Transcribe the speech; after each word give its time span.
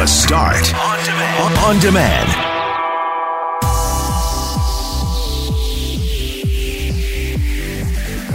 The 0.00 0.06
Start 0.06 0.74
on 0.74 1.04
demand. 1.04 1.58
On 1.58 1.78
demand. 1.78 2.30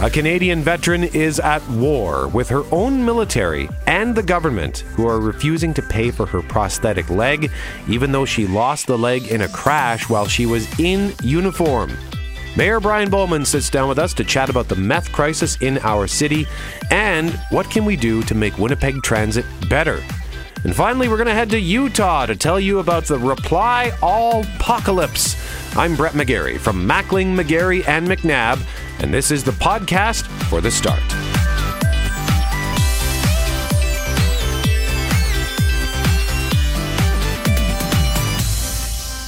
A 0.03 0.09
Canadian 0.11 0.61
veteran 0.61 1.05
is 1.05 1.39
at 1.39 1.67
war 1.69 2.27
with 2.27 2.49
her 2.49 2.61
own 2.71 3.03
military 3.03 3.67
and 3.87 4.13
the 4.13 4.21
government, 4.21 4.81
who 4.93 5.07
are 5.07 5.19
refusing 5.19 5.73
to 5.73 5.81
pay 5.81 6.11
for 6.11 6.27
her 6.27 6.43
prosthetic 6.43 7.09
leg, 7.09 7.49
even 7.89 8.11
though 8.11 8.25
she 8.25 8.45
lost 8.45 8.85
the 8.85 8.95
leg 8.95 9.29
in 9.29 9.41
a 9.41 9.49
crash 9.49 10.07
while 10.07 10.27
she 10.27 10.45
was 10.45 10.67
in 10.79 11.15
uniform. 11.23 11.97
Mayor 12.55 12.79
Brian 12.79 13.09
Bowman 13.09 13.43
sits 13.43 13.71
down 13.71 13.89
with 13.89 13.97
us 13.97 14.13
to 14.13 14.23
chat 14.23 14.49
about 14.51 14.67
the 14.67 14.75
meth 14.75 15.11
crisis 15.11 15.59
in 15.61 15.79
our 15.79 16.05
city 16.05 16.45
and 16.91 17.31
what 17.49 17.71
can 17.71 17.85
we 17.85 17.95
do 17.95 18.21
to 18.21 18.35
make 18.35 18.59
Winnipeg 18.59 19.01
transit 19.01 19.45
better. 19.67 20.03
And 20.65 20.75
finally, 20.75 21.07
we're 21.07 21.17
going 21.17 21.27
to 21.27 21.33
head 21.35 21.51
to 21.51 21.59
Utah 21.59 22.25
to 22.25 22.35
tell 22.35 22.59
you 22.59 22.79
about 22.79 23.03
the 23.03 23.19
Reply 23.19 23.95
All 24.01 24.43
Apocalypse. 24.55 25.35
I'm 25.77 25.95
Brett 25.95 26.13
McGarry 26.13 26.59
from 26.59 26.89
Mackling, 26.89 27.35
McGarry, 27.35 27.87
and 27.87 28.07
McNabb, 28.07 28.59
and 28.99 29.13
this 29.13 29.29
is 29.29 29.43
the 29.43 29.51
podcast 29.51 30.25
for 30.49 30.61
the 30.61 30.71
start. 30.71 31.03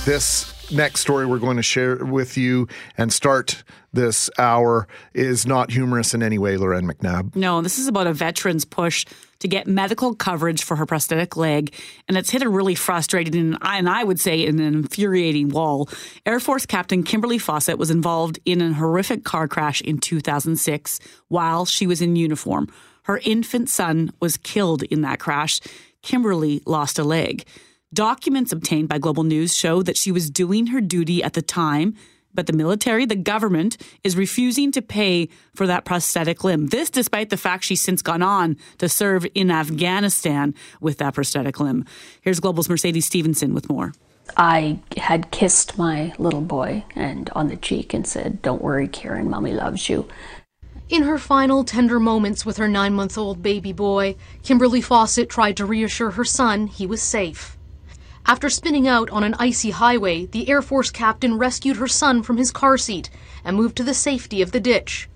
This 0.05 0.56
next 0.71 1.01
story 1.01 1.25
we're 1.25 1.39
going 1.39 1.57
to 1.57 1.63
share 1.63 2.03
with 2.03 2.37
you 2.37 2.67
and 2.97 3.11
start 3.11 3.63
this 3.93 4.29
hour 4.37 4.87
is 5.13 5.47
not 5.47 5.71
humorous 5.71 6.13
in 6.13 6.21
any 6.21 6.37
way, 6.37 6.57
Loren 6.57 6.87
McNabb. 6.87 7.35
No, 7.35 7.61
this 7.61 7.79
is 7.79 7.87
about 7.87 8.07
a 8.07 8.13
veteran's 8.13 8.65
push 8.65 9.05
to 9.39 9.47
get 9.47 9.67
medical 9.67 10.15
coverage 10.15 10.63
for 10.63 10.75
her 10.75 10.85
prosthetic 10.85 11.37
leg, 11.37 11.73
and 12.07 12.17
it's 12.17 12.29
hit 12.29 12.43
a 12.43 12.49
really 12.49 12.75
frustrating 12.75 13.57
and 13.61 13.89
I 13.89 14.03
would 14.03 14.19
say 14.19 14.45
an 14.45 14.59
infuriating 14.59 15.49
wall. 15.49 15.89
Air 16.25 16.39
Force 16.39 16.65
Captain 16.65 17.03
Kimberly 17.03 17.37
Fawcett 17.37 17.77
was 17.77 17.91
involved 17.91 18.39
in 18.45 18.61
a 18.61 18.73
horrific 18.73 19.23
car 19.23 19.47
crash 19.47 19.81
in 19.81 19.99
2006 19.99 20.99
while 21.27 21.65
she 21.65 21.87
was 21.87 22.01
in 22.01 22.15
uniform. 22.15 22.67
Her 23.03 23.19
infant 23.23 23.69
son 23.69 24.11
was 24.19 24.37
killed 24.37 24.83
in 24.83 25.01
that 25.01 25.19
crash. 25.19 25.61
Kimberly 26.01 26.61
lost 26.65 26.99
a 26.99 27.03
leg. 27.03 27.45
Documents 27.93 28.51
obtained 28.51 28.89
by 28.89 28.97
Global 28.97 29.23
News 29.23 29.55
show 29.55 29.81
that 29.81 29.95
she 29.95 30.11
was 30.11 30.29
doing 30.29 30.67
her 30.67 30.81
duty 30.81 31.23
at 31.23 31.33
the 31.33 31.41
time, 31.41 31.95
but 32.33 32.45
the 32.45 32.51
military, 32.51 33.05
the 33.05 33.15
government, 33.15 33.77
is 34.03 34.17
refusing 34.17 34.73
to 34.73 34.81
pay 34.81 35.29
for 35.55 35.65
that 35.67 35.85
prosthetic 35.85 36.43
limb. 36.43 36.67
This 36.67 36.89
despite 36.89 37.29
the 37.29 37.37
fact 37.37 37.63
she's 37.63 37.81
since 37.81 38.01
gone 38.01 38.21
on 38.21 38.57
to 38.79 38.89
serve 38.89 39.25
in 39.33 39.49
Afghanistan 39.49 40.53
with 40.81 40.97
that 40.97 41.13
prosthetic 41.13 41.61
limb. 41.61 41.85
Here's 42.19 42.41
Global's 42.41 42.67
Mercedes 42.67 43.05
Stephenson 43.05 43.53
with 43.53 43.69
more. 43.69 43.93
I 44.35 44.79
had 44.97 45.31
kissed 45.31 45.77
my 45.77 46.13
little 46.19 46.41
boy 46.41 46.83
and 46.93 47.29
on 47.29 47.47
the 47.47 47.55
cheek 47.55 47.93
and 47.93 48.05
said, 48.05 48.41
"Don't 48.41 48.61
worry, 48.61 48.89
Kieran, 48.89 49.29
mommy 49.29 49.53
loves 49.53 49.87
you." 49.87 50.09
In 50.89 51.03
her 51.03 51.17
final 51.17 51.63
tender 51.63 52.01
moments 52.01 52.45
with 52.45 52.57
her 52.57 52.67
nine 52.67 52.93
month 52.93 53.17
old 53.17 53.41
baby 53.41 53.71
boy, 53.71 54.17
Kimberly 54.43 54.81
Fawcett 54.81 55.29
tried 55.29 55.55
to 55.55 55.65
reassure 55.65 56.11
her 56.11 56.25
son 56.25 56.67
he 56.67 56.85
was 56.85 57.01
safe. 57.01 57.56
After 58.29 58.49
spinning 58.49 58.89
out 58.89 59.09
on 59.09 59.23
an 59.23 59.35
icy 59.39 59.69
highway, 59.69 60.25
the 60.25 60.49
Air 60.49 60.61
Force 60.61 60.91
captain 60.91 61.37
rescued 61.37 61.77
her 61.77 61.87
son 61.87 62.23
from 62.23 62.35
his 62.35 62.51
car 62.51 62.77
seat 62.77 63.09
and 63.45 63.55
moved 63.55 63.77
to 63.77 63.85
the 63.85 63.93
safety 63.93 64.41
of 64.41 64.51
the 64.51 64.59
ditch. 64.59 65.07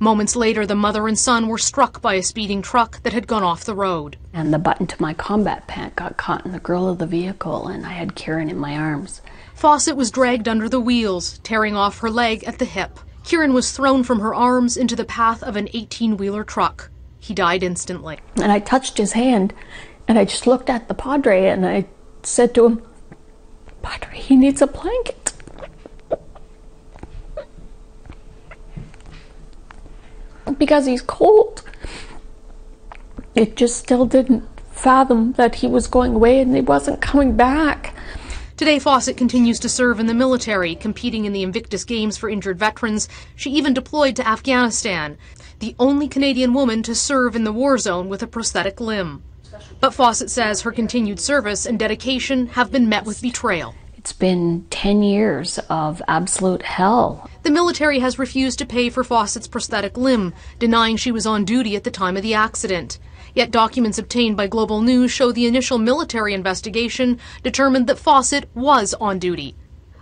Moments 0.00 0.34
later, 0.34 0.66
the 0.66 0.74
mother 0.74 1.06
and 1.06 1.16
son 1.16 1.46
were 1.46 1.58
struck 1.58 2.02
by 2.02 2.14
a 2.14 2.22
speeding 2.24 2.62
truck 2.62 3.00
that 3.04 3.12
had 3.12 3.28
gone 3.28 3.44
off 3.44 3.64
the 3.64 3.74
road. 3.74 4.16
And 4.32 4.52
the 4.52 4.58
button 4.58 4.88
to 4.88 5.00
my 5.00 5.14
combat 5.14 5.68
pant 5.68 5.94
got 5.94 6.16
caught 6.16 6.44
in 6.44 6.50
the 6.50 6.58
grill 6.58 6.88
of 6.88 6.98
the 6.98 7.06
vehicle, 7.06 7.68
and 7.68 7.86
I 7.86 7.92
had 7.92 8.16
Kieran 8.16 8.50
in 8.50 8.58
my 8.58 8.76
arms. 8.76 9.22
Fawcett 9.54 9.96
was 9.96 10.10
dragged 10.10 10.48
under 10.48 10.68
the 10.68 10.80
wheels, 10.80 11.38
tearing 11.44 11.76
off 11.76 12.00
her 12.00 12.10
leg 12.10 12.42
at 12.44 12.58
the 12.58 12.64
hip. 12.64 12.98
Kieran 13.22 13.54
was 13.54 13.70
thrown 13.70 14.02
from 14.02 14.18
her 14.18 14.34
arms 14.34 14.76
into 14.76 14.96
the 14.96 15.04
path 15.04 15.40
of 15.44 15.54
an 15.54 15.68
18 15.72 16.16
wheeler 16.16 16.42
truck. 16.42 16.90
He 17.20 17.32
died 17.32 17.62
instantly. 17.62 18.18
And 18.42 18.50
I 18.50 18.58
touched 18.58 18.98
his 18.98 19.12
hand, 19.12 19.54
and 20.08 20.18
I 20.18 20.24
just 20.24 20.48
looked 20.48 20.68
at 20.68 20.88
the 20.88 20.94
Padre, 20.94 21.46
and 21.46 21.64
I 21.64 21.86
said 22.26 22.54
to 22.54 22.66
him, 22.66 22.82
Padre, 23.82 24.18
he 24.18 24.36
needs 24.36 24.60
a 24.60 24.66
blanket. 24.66 25.32
Because 30.58 30.86
he's 30.86 31.02
cold. 31.02 31.62
It 33.34 33.56
just 33.56 33.76
still 33.76 34.06
didn't 34.06 34.44
fathom 34.70 35.32
that 35.32 35.56
he 35.56 35.66
was 35.66 35.86
going 35.86 36.14
away 36.14 36.40
and 36.40 36.54
he 36.54 36.62
wasn't 36.62 37.00
coming 37.00 37.36
back. 37.36 37.94
Today, 38.56 38.78
Fawcett 38.78 39.18
continues 39.18 39.60
to 39.60 39.68
serve 39.68 40.00
in 40.00 40.06
the 40.06 40.14
military, 40.14 40.74
competing 40.74 41.26
in 41.26 41.32
the 41.32 41.42
Invictus 41.42 41.84
Games 41.84 42.16
for 42.16 42.30
injured 42.30 42.58
veterans. 42.58 43.08
She 43.34 43.50
even 43.50 43.74
deployed 43.74 44.16
to 44.16 44.26
Afghanistan, 44.26 45.18
the 45.58 45.76
only 45.78 46.08
Canadian 46.08 46.54
woman 46.54 46.82
to 46.84 46.94
serve 46.94 47.36
in 47.36 47.44
the 47.44 47.52
war 47.52 47.76
zone 47.76 48.08
with 48.08 48.22
a 48.22 48.26
prosthetic 48.26 48.80
limb. 48.80 49.22
But 49.80 49.94
Fawcett 49.94 50.30
says 50.30 50.62
her 50.62 50.72
continued 50.72 51.20
service 51.20 51.66
and 51.66 51.78
dedication 51.78 52.48
have 52.48 52.70
been 52.70 52.88
met 52.88 53.04
with 53.04 53.22
betrayal. 53.22 53.74
It's 53.96 54.12
been 54.12 54.66
10 54.70 55.02
years 55.02 55.58
of 55.68 56.00
absolute 56.06 56.62
hell. 56.62 57.28
The 57.42 57.50
military 57.50 57.98
has 57.98 58.18
refused 58.18 58.58
to 58.60 58.64
pay 58.66 58.88
for 58.88 59.02
Fawcett's 59.02 59.48
prosthetic 59.48 59.96
limb, 59.96 60.32
denying 60.58 60.96
she 60.96 61.10
was 61.10 61.26
on 61.26 61.44
duty 61.44 61.74
at 61.74 61.84
the 61.84 61.90
time 61.90 62.16
of 62.16 62.22
the 62.22 62.34
accident. 62.34 62.98
Yet 63.34 63.50
documents 63.50 63.98
obtained 63.98 64.36
by 64.36 64.46
Global 64.46 64.80
News 64.80 65.10
show 65.10 65.32
the 65.32 65.46
initial 65.46 65.78
military 65.78 66.34
investigation 66.34 67.18
determined 67.42 67.86
that 67.88 67.98
Fawcett 67.98 68.48
was 68.54 68.94
on 68.94 69.18
duty. 69.18 69.56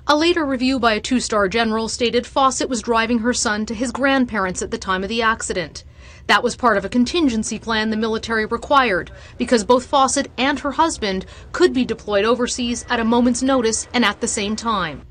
A 0.07 0.15
later 0.15 0.45
review 0.45 0.79
by 0.79 0.93
a 0.93 1.01
two 1.01 1.19
star 1.19 1.49
general 1.49 1.89
stated 1.89 2.27
Fawcett 2.27 2.69
was 2.69 2.83
driving 2.83 3.21
her 3.21 3.33
son 3.33 3.65
to 3.65 3.75
his 3.75 3.91
grandparents 3.91 4.61
at 4.61 4.71
the 4.71 4.77
time 4.77 5.03
of 5.03 5.09
the 5.09 5.23
accident. 5.23 5.83
That 6.27 6.43
was 6.43 6.57
part 6.57 6.77
of 6.77 6.85
a 6.85 6.89
contingency 6.89 7.59
plan 7.59 7.91
the 7.91 7.97
military 7.97 8.47
required 8.47 9.11
because 9.37 9.65
both 9.65 9.87
Fawcett 9.87 10.31
and 10.39 10.59
her 10.61 10.73
husband 10.73 11.27
could 11.53 11.73
be 11.73 11.85
deployed 11.85 12.25
overseas 12.25 12.87
at 12.89 13.01
a 13.01 13.05
moment's 13.05 13.43
notice 13.43 13.89
and 13.93 14.05
at 14.05 14.21
the 14.21 14.29
same 14.29 14.57
time. 14.57 15.03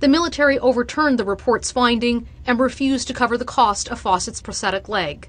The 0.00 0.08
military 0.08 0.58
overturned 0.58 1.18
the 1.18 1.24
report's 1.24 1.70
finding 1.70 2.26
and 2.46 2.58
refused 2.58 3.08
to 3.08 3.14
cover 3.14 3.36
the 3.36 3.44
cost 3.44 3.88
of 3.88 4.00
Fawcett's 4.00 4.42
prosthetic 4.42 4.88
leg. 4.88 5.28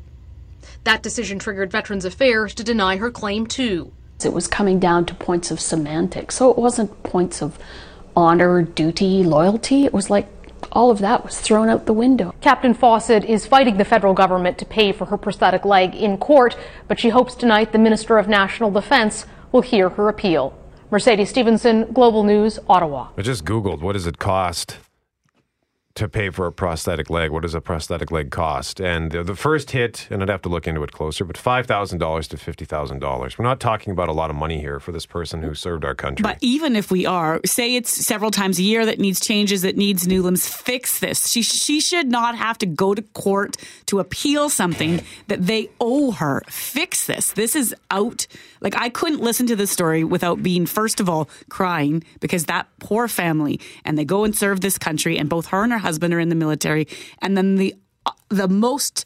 That 0.84 1.04
decision 1.04 1.40
triggered 1.40 1.72
Veterans 1.72 2.06
Affairs 2.06 2.54
to 2.56 2.64
deny 2.64 2.98
her 2.98 3.12
claim 3.12 3.48
too. 3.48 3.92
It 4.24 4.34
was 4.34 4.48
coming 4.48 4.80
down 4.80 5.06
to 5.06 5.16
points 5.16 5.52
of 5.52 5.60
semantics, 5.60 6.36
so 6.36 6.50
it 6.50 6.58
wasn't 6.58 7.04
points 7.04 7.42
of 7.42 7.58
honor, 8.16 8.64
duty, 8.64 9.24
loyalty. 9.24 9.86
It 9.86 9.94
was 9.94 10.10
like 10.10 10.28
all 10.72 10.92
of 10.92 11.00
that 11.00 11.24
was 11.24 11.40
thrown 11.40 11.70
out 11.70 11.86
the 11.86 11.94
window. 11.94 12.34
Captain 12.42 12.74
Fawcett 12.74 13.24
is 13.26 13.46
fighting 13.46 13.78
the 13.78 13.86
federal 13.86 14.14
government 14.14 14.58
to 14.58 14.66
pay 14.66 14.92
for 14.92 15.06
her 15.06 15.18
prosthetic 15.18 15.66
leg 15.66 15.96
in 15.96 16.18
court, 16.18 16.58
but 16.88 17.00
she 17.00 17.10
hopes 17.10 17.36
tonight 17.36 17.72
the 17.72 17.78
Minister 17.78 18.18
of 18.18 18.28
National 18.28 18.72
Defense 18.72 19.26
will 19.52 19.62
hear 19.62 19.90
her 19.90 20.10
appeal. 20.10 20.58
Mercedes 20.90 21.30
Stephenson, 21.30 21.92
Global 21.92 22.24
News, 22.24 22.60
Ottawa. 22.70 23.10
I 23.18 23.22
just 23.22 23.46
Googled 23.46 23.82
what 23.82 23.94
does 23.94 24.08
it 24.08 24.20
cost 24.20 24.78
to 25.98 26.08
pay 26.08 26.30
for 26.30 26.46
a 26.46 26.52
prosthetic 26.52 27.10
leg. 27.10 27.32
What 27.32 27.42
does 27.42 27.56
a 27.56 27.62
prosthetic 27.62 28.12
leg 28.12 28.30
cost? 28.30 28.80
And 28.80 29.12
the, 29.12 29.36
first 29.36 29.72
hit, 29.72 30.08
and 30.12 30.22
I'd 30.22 30.30
have 30.30 30.44
to 30.44 30.50
look 30.50 30.68
into 30.68 30.84
it 30.84 30.92
closer, 30.92 31.26
but 31.26 31.36
$5,000 31.36 32.28
to 32.28 32.38
$50,000. 32.38 33.38
We're 33.38 33.44
not 33.44 33.60
talking 33.60 33.92
about 33.92 34.08
a 34.08 34.12
lot 34.12 34.30
of 34.30 34.36
money 34.36 34.60
here 34.60 34.80
for 34.80 34.92
this 34.92 35.06
person 35.06 35.42
who 35.42 35.56
served 35.56 35.84
our 35.84 35.96
country. 35.96 36.24
But 36.24 36.38
even 36.42 36.76
if 36.76 36.92
we 36.92 37.06
are, 37.06 37.42
say 37.46 37.76
it's 37.76 38.06
several 38.06 38.30
times 38.30 38.60
a 38.60 38.64
year 38.64 38.86
that 38.86 39.00
needs 39.00 39.20
changes, 39.20 39.64
that 39.64 39.76
needs 39.76 40.08
new 40.08 40.22
limbs, 40.22 40.48
fix 40.48 41.00
this. 41.00 41.30
She, 41.30 41.42
she 41.42 41.80
should 41.80 42.08
not 42.08 42.36
have 42.36 42.58
to 42.60 42.66
go 42.66 42.94
to 42.94 43.02
court 43.02 43.58
to 43.88 44.00
appeal 44.00 44.50
something 44.50 45.02
that 45.28 45.48
they 45.48 45.70
owe 45.80 46.12
her. 46.12 46.44
Fix 46.48 47.08
this. 47.08 47.32
This 47.32 47.56
is 47.56 47.74
out. 47.90 48.28
Like, 48.62 48.76
I 48.80 48.90
couldn't 48.90 49.22
listen 49.22 49.48
to 49.48 49.56
this 49.56 49.72
story 49.72 50.04
without 50.04 50.44
being, 50.44 50.66
first 50.66 51.00
of 51.00 51.10
all, 51.10 51.30
crying 51.50 52.04
because 52.20 52.46
that 52.46 52.68
poor 52.80 53.08
family, 53.08 53.60
and 53.84 53.98
they 53.98 54.06
go 54.06 54.24
and 54.24 54.36
serve 54.36 54.62
this 54.62 54.78
country, 54.78 55.18
and 55.18 55.30
both 55.30 55.48
her 55.48 55.64
and 55.64 55.72
her 55.72 55.87
husband 55.88 56.14
are 56.14 56.20
in 56.20 56.30
the 56.30 56.36
military, 56.36 56.88
and 57.22 57.38
then 57.38 57.56
the 57.56 57.76
the 58.30 58.48
most 58.48 59.06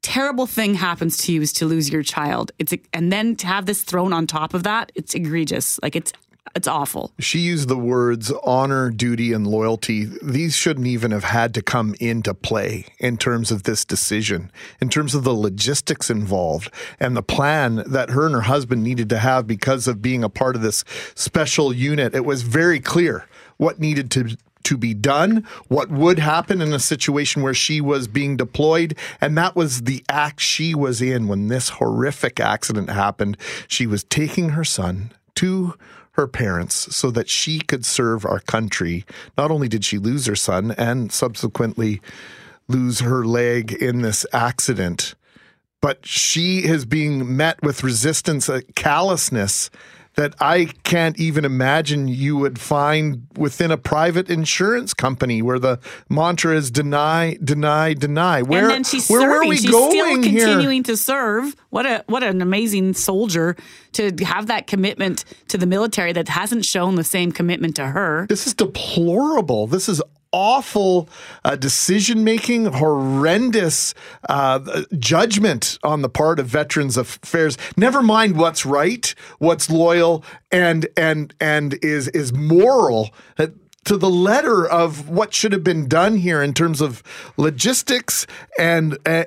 terrible 0.00 0.46
thing 0.46 0.74
happens 0.74 1.16
to 1.16 1.32
you 1.32 1.40
is 1.40 1.52
to 1.54 1.66
lose 1.66 1.90
your 1.90 2.02
child. 2.02 2.52
It's 2.58 2.74
and 2.92 3.12
then 3.12 3.36
to 3.36 3.46
have 3.46 3.66
this 3.66 3.82
thrown 3.82 4.12
on 4.12 4.26
top 4.26 4.54
of 4.54 4.62
that, 4.64 4.92
it's 4.94 5.14
egregious. 5.14 5.78
Like 5.82 5.96
it's 5.96 6.12
it's 6.54 6.68
awful. 6.68 7.12
She 7.18 7.40
used 7.40 7.68
the 7.68 7.76
words 7.76 8.30
honor, 8.44 8.90
duty, 8.90 9.32
and 9.32 9.46
loyalty. 9.46 10.08
These 10.22 10.54
shouldn't 10.54 10.86
even 10.86 11.10
have 11.10 11.24
had 11.24 11.52
to 11.54 11.62
come 11.62 11.94
into 12.00 12.32
play 12.32 12.86
in 12.98 13.16
terms 13.16 13.50
of 13.50 13.64
this 13.64 13.84
decision, 13.84 14.52
in 14.80 14.88
terms 14.88 15.14
of 15.14 15.24
the 15.24 15.34
logistics 15.34 16.10
involved 16.10 16.72
and 17.00 17.16
the 17.16 17.22
plan 17.22 17.82
that 17.86 18.10
her 18.10 18.26
and 18.26 18.34
her 18.34 18.42
husband 18.42 18.84
needed 18.84 19.08
to 19.08 19.18
have 19.18 19.46
because 19.46 19.88
of 19.88 20.02
being 20.02 20.22
a 20.22 20.28
part 20.28 20.54
of 20.54 20.62
this 20.62 20.84
special 21.14 21.72
unit. 21.72 22.14
It 22.14 22.24
was 22.24 22.42
very 22.42 22.78
clear 22.78 23.26
what 23.56 23.80
needed 23.80 24.10
to 24.12 24.36
to 24.64 24.76
be 24.76 24.94
done, 24.94 25.46
what 25.68 25.90
would 25.90 26.18
happen 26.18 26.60
in 26.60 26.72
a 26.72 26.78
situation 26.78 27.42
where 27.42 27.54
she 27.54 27.80
was 27.80 28.08
being 28.08 28.36
deployed. 28.36 28.96
And 29.20 29.36
that 29.38 29.54
was 29.54 29.82
the 29.82 30.04
act 30.08 30.40
she 30.40 30.74
was 30.74 31.00
in 31.00 31.28
when 31.28 31.48
this 31.48 31.70
horrific 31.70 32.40
accident 32.40 32.90
happened. 32.90 33.36
She 33.68 33.86
was 33.86 34.04
taking 34.04 34.50
her 34.50 34.64
son 34.64 35.12
to 35.36 35.74
her 36.12 36.26
parents 36.26 36.94
so 36.94 37.10
that 37.10 37.28
she 37.28 37.58
could 37.60 37.84
serve 37.84 38.24
our 38.24 38.40
country. 38.40 39.04
Not 39.36 39.50
only 39.50 39.68
did 39.68 39.84
she 39.84 39.98
lose 39.98 40.26
her 40.26 40.36
son 40.36 40.72
and 40.72 41.10
subsequently 41.10 42.00
lose 42.68 43.00
her 43.00 43.24
leg 43.24 43.72
in 43.72 44.02
this 44.02 44.24
accident, 44.32 45.14
but 45.80 46.06
she 46.06 46.64
is 46.64 46.86
being 46.86 47.36
met 47.36 47.62
with 47.62 47.84
resistance, 47.84 48.48
uh, 48.48 48.60
callousness 48.74 49.70
that 50.16 50.34
I 50.40 50.66
can't 50.84 51.18
even 51.18 51.44
imagine 51.44 52.08
you 52.08 52.36
would 52.36 52.58
find 52.58 53.26
within 53.36 53.70
a 53.70 53.76
private 53.76 54.30
insurance 54.30 54.94
company 54.94 55.42
where 55.42 55.58
the 55.58 55.80
mantra 56.08 56.56
is 56.56 56.70
deny, 56.70 57.36
deny, 57.42 57.94
deny. 57.94 58.42
Where, 58.42 58.62
and 58.62 58.70
then 58.70 58.84
she's 58.84 59.08
where 59.08 59.20
serving. 59.20 59.36
were 59.38 59.48
we 59.48 59.56
she's 59.56 59.70
going 59.70 59.90
still 59.90 60.22
here? 60.22 60.46
continuing 60.46 60.82
to 60.84 60.96
serve. 60.96 61.54
What 61.70 61.86
a 61.86 62.04
what 62.06 62.22
an 62.22 62.40
amazing 62.42 62.94
soldier 62.94 63.56
to 63.92 64.12
have 64.24 64.46
that 64.46 64.66
commitment 64.66 65.24
to 65.48 65.58
the 65.58 65.66
military 65.66 66.12
that 66.12 66.28
hasn't 66.28 66.64
shown 66.64 66.94
the 66.94 67.04
same 67.04 67.32
commitment 67.32 67.76
to 67.76 67.86
her. 67.86 68.26
This 68.28 68.46
is 68.46 68.54
deplorable. 68.54 69.66
This 69.66 69.88
is 69.88 70.00
awful 70.34 71.08
uh, 71.44 71.54
decision 71.54 72.24
making, 72.24 72.64
horrendous 72.66 73.94
uh, 74.28 74.82
judgment 74.98 75.78
on 75.84 76.02
the 76.02 76.08
part 76.08 76.40
of 76.40 76.46
Veterans 76.46 76.96
Affairs. 76.96 77.56
Never 77.76 78.02
mind 78.02 78.36
what's 78.36 78.66
right, 78.66 79.14
what's 79.38 79.70
loyal, 79.70 80.24
and 80.50 80.88
and 80.96 81.32
and 81.40 81.78
is 81.82 82.08
is 82.08 82.32
moral. 82.32 83.10
Uh, 83.38 83.46
to 83.84 83.98
the 83.98 84.10
letter 84.10 84.66
of 84.66 85.10
what 85.10 85.34
should 85.34 85.52
have 85.52 85.62
been 85.62 85.86
done 85.86 86.16
here 86.16 86.42
in 86.42 86.54
terms 86.54 86.80
of 86.80 87.02
logistics 87.36 88.26
and 88.58 88.96
uh, 89.06 89.24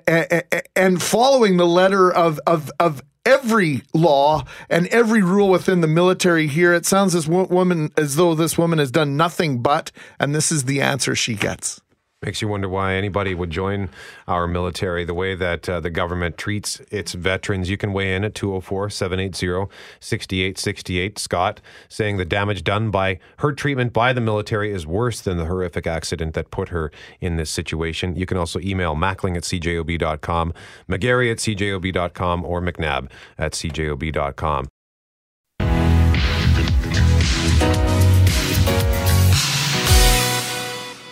and 0.75 1.01
following 1.01 1.57
the 1.57 1.67
letter 1.67 2.11
of 2.11 2.39
of 2.47 2.71
of 2.79 3.01
every 3.27 3.83
law 3.93 4.45
and 4.69 4.87
every 4.87 5.21
rule 5.21 5.49
within 5.49 5.81
the 5.81 5.87
military 5.87 6.47
here. 6.47 6.73
It 6.73 6.85
sounds 6.85 7.13
as 7.13 7.27
woman 7.27 7.91
as 7.97 8.15
though 8.15 8.33
this 8.33 8.57
woman 8.57 8.79
has 8.79 8.89
done 8.89 9.17
nothing 9.17 9.61
but, 9.61 9.91
and 10.19 10.33
this 10.33 10.51
is 10.51 10.63
the 10.63 10.81
answer 10.81 11.13
she 11.13 11.35
gets. 11.35 11.81
Makes 12.23 12.41
you 12.41 12.47
wonder 12.47 12.67
why 12.67 12.95
anybody 12.95 13.35
would 13.35 13.51
join 13.51 13.89
our 14.27 14.47
military 14.47 15.05
the 15.05 15.13
way 15.13 15.35
that 15.35 15.69
uh, 15.69 15.79
the 15.79 15.91
government 15.91 16.35
treats 16.35 16.79
its 16.89 17.13
veterans. 17.13 17.69
You 17.69 17.77
can 17.77 17.93
weigh 17.93 18.15
in 18.15 18.23
at 18.23 18.33
204 18.33 18.89
780 18.89 19.71
6868. 19.99 21.19
Scott 21.19 21.61
saying 21.87 22.17
the 22.17 22.25
damage 22.25 22.63
done 22.63 22.89
by 22.89 23.19
her 23.37 23.51
treatment 23.51 23.93
by 23.93 24.13
the 24.13 24.21
military 24.21 24.71
is 24.71 24.87
worse 24.87 25.21
than 25.21 25.37
the 25.37 25.45
horrific 25.45 25.85
accident 25.85 26.33
that 26.33 26.49
put 26.49 26.69
her 26.69 26.91
in 27.21 27.35
this 27.35 27.51
situation. 27.51 28.15
You 28.15 28.25
can 28.25 28.37
also 28.37 28.59
email 28.61 28.95
mackling 28.95 29.37
at 29.37 29.43
cjob.com, 29.43 30.53
McGarry 30.89 31.31
at 31.31 31.37
cjob.com, 31.37 32.43
or 32.43 32.61
McNabb 32.61 33.11
at 33.37 33.51
cjob.com. 33.51 34.69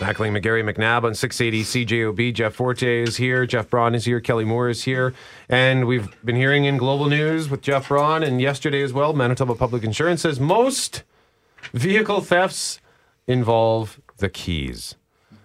Mackling, 0.06 0.40
McGarry, 0.40 0.62
McNabb 0.62 1.02
on 1.02 1.16
680 1.16 1.84
CJOB. 1.84 2.32
Jeff 2.32 2.54
Forte 2.54 3.02
is 3.02 3.16
here. 3.16 3.44
Jeff 3.44 3.68
Braun 3.68 3.92
is 3.92 4.04
here. 4.04 4.20
Kelly 4.20 4.44
Moore 4.44 4.68
is 4.68 4.84
here. 4.84 5.12
And 5.48 5.84
we've 5.84 6.08
been 6.24 6.36
hearing 6.36 6.64
in 6.64 6.76
global 6.76 7.06
news 7.06 7.50
with 7.50 7.60
Jeff 7.60 7.88
Braun 7.88 8.22
and 8.22 8.40
yesterday 8.40 8.82
as 8.82 8.92
well, 8.92 9.12
Manitoba 9.14 9.56
Public 9.56 9.82
Insurance 9.82 10.22
says 10.22 10.38
most 10.38 11.02
vehicle 11.72 12.20
thefts 12.20 12.80
involve 13.26 14.00
the 14.18 14.28
keys. 14.28 14.94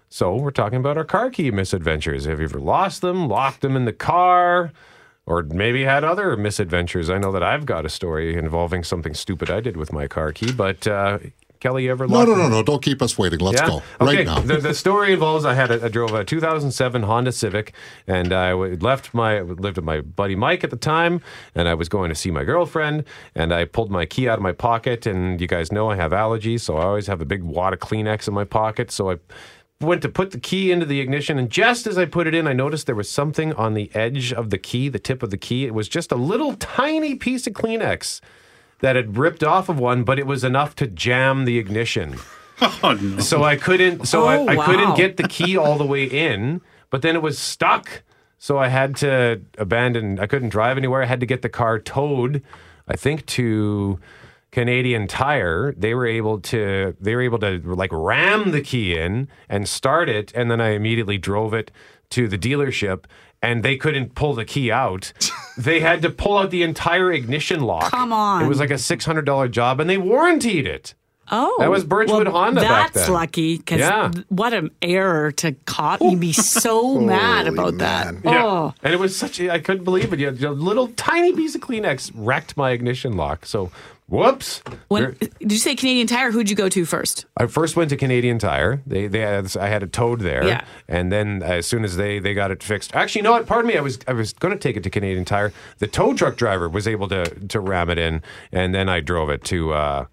So 0.10 0.36
we're 0.36 0.52
talking 0.52 0.78
about 0.78 0.96
our 0.96 1.06
car 1.06 1.32
key 1.32 1.50
misadventures. 1.50 2.26
Have 2.26 2.40
you 2.40 2.46
ever 2.46 2.60
lost 2.60 3.02
them, 3.02 3.28
locked 3.28 3.62
them 3.62 3.76
in 3.76 3.86
the 3.86 3.94
car, 3.94 4.72
or 5.26 5.42
maybe 5.42 5.86
had 5.86 6.04
other 6.04 6.38
misadventures? 6.38 7.10
I 7.10 7.18
know 7.18 7.32
that 7.32 7.42
I've 7.42 7.66
got 7.66 7.84
a 7.84 7.90
story 7.90 8.38
involving 8.38 8.84
something 8.84 9.16
stupid 9.16 9.50
I 9.50 9.60
did 9.60 9.76
with 9.76 9.92
my 9.92 10.08
car 10.08 10.32
key, 10.32 10.52
but 10.52 10.86
uh, 10.86 11.18
Kelly, 11.62 11.88
ever 11.90 12.08
No, 12.08 12.26
no, 12.26 12.34
no, 12.34 12.50
no. 12.50 12.64
Don't 12.64 12.82
keep 12.82 13.04
us 13.04 13.20
waiting. 13.20 13.40
Let's 13.40 13.62
yeah? 13.62 13.68
go 13.68 13.76
okay. 14.02 14.18
right 14.18 14.26
now. 14.26 14.40
the, 14.40 14.58
the 14.58 14.74
story 14.74 15.14
involves 15.14 15.46
I 15.46 15.54
had 15.54 15.70
a, 15.70 15.86
I 15.86 15.90
drove 15.90 16.12
a 16.12 16.26
2007 16.26 17.04
Honda 17.04 17.32
Civic, 17.32 17.74
and 18.08 18.34
I 18.34 18.54
left 18.54 19.14
my 19.14 19.42
lived 19.42 19.78
with 19.78 19.86
my 19.86 20.02
buddy 20.02 20.36
Mike 20.36 20.64
at 20.64 20.72
the 20.72 20.76
time, 20.76 21.22
and 21.54 21.68
I 21.68 21.76
was 21.76 21.88
going 21.88 22.10
to 22.10 22.16
see 22.16 22.32
my 22.32 22.44
girlfriend, 22.44 23.06
and 23.36 23.54
I 23.54 23.66
pulled 23.66 23.92
my 23.92 24.08
key 24.08 24.28
out 24.28 24.40
of 24.40 24.42
my 24.42 24.54
pocket, 24.54 25.06
and 25.06 25.40
you 25.40 25.46
guys 25.48 25.72
know 25.72 25.92
I 25.92 25.98
have 25.98 26.12
allergies, 26.12 26.62
so 26.62 26.78
I 26.78 26.84
always 26.86 27.06
have 27.06 27.22
a 27.22 27.26
big 27.26 27.44
wad 27.44 27.74
of 27.74 27.80
Kleenex 27.80 28.28
in 28.28 28.34
my 28.34 28.44
pocket, 28.44 28.90
so 28.90 29.12
I 29.12 29.20
went 29.80 30.02
to 30.02 30.10
put 30.10 30.32
the 30.32 30.40
key 30.40 30.72
into 30.72 30.86
the 30.86 31.00
ignition 31.00 31.40
and 31.40 31.50
just 31.50 31.88
as 31.88 31.98
I 31.98 32.06
put 32.06 32.28
it 32.28 32.36
in 32.36 32.46
I 32.46 32.54
noticed 32.54 32.86
there 32.86 32.94
was 32.94 33.10
something 33.10 33.52
on 33.54 33.74
the 33.74 33.90
edge 33.96 34.32
of 34.32 34.52
the 34.52 34.60
key 34.60 34.90
the 34.90 35.00
tip 35.00 35.24
of 35.24 35.32
the 35.32 35.38
key 35.38 35.66
it 35.66 35.74
was 35.74 35.90
just 35.90 36.12
a 36.12 36.16
little 36.16 36.54
tiny 36.54 37.16
piece 37.16 37.48
of 37.48 37.54
Kleenex 37.54 38.22
that 38.82 38.96
had 38.96 39.18
ripped 39.18 39.44
off 39.44 39.70
of 39.70 39.80
one, 39.80 40.04
but 40.04 40.20
it 40.20 40.28
was 40.28 40.44
enough 40.44 40.76
to 40.78 40.88
jam 40.88 41.46
the 41.46 41.58
ignition. 41.58 42.18
Oh, 42.84 42.94
no. 43.02 43.18
So 43.20 43.44
I 43.44 43.56
couldn't. 43.56 44.06
So 44.08 44.26
Oh, 44.26 44.28
I, 44.28 44.54
I 44.54 44.56
wow. 44.56 44.66
couldn't 44.68 44.96
get 44.96 45.18
the 45.18 45.28
key 45.28 45.58
all 45.64 45.80
the 45.80 45.86
way 45.86 46.04
in, 46.04 46.62
but 46.92 47.02
then 47.02 47.16
it 47.16 47.22
was 47.24 47.40
stuck. 47.40 48.04
So 48.38 48.60
I 48.60 48.68
had 48.68 48.96
to 48.98 49.42
abandon. 49.58 50.20
I 50.20 50.28
couldn't 50.28 50.50
drive 50.50 50.78
anywhere. 50.78 51.02
I 51.02 51.06
had 51.08 51.20
to 51.22 51.26
get 51.26 51.42
the 51.42 51.50
car 51.50 51.80
towed. 51.80 52.44
I 52.88 52.96
think 52.96 53.26
to 53.28 54.00
Canadian 54.52 55.08
Tire. 55.08 55.74
They 55.76 55.96
were 55.96 56.06
able 56.06 56.40
to. 56.42 56.96
They 57.02 57.16
were 57.16 57.22
able 57.24 57.40
to 57.40 57.60
like 57.64 57.90
ram 57.92 58.52
the 58.52 58.62
key 58.62 58.96
in 58.96 59.28
and 59.50 59.68
start 59.68 60.08
it, 60.08 60.32
and 60.36 60.52
then 60.52 60.62
I 60.62 60.70
immediately 60.76 61.18
drove 61.18 61.56
it 61.56 61.72
to 62.12 62.28
the 62.28 62.38
dealership. 62.38 63.06
And 63.42 63.64
they 63.64 63.76
couldn't 63.76 64.14
pull 64.14 64.34
the 64.36 64.46
key 64.46 64.72
out. 64.72 65.14
they 65.58 65.80
had 65.80 66.02
to 66.04 66.10
pull 66.10 66.38
out 66.38 66.52
the 66.52 66.64
entire 66.64 67.12
ignition 67.12 67.62
lock. 67.62 67.92
Come 67.92 68.14
on. 68.14 68.44
It 68.44 68.48
was 68.48 68.60
like 68.60 68.72
a 68.72 68.78
six 68.78 69.06
hundred 69.06 69.26
dollar 69.26 69.48
job, 69.48 69.80
and 69.80 69.90
they 69.90 69.98
warranted 69.98 70.68
it. 70.68 70.94
Oh, 71.34 71.56
That 71.60 71.70
was 71.70 71.84
Birchwood 71.86 72.28
well, 72.28 72.36
Honda 72.44 72.62
back 72.62 72.94
That's 72.94 73.06
then. 73.08 73.14
lucky 73.14 73.58
because 73.58 73.80
Yeah. 73.80 74.12
what 74.30 74.54
an 74.54 74.72
error 74.82 75.32
to 75.34 75.54
caught. 75.66 76.02
You'd 76.02 76.20
be 76.20 76.34
so 76.34 77.00
mad 77.00 77.48
about 77.48 77.76
man. 77.76 78.22
that. 78.24 78.36
Oh, 78.36 78.74
And 78.84 78.94
it 78.94 79.00
was 79.00 79.16
such 79.16 79.40
a, 79.40 79.50
I 79.52 79.60
couldn't 79.60 79.84
believe 79.86 80.12
it. 80.12 80.20
You 80.20 80.26
had 80.28 80.42
a 80.44 80.50
little 80.52 80.90
tiny 80.90 81.32
piece 81.34 81.56
of 81.56 81.62
Kleenex 81.62 82.12
wrecked 82.16 82.58
my 82.58 82.72
ignition 82.72 83.16
lock. 83.16 83.46
So, 83.46 83.72
whoops. 84.10 84.62
when 84.90 85.16
did 85.20 85.52
you 85.54 85.58
say 85.58 85.74
Canadian 85.74 86.08
Tire? 86.08 86.32
Who'd 86.32 86.50
you 86.50 86.56
go 86.56 86.68
to 86.68 86.84
first? 86.84 87.26
I 87.38 87.46
first 87.46 87.78
went 87.78 87.90
to 87.92 87.96
Canadian 87.98 88.38
Tire. 88.38 88.82
They, 88.86 89.08
they 89.08 89.20
had, 89.22 89.56
I 89.56 89.68
had 89.70 89.84
a 89.84 89.88
towed 89.88 90.20
there. 90.20 90.46
Yeah. 90.46 90.66
And 90.90 91.14
then 91.14 91.42
as 91.44 91.66
soon 91.66 91.86
as 91.86 91.96
they, 91.96 92.20
they 92.20 92.34
got 92.34 92.52
it 92.52 92.62
fixed, 92.62 92.94
actually, 92.94 93.20
you 93.20 93.24
know 93.24 93.32
what? 93.32 93.46
Pardon 93.48 93.70
me. 93.70 93.78
I 93.78 93.82
was, 93.82 94.00
I 94.06 94.12
was 94.14 94.34
going 94.34 94.54
to 94.54 94.60
take 94.60 94.76
it 94.76 94.84
to 94.84 94.90
Canadian 94.90 95.24
Tire. 95.24 95.54
The 95.78 95.88
tow 95.88 96.14
truck 96.14 96.36
driver 96.36 96.68
was 96.68 96.90
able 96.90 97.08
to, 97.08 97.24
to 97.48 97.60
ram 97.62 97.90
it 97.90 97.98
in. 97.98 98.22
And 98.52 98.76
then 98.76 98.90
I 98.90 99.00
drove 99.00 99.30
it 99.30 99.46
to, 99.46 99.72
uh, 99.72 100.06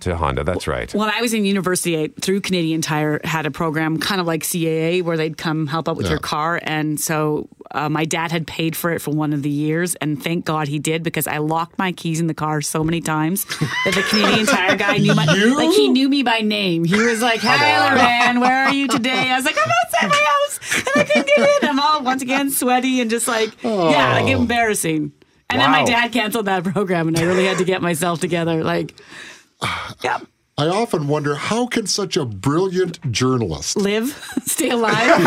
to 0.00 0.16
Honda. 0.16 0.44
That's 0.44 0.66
right. 0.66 0.92
When 0.94 1.10
I 1.10 1.20
was 1.20 1.34
in 1.34 1.44
university, 1.44 2.02
I, 2.04 2.08
through 2.20 2.40
Canadian 2.40 2.80
Tire, 2.80 3.20
had 3.22 3.46
a 3.46 3.50
program 3.50 3.98
kind 3.98 4.20
of 4.20 4.26
like 4.26 4.42
CAA 4.42 5.02
where 5.02 5.16
they'd 5.16 5.36
come 5.36 5.66
help 5.66 5.88
out 5.88 5.96
with 5.96 6.06
Yeah. 6.06 6.12
your 6.12 6.18
car. 6.20 6.58
And 6.62 6.98
so 6.98 7.48
uh, 7.70 7.88
my 7.88 8.04
dad 8.04 8.32
had 8.32 8.46
paid 8.46 8.74
for 8.74 8.90
it 8.90 9.00
for 9.00 9.10
one 9.12 9.32
of 9.32 9.42
the 9.42 9.50
years. 9.50 9.94
And 9.96 10.20
thank 10.22 10.44
God 10.44 10.68
he 10.68 10.78
did 10.78 11.02
because 11.02 11.26
I 11.26 11.38
locked 11.38 11.78
my 11.78 11.92
keys 11.92 12.18
in 12.18 12.26
the 12.26 12.34
car 12.34 12.60
so 12.62 12.82
many 12.82 13.00
times 13.00 13.44
that 13.84 13.92
the 13.94 14.02
Canadian 14.08 14.46
Tire 14.46 14.76
guy 14.76 14.96
knew 14.96 15.14
my, 15.14 15.26
like 15.26 15.70
he 15.76 15.88
knew 15.88 16.08
me 16.08 16.22
by 16.22 16.40
name. 16.40 16.84
He 16.84 16.96
was 17.00 17.20
like, 17.22 17.40
Hey, 17.40 17.48
man, 17.48 18.40
where 18.40 18.64
are 18.66 18.72
you 18.74 18.88
today? 18.88 19.30
I 19.30 19.36
was 19.36 19.44
like, 19.44 19.56
I'm 19.56 19.70
outside 19.84 20.08
my 20.08 20.26
house 20.26 20.78
and 20.78 20.88
I 20.96 21.04
couldn't 21.04 21.26
get 21.26 21.62
in. 21.62 21.68
I'm 21.68 21.78
all 21.80 22.02
once 22.02 22.22
again 22.22 22.50
sweaty 22.50 23.00
and 23.00 23.10
just 23.10 23.28
like, 23.28 23.62
yeah, 23.62 24.14
like 24.20 24.28
embarrassing. 24.28 25.12
And 25.50 25.60
then 25.60 25.70
my 25.72 25.84
dad 25.84 26.12
canceled 26.12 26.46
that 26.46 26.62
program 26.64 27.08
and 27.08 27.18
I 27.18 27.22
really 27.22 27.44
had 27.44 27.58
to 27.58 27.64
get 27.64 27.82
myself 27.82 28.20
together. 28.20 28.62
Like, 28.62 28.94
yeah. 30.02 30.18
I 30.58 30.66
often 30.68 31.08
wonder 31.08 31.36
how 31.36 31.66
can 31.66 31.86
such 31.86 32.18
a 32.18 32.26
brilliant 32.26 33.00
journalist 33.10 33.78
live, 33.78 34.08
stay 34.44 34.68
alive. 34.68 35.18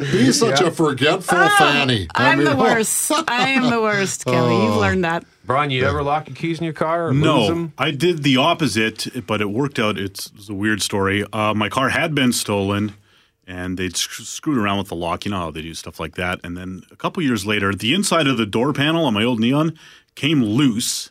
be 0.00 0.32
such 0.32 0.60
a 0.60 0.70
forgetful 0.72 1.48
fanny? 1.50 2.08
I 2.14 2.24
Ah, 2.24 2.30
I'm 2.30 2.38
mean, 2.38 2.48
the 2.48 2.56
worst. 2.62 3.12
I 3.28 3.50
am 3.50 3.70
the 3.70 3.80
worst, 3.80 4.24
Kelly. 4.24 4.64
You've 4.64 4.76
learned 4.76 5.04
that. 5.04 5.24
Brian, 5.44 5.70
you 5.70 5.84
ever 5.86 6.02
lock 6.02 6.26
your 6.28 6.34
keys 6.36 6.58
in 6.58 6.64
your 6.64 6.72
car 6.72 7.08
or 7.08 7.12
lose 7.14 7.22
No, 7.22 7.46
them? 7.48 7.72
I 7.78 7.90
did 7.92 8.22
the 8.22 8.38
opposite, 8.38 9.06
but 9.26 9.40
it 9.40 9.50
worked 9.50 9.78
out. 9.78 9.98
It's, 9.98 10.30
it's 10.36 10.48
a 10.48 10.54
weird 10.54 10.82
story. 10.82 11.24
Uh, 11.32 11.54
my 11.54 11.68
car 11.68 11.90
had 11.90 12.14
been 12.14 12.32
stolen, 12.32 12.94
and 13.46 13.78
they'd 13.78 13.96
sc- 13.96 14.26
screwed 14.26 14.58
around 14.58 14.78
with 14.78 14.88
the 14.88 14.96
lock. 14.96 15.24
You 15.24 15.30
know 15.30 15.38
how 15.38 15.50
they 15.50 15.62
do 15.62 15.74
stuff 15.74 16.00
like 16.00 16.14
that. 16.16 16.40
And 16.44 16.56
then 16.56 16.82
a 16.90 16.96
couple 16.96 17.22
years 17.22 17.46
later, 17.46 17.72
the 17.72 17.94
inside 17.94 18.26
of 18.26 18.36
the 18.36 18.46
door 18.46 18.72
panel 18.72 19.04
on 19.04 19.14
my 19.14 19.24
old 19.24 19.40
Neon 19.40 19.78
came 20.14 20.42
loose, 20.42 21.10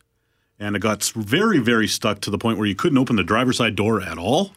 and 0.60 0.76
it 0.76 0.80
got 0.80 1.04
very, 1.16 1.60
very 1.60 1.88
stuck 1.88 2.22
to 2.22 2.32
the 2.32 2.38
point 2.38 2.58
where 2.58 2.68
you 2.68 2.76
couldn't 2.76 2.98
open 2.98 3.16
the 3.16 3.24
driver's 3.24 3.58
side 3.58 3.76
door 3.76 4.02
at 4.02 4.18
all. 4.18 4.52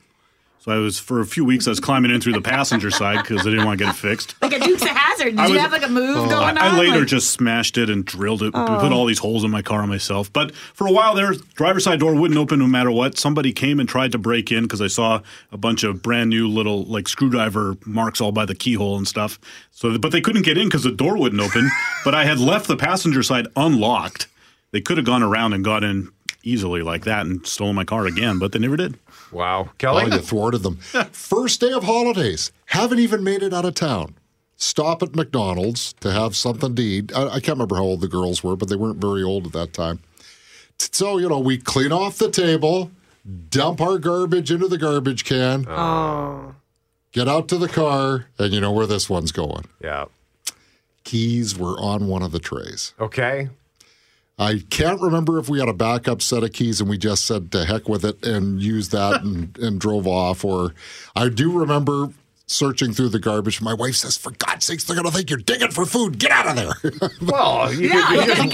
So 0.66 0.73
I 0.73 0.78
was 0.78 0.99
for 0.99 1.20
a 1.20 1.25
few 1.25 1.44
weeks. 1.44 1.68
I 1.68 1.70
was 1.70 1.78
climbing 1.78 2.11
in 2.11 2.20
through 2.20 2.32
the 2.32 2.40
passenger 2.40 2.90
side 2.90 3.23
because 3.23 3.46
I 3.46 3.50
didn't 3.50 3.66
want 3.66 3.78
to 3.78 3.85
get 3.85 3.94
it 3.94 3.96
fixed. 3.96 4.35
Like 4.42 4.52
a 4.52 4.58
Dukes 4.58 4.82
of 4.82 4.88
Hazzard. 4.88 5.37
Did 5.37 5.38
I 5.38 5.46
you 5.46 5.52
was- 5.52 5.62
have 5.62 5.70
like 5.70 5.85
a 5.85 5.88
move 5.88 6.16
oh, 6.16 6.28
going 6.28 6.58
on? 6.58 6.58
I 6.58 6.76
later 6.76 6.99
Like- 6.99 7.06
just 7.06 7.30
smashed 7.30 7.78
it 7.78 7.88
and 7.88 8.04
drilled 8.04 8.42
it, 8.42 8.50
oh. 8.52 8.78
put 8.80 8.90
all 8.90 9.06
these 9.06 9.20
holes 9.20 9.44
in 9.44 9.52
my 9.52 9.62
car 9.62 9.87
myself. 9.87 10.32
But 10.32 10.52
for 10.56 10.88
a 10.88 10.90
while 10.90 11.14
there, 11.14 11.35
driver's 11.54 11.85
side 11.85 12.00
door 12.00 12.16
wouldn't 12.16 12.37
open 12.37 12.58
no 12.58 12.66
matter 12.66 12.90
what. 12.90 13.16
Somebody 13.16 13.52
came 13.52 13.78
and 13.78 13.88
tried 13.88 14.11
to 14.11 14.18
break 14.18 14.50
in 14.50 14.64
because 14.64 14.82
I 14.82 14.88
saw 14.88 15.20
a 15.52 15.56
bunch 15.56 15.85
of 15.85 16.02
brand 16.02 16.30
new 16.30 16.49
little 16.49 16.82
like 16.82 17.06
screwdriver 17.06 17.76
marks 17.87 18.20
all 18.20 18.32
by 18.32 18.44
the 18.44 18.56
keyhole 18.56 18.96
and 18.96 19.06
stuff. 19.06 19.38
So, 19.70 19.96
but 19.99 20.11
they 20.11 20.20
couldn't 20.20 20.42
get 20.42 20.58
in 20.58 20.66
because 20.66 20.82
the 20.82 20.90
door 20.90 21.16
wouldn't 21.16 21.40
open. 21.40 21.70
but 22.04 22.16
I 22.16 22.25
had 22.25 22.40
left 22.40 22.66
the 22.66 22.76
passenger 22.76 23.23
side 23.23 23.46
unlocked. 23.54 24.26
They 24.73 24.80
could 24.80 24.96
have 24.96 25.06
gone 25.06 25.23
around 25.23 25.52
and 25.52 25.62
got 25.64 25.85
in 25.85 26.11
easily 26.42 26.82
like 26.82 27.04
that 27.04 27.25
and 27.25 27.46
stolen 27.46 27.76
my 27.76 27.85
car 27.85 28.06
again, 28.06 28.40
but 28.40 28.50
they 28.50 28.58
never 28.58 28.76
did. 28.76 28.99
Wow. 29.33 29.71
Kelly. 29.78 30.04
Oh, 30.04 30.14
you 30.14 30.21
thwarted 30.21 30.62
them. 30.62 30.76
First 31.12 31.61
day 31.61 31.73
of 31.73 31.85
holidays. 31.85 32.52
Haven't 32.66 32.99
even 32.99 33.25
made 33.25 33.42
it 33.42 33.52
out 33.52 33.64
of 33.64 33.75
town. 33.75 34.14
Stop 34.56 35.02
at 35.02 35.14
McDonald's 35.14 35.92
to 35.95 36.11
have 36.11 36.35
something 36.35 36.75
to 36.75 36.83
eat. 36.83 37.14
I, 37.14 37.26
I 37.26 37.40
can't 37.40 37.59
remember 37.59 37.76
how 37.76 37.83
old 37.83 38.00
the 38.00 38.09
girls 38.09 38.42
were, 38.42 38.56
but 38.56 38.68
they 38.68 38.76
weren't 38.76 38.99
very 39.00 39.23
old 39.23 39.47
at 39.47 39.52
that 39.52 39.73
time. 39.73 40.00
So, 40.78 41.18
you 41.18 41.28
know, 41.28 41.38
we 41.38 41.59
clean 41.59 41.92
off 41.92 42.18
the 42.18 42.30
table, 42.30 42.90
dump 43.50 43.80
our 43.80 43.99
garbage 43.99 44.50
into 44.50 44.68
the 44.68 44.78
garbage 44.78 45.25
can, 45.25 45.66
oh. 45.68 46.54
get 47.12 47.28
out 47.28 47.49
to 47.49 47.59
the 47.59 47.68
car, 47.68 48.26
and 48.38 48.52
you 48.52 48.61
know 48.61 48.73
where 48.73 48.87
this 48.87 49.09
one's 49.11 49.33
going. 49.33 49.64
yeah. 49.83 50.06
Keys 51.04 51.56
were 51.56 51.78
on 51.78 52.09
one 52.09 52.23
of 52.23 52.33
the 52.33 52.40
trays. 52.40 52.92
Okay. 52.99 53.49
I 54.38 54.62
can't 54.70 55.00
remember 55.00 55.38
if 55.38 55.48
we 55.48 55.58
had 55.60 55.68
a 55.68 55.72
backup 55.72 56.20
set 56.20 56.42
of 56.44 56.52
keys 56.52 56.80
and 56.80 56.90
we 56.90 56.98
just 56.98 57.24
said 57.24 57.50
to 57.52 57.64
heck 57.64 57.88
with 57.88 58.04
it 58.04 58.24
and 58.24 58.60
used 58.60 58.92
that 58.92 59.20
and, 59.24 59.56
and 59.58 59.80
drove 59.80 60.06
off. 60.06 60.44
Or 60.44 60.74
I 61.14 61.28
do 61.30 61.50
remember 61.58 62.08
searching 62.48 62.92
through 62.92 63.08
the 63.08 63.18
garbage. 63.18 63.60
My 63.62 63.72
wife 63.74 63.94
says, 63.96 64.16
For 64.16 64.30
God's 64.32 64.66
sakes, 64.66 64.84
they're 64.84 64.94
going 64.94 65.06
to 65.06 65.10
think 65.12 65.30
you're 65.30 65.38
digging 65.38 65.70
for 65.70 65.84
food. 65.86 66.18
Get 66.18 66.30
out 66.30 66.46
of 66.48 66.56
there. 66.56 67.10
Well, 67.22 67.72
you 67.80 67.88
Yeah, 67.88 68.06
could, 68.08 68.14
you 68.14 68.20
yeah, 68.34 68.34
could- 68.42 68.52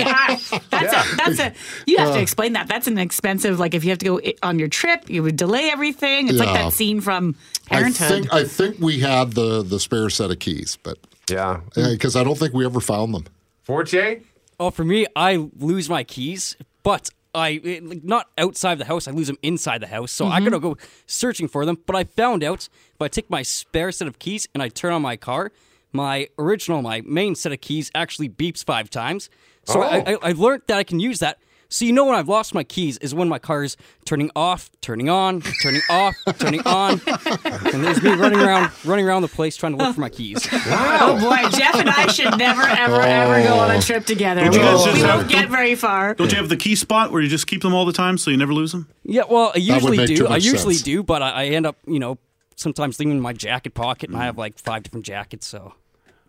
yeah. 0.52 0.58
that's 0.70 0.92
a 1.12 1.16
that's 1.16 1.38
a 1.40 1.52
you 1.86 1.98
have 1.98 2.12
to 2.12 2.18
uh. 2.18 2.22
explain 2.22 2.52
that. 2.54 2.68
That's 2.68 2.86
an 2.86 2.96
expensive 2.96 3.58
like 3.58 3.74
if 3.74 3.82
you 3.84 3.90
have 3.90 3.98
to 3.98 4.04
go 4.06 4.20
on 4.42 4.58
your 4.60 4.68
trip, 4.68 5.10
you 5.10 5.22
would 5.24 5.36
delay 5.36 5.68
everything. 5.70 6.28
It's 6.28 6.38
like 6.38 6.54
that 6.54 6.72
scene 6.72 7.00
from 7.00 7.34
I 7.70 7.76
Parenthood. 7.80 8.08
think 8.08 8.32
I 8.32 8.44
think 8.44 8.78
we 8.78 9.00
had 9.00 9.32
the, 9.32 9.62
the 9.62 9.80
spare 9.80 10.08
set 10.10 10.30
of 10.30 10.38
keys, 10.38 10.78
but 10.82 10.96
yeah. 11.28 11.60
because 11.74 12.14
I 12.16 12.22
don't 12.24 12.38
think 12.38 12.54
we 12.54 12.64
ever 12.64 12.80
found 12.80 13.14
them. 13.14 13.26
Forte? 13.64 14.20
Oh, 14.62 14.70
for 14.70 14.84
me, 14.84 15.06
I 15.16 15.48
lose 15.58 15.90
my 15.90 16.04
keys, 16.04 16.56
but 16.84 17.10
I 17.34 17.60
it- 17.64 17.84
like, 17.84 18.04
not 18.04 18.28
outside 18.38 18.78
the 18.78 18.84
house. 18.84 19.08
I 19.08 19.10
lose 19.10 19.26
them 19.26 19.38
inside 19.42 19.80
the 19.82 19.88
house, 19.88 20.12
so 20.12 20.26
I 20.26 20.36
mm-hmm. 20.36 20.44
gotta 20.44 20.60
go 20.60 20.76
searching 21.04 21.48
for 21.48 21.66
them. 21.66 21.78
But 21.84 21.96
I 21.96 22.04
found 22.04 22.44
out 22.44 22.68
if 22.94 23.02
I 23.02 23.08
take 23.08 23.28
my 23.28 23.42
spare 23.42 23.90
set 23.90 24.06
of 24.06 24.20
keys 24.20 24.46
and 24.54 24.62
I 24.62 24.68
turn 24.68 24.92
on 24.92 25.02
my 25.02 25.16
car, 25.16 25.50
my 25.90 26.28
original, 26.38 26.80
my 26.80 27.00
main 27.00 27.34
set 27.34 27.50
of 27.50 27.60
keys 27.60 27.90
actually 27.92 28.28
beeps 28.28 28.64
five 28.64 28.88
times. 28.88 29.30
So 29.64 29.82
I, 29.82 30.04
oh. 30.06 30.18
I, 30.22 30.28
I 30.28 30.32
learned 30.32 30.62
that 30.68 30.78
I 30.78 30.84
can 30.84 31.00
use 31.00 31.18
that. 31.18 31.38
So 31.72 31.86
you 31.86 31.92
know 31.92 32.04
when 32.04 32.14
I've 32.14 32.28
lost 32.28 32.54
my 32.54 32.64
keys 32.64 32.98
is 32.98 33.14
when 33.14 33.28
my 33.28 33.38
car's 33.38 33.78
turning 34.04 34.30
off, 34.36 34.70
turning 34.82 35.08
on, 35.08 35.40
turning 35.62 35.80
off, 35.88 36.14
turning 36.38 36.60
on, 36.66 37.00
and 37.06 37.82
there's 37.82 38.02
me 38.02 38.12
running 38.12 38.40
around, 38.40 38.70
running 38.84 39.06
around 39.06 39.22
the 39.22 39.28
place 39.28 39.56
trying 39.56 39.78
to 39.78 39.82
look 39.82 39.94
for 39.94 40.02
my 40.02 40.10
keys. 40.10 40.46
oh 40.52 41.18
boy, 41.18 41.48
Jeff 41.56 41.74
and 41.76 41.88
I 41.88 42.08
should 42.08 42.36
never, 42.36 42.60
ever, 42.60 43.00
ever 43.00 43.42
go 43.42 43.54
on 43.54 43.70
a 43.70 43.76
oh. 43.76 43.80
trip 43.80 44.04
together. 44.04 44.42
Don't 44.42 44.52
you 44.52 44.60
we 44.60 44.66
guys 44.66 44.74
won't, 44.74 44.84
just 44.90 44.96
we 45.02 45.08
have- 45.08 45.16
won't 45.20 45.30
get 45.30 45.48
very 45.48 45.74
far. 45.74 46.14
Don't 46.14 46.30
you 46.30 46.36
have 46.36 46.50
the 46.50 46.58
key 46.58 46.74
spot 46.74 47.10
where 47.10 47.22
you 47.22 47.28
just 47.28 47.46
keep 47.46 47.62
them 47.62 47.72
all 47.72 47.86
the 47.86 47.92
time 47.92 48.18
so 48.18 48.30
you 48.30 48.36
never 48.36 48.52
lose 48.52 48.72
them? 48.72 48.88
Yeah, 49.04 49.22
well, 49.28 49.52
I 49.54 49.58
usually 49.58 49.96
make 49.96 50.08
too 50.08 50.16
do. 50.16 50.26
I 50.26 50.30
much 50.30 50.44
usually 50.44 50.74
sense. 50.74 50.84
do, 50.84 51.02
but 51.02 51.22
I, 51.22 51.30
I 51.30 51.44
end 51.46 51.64
up, 51.64 51.76
you 51.86 51.98
know, 51.98 52.18
sometimes 52.56 52.98
leaving 52.98 53.12
in 53.12 53.20
my 53.20 53.32
jacket 53.32 53.72
pocket, 53.72 54.10
and 54.10 54.18
I 54.18 54.26
have 54.26 54.36
like 54.36 54.58
five 54.58 54.82
different 54.82 55.06
jackets. 55.06 55.46
So 55.46 55.72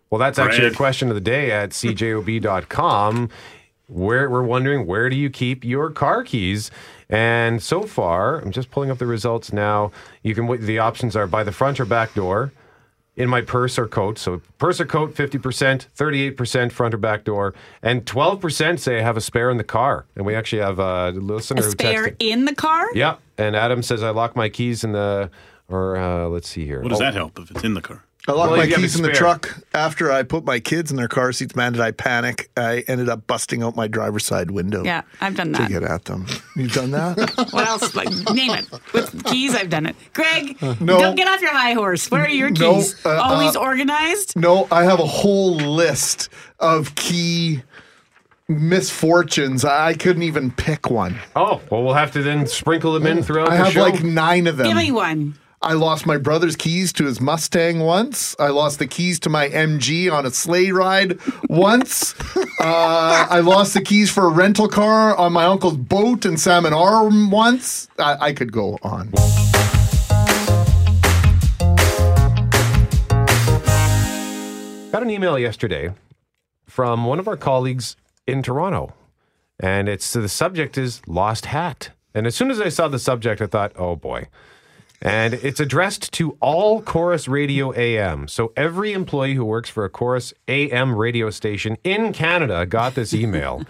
Well, 0.10 0.20
that's 0.20 0.40
actually 0.40 0.68
a 0.68 0.70
Greg. 0.70 0.78
question 0.78 1.10
of 1.10 1.16
the 1.16 1.22
day 1.22 1.52
at 1.52 1.72
cjob.com. 1.72 3.30
Where 3.88 4.30
we're 4.30 4.44
wondering 4.44 4.88
where 4.88 5.10
do 5.10 5.16
you 5.16 5.30
keep 5.30 5.64
your 5.64 5.90
car 5.92 6.24
keys? 6.24 6.72
And 7.10 7.62
so 7.62 7.84
far, 7.84 8.40
I'm 8.40 8.52
just 8.52 8.72
pulling 8.72 8.90
up 8.90 8.98
the 8.98 9.06
results 9.06 9.52
now. 9.54 9.92
You 10.24 10.34
can 10.36 10.66
the 10.66 10.80
options 10.80 11.16
are 11.16 11.28
by 11.28 11.44
the 11.44 11.52
front 11.52 11.80
or 11.80 11.86
back 11.86 12.14
door, 12.14 12.54
in 13.16 13.30
my 13.30 13.42
purse 13.42 13.78
or 13.78 13.88
coat. 13.88 14.18
So 14.18 14.42
purse 14.58 14.80
or 14.82 14.86
coat, 14.86 15.14
50%, 15.14 15.86
38% 15.96 16.72
front 16.72 16.94
or 16.94 16.98
back 16.98 17.26
door, 17.26 17.54
and 17.84 18.06
12% 18.06 18.80
say 18.80 18.98
I 19.00 19.02
have 19.04 19.18
a 19.18 19.22
spare 19.22 19.52
in 19.52 19.58
the 19.58 19.64
car. 19.64 20.06
And 20.16 20.26
we 20.26 20.34
actually 20.34 20.62
have 20.64 20.80
a 20.80 21.12
listener 21.12 21.62
A 21.62 21.66
who 21.66 21.72
spare 21.72 22.08
texted. 22.08 22.16
in 22.22 22.46
the 22.46 22.56
car? 22.56 22.88
Yeah, 22.96 23.18
and 23.38 23.56
Adam 23.56 23.84
says 23.84 24.02
I 24.02 24.10
lock 24.10 24.36
my 24.36 24.50
keys 24.50 24.84
in 24.84 24.94
the 24.94 25.30
or 25.70 25.98
uh, 25.98 26.28
let's 26.28 26.48
see 26.50 26.66
here. 26.66 26.82
What 26.82 26.90
does 26.90 27.02
Oh, 27.02 27.04
that 27.04 27.14
help 27.14 27.38
if 27.38 27.52
it's 27.52 27.64
in 27.64 27.74
the 27.74 27.82
car? 27.82 28.04
I 28.26 28.32
locked 28.32 28.52
Well, 28.52 28.58
my 28.60 28.64
you 28.64 28.70
have 28.72 28.80
a 28.80 28.82
keys 28.84 28.96
in 28.96 29.04
the 29.04 29.12
truck 29.12 29.60
after 29.74 30.10
I 30.10 30.24
put 30.24 30.46
my 30.46 30.62
kids 30.62 30.92
in 30.92 30.96
their 30.98 31.10
car 31.10 31.34
seats. 31.34 31.58
Man, 31.58 31.74
did 31.74 31.82
I 31.82 31.92
panic? 31.92 32.50
I 32.56 32.86
ended 32.88 33.10
up 33.10 33.28
busting 33.28 33.62
out 33.64 33.76
my 33.76 33.90
driver's 33.90 34.26
side 34.26 34.50
window. 34.52 34.82
Yeah, 34.86 35.02
I've 35.20 35.36
done 35.36 35.52
that. 35.52 35.68
To 35.68 35.74
get 35.74 35.84
at 35.84 36.06
them. 36.06 36.26
You've 36.56 36.72
done 36.72 36.92
that? 36.92 37.18
What 37.52 37.68
else? 37.68 37.94
Like, 37.96 38.08
name 38.34 38.52
it. 38.52 38.66
With 38.94 39.26
keys, 39.26 39.54
I've 39.54 39.70
done 39.70 39.86
it. 39.88 39.98
Greg, 40.14 40.58
No. 40.62 41.00
don't 41.00 41.16
get 41.16 41.28
off 41.28 41.42
your 41.42 41.52
high 41.54 41.74
horse. 41.74 42.10
What 42.10 42.22
are 42.22 42.30
your 42.30 42.50
No, 42.50 42.76
keys? 42.76 43.06
uh, 43.06 43.10
Always 43.22 43.58
uh, 43.58 43.60
organized? 43.60 44.38
no, 44.38 44.70
I 44.72 44.86
have 44.86 45.02
a 45.02 45.06
whole 45.06 45.56
list 45.56 46.30
of 46.60 46.96
key 46.96 47.62
misfortunes. 48.48 49.66
I 49.66 49.94
couldn't 49.96 50.24
even 50.24 50.52
pick 50.52 50.90
one. 50.90 51.20
Oh, 51.36 51.62
well, 51.70 51.84
we'll 51.84 51.94
have 51.94 52.12
to 52.14 52.24
then 52.24 52.48
sprinkle 52.48 52.94
them 52.94 53.06
in 53.06 53.22
throughout 53.24 53.50
I 53.50 53.58
the 53.58 53.64
have 53.66 53.74
show. 53.74 53.82
like 53.82 54.02
nine 54.04 54.48
of 54.48 54.58
them. 54.58 54.68
Give 54.68 54.78
me 54.78 54.92
one. 54.92 55.38
I 55.66 55.74
lost 55.76 56.06
my 56.06 56.18
brother's 56.18 56.58
keys 56.58 56.92
to 56.94 57.06
his 57.06 57.22
Mustang 57.22 57.80
once. 57.80 58.36
I 58.38 58.50
lost 58.50 58.80
the 58.80 58.86
keys 58.86 59.18
to 59.22 59.30
my 59.30 59.48
MG 59.48 60.12
on 60.12 60.26
a 60.26 60.30
sleigh 60.30 60.72
ride 60.72 61.20
once. 61.48 62.14
uh, 62.60 63.28
I 63.30 63.40
lost 63.40 63.74
the 63.74 63.80
keys 63.80 64.12
for 64.12 64.26
a 64.26 64.30
rental 64.30 64.68
car 64.68 65.16
on 65.16 65.32
my 65.32 65.46
uncle's 65.46 65.78
boat 65.78 66.26
in 66.26 66.36
Salmon 66.36 66.74
Arm 66.74 67.32
once. 67.32 67.88
I, 67.98 68.18
I 68.20 68.34
could 68.34 68.52
go 68.52 68.78
on. 68.84 69.12
Got 74.92 75.02
an 75.02 75.10
email 75.10 75.40
yesterday 75.40 75.94
from 76.66 77.06
one 77.06 77.20
of 77.20 77.28
our 77.30 77.38
colleagues 77.38 77.96
in 78.28 78.44
Toronto, 78.44 78.94
and 79.62 79.88
it's 79.88 80.12
the 80.12 80.28
subject 80.28 80.78
is 80.78 81.02
lost 81.08 81.46
hat. 81.46 81.92
And 82.14 82.28
as 82.28 82.36
soon 82.36 82.52
as 82.52 82.60
I 82.60 82.68
saw 82.68 82.90
the 82.90 83.00
subject, 83.00 83.42
I 83.42 83.48
thought, 83.48 83.72
oh 83.78 83.96
boy. 83.96 84.28
And 85.04 85.34
it's 85.34 85.60
addressed 85.60 86.14
to 86.14 86.38
all 86.40 86.82
Corus 86.82 87.28
Radio 87.28 87.74
AM. 87.76 88.30
So 88.30 88.54
every 88.56 88.94
employee 88.94 89.34
who 89.34 89.44
works 89.44 89.70
for 89.70 89.84
a 89.84 89.90
Corus 89.90 90.34
AM 90.48 90.96
radio 90.96 91.30
station 91.30 91.78
in 91.84 92.14
Canada 92.14 92.66
got 92.66 92.96
this 92.96 93.14
email. 93.14 93.64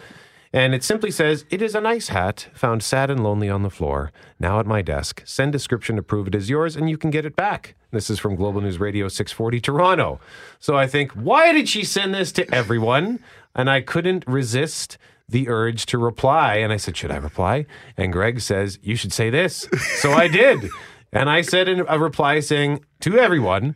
And 0.53 0.75
it 0.75 0.83
simply 0.83 1.09
says, 1.09 1.43
It 1.49 1.63
is 1.63 1.73
a 1.73 1.81
nice 1.81 2.09
hat, 2.09 2.49
found 2.53 2.83
sad 2.83 3.09
and 3.09 3.23
lonely 3.23 3.49
on 3.49 3.63
the 3.63 3.71
floor, 3.71 4.11
now 4.39 4.59
at 4.59 4.67
my 4.67 4.83
desk. 4.83 5.23
Send 5.25 5.51
description 5.51 5.95
to 5.95 6.03
prove 6.03 6.27
it 6.27 6.35
is 6.35 6.51
yours, 6.51 6.75
and 6.75 6.87
you 6.87 6.99
can 6.99 7.09
get 7.09 7.25
it 7.25 7.35
back. 7.35 7.73
This 7.89 8.11
is 8.11 8.19
from 8.19 8.35
Global 8.35 8.61
News 8.61 8.79
Radio 8.79 9.07
640 9.07 9.59
Toronto. 9.59 10.19
So 10.59 10.77
I 10.77 10.85
think, 10.85 11.11
why 11.13 11.51
did 11.51 11.67
she 11.67 11.83
send 11.83 12.13
this 12.13 12.31
to 12.33 12.53
everyone? 12.53 13.19
And 13.55 13.71
I 13.71 13.81
couldn't 13.81 14.23
resist 14.27 14.99
the 15.27 15.49
urge 15.49 15.87
to 15.87 15.97
reply. 15.97 16.57
And 16.57 16.71
I 16.71 16.77
said, 16.77 16.95
Should 16.95 17.11
I 17.11 17.17
reply? 17.17 17.65
And 17.97 18.13
Greg 18.13 18.39
says, 18.39 18.77
You 18.83 18.95
should 18.95 19.13
say 19.13 19.31
this. 19.31 19.67
So 19.95 20.11
I 20.11 20.27
did. 20.27 20.69
And 21.13 21.29
I 21.29 21.41
said 21.41 21.67
in 21.67 21.85
a 21.87 21.99
reply 21.99 22.39
saying, 22.39 22.83
To 23.01 23.17
everyone, 23.17 23.75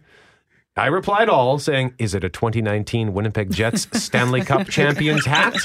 I 0.76 0.88
replied 0.88 1.30
all 1.30 1.60
saying, 1.60 1.94
Is 1.98 2.14
it 2.14 2.24
a 2.24 2.30
2019 2.30 3.14
Winnipeg 3.14 3.52
Jets 3.52 3.88
Stanley 4.04 4.42
Cup 4.42 4.68
champions 4.68 5.26
hat? 5.26 5.56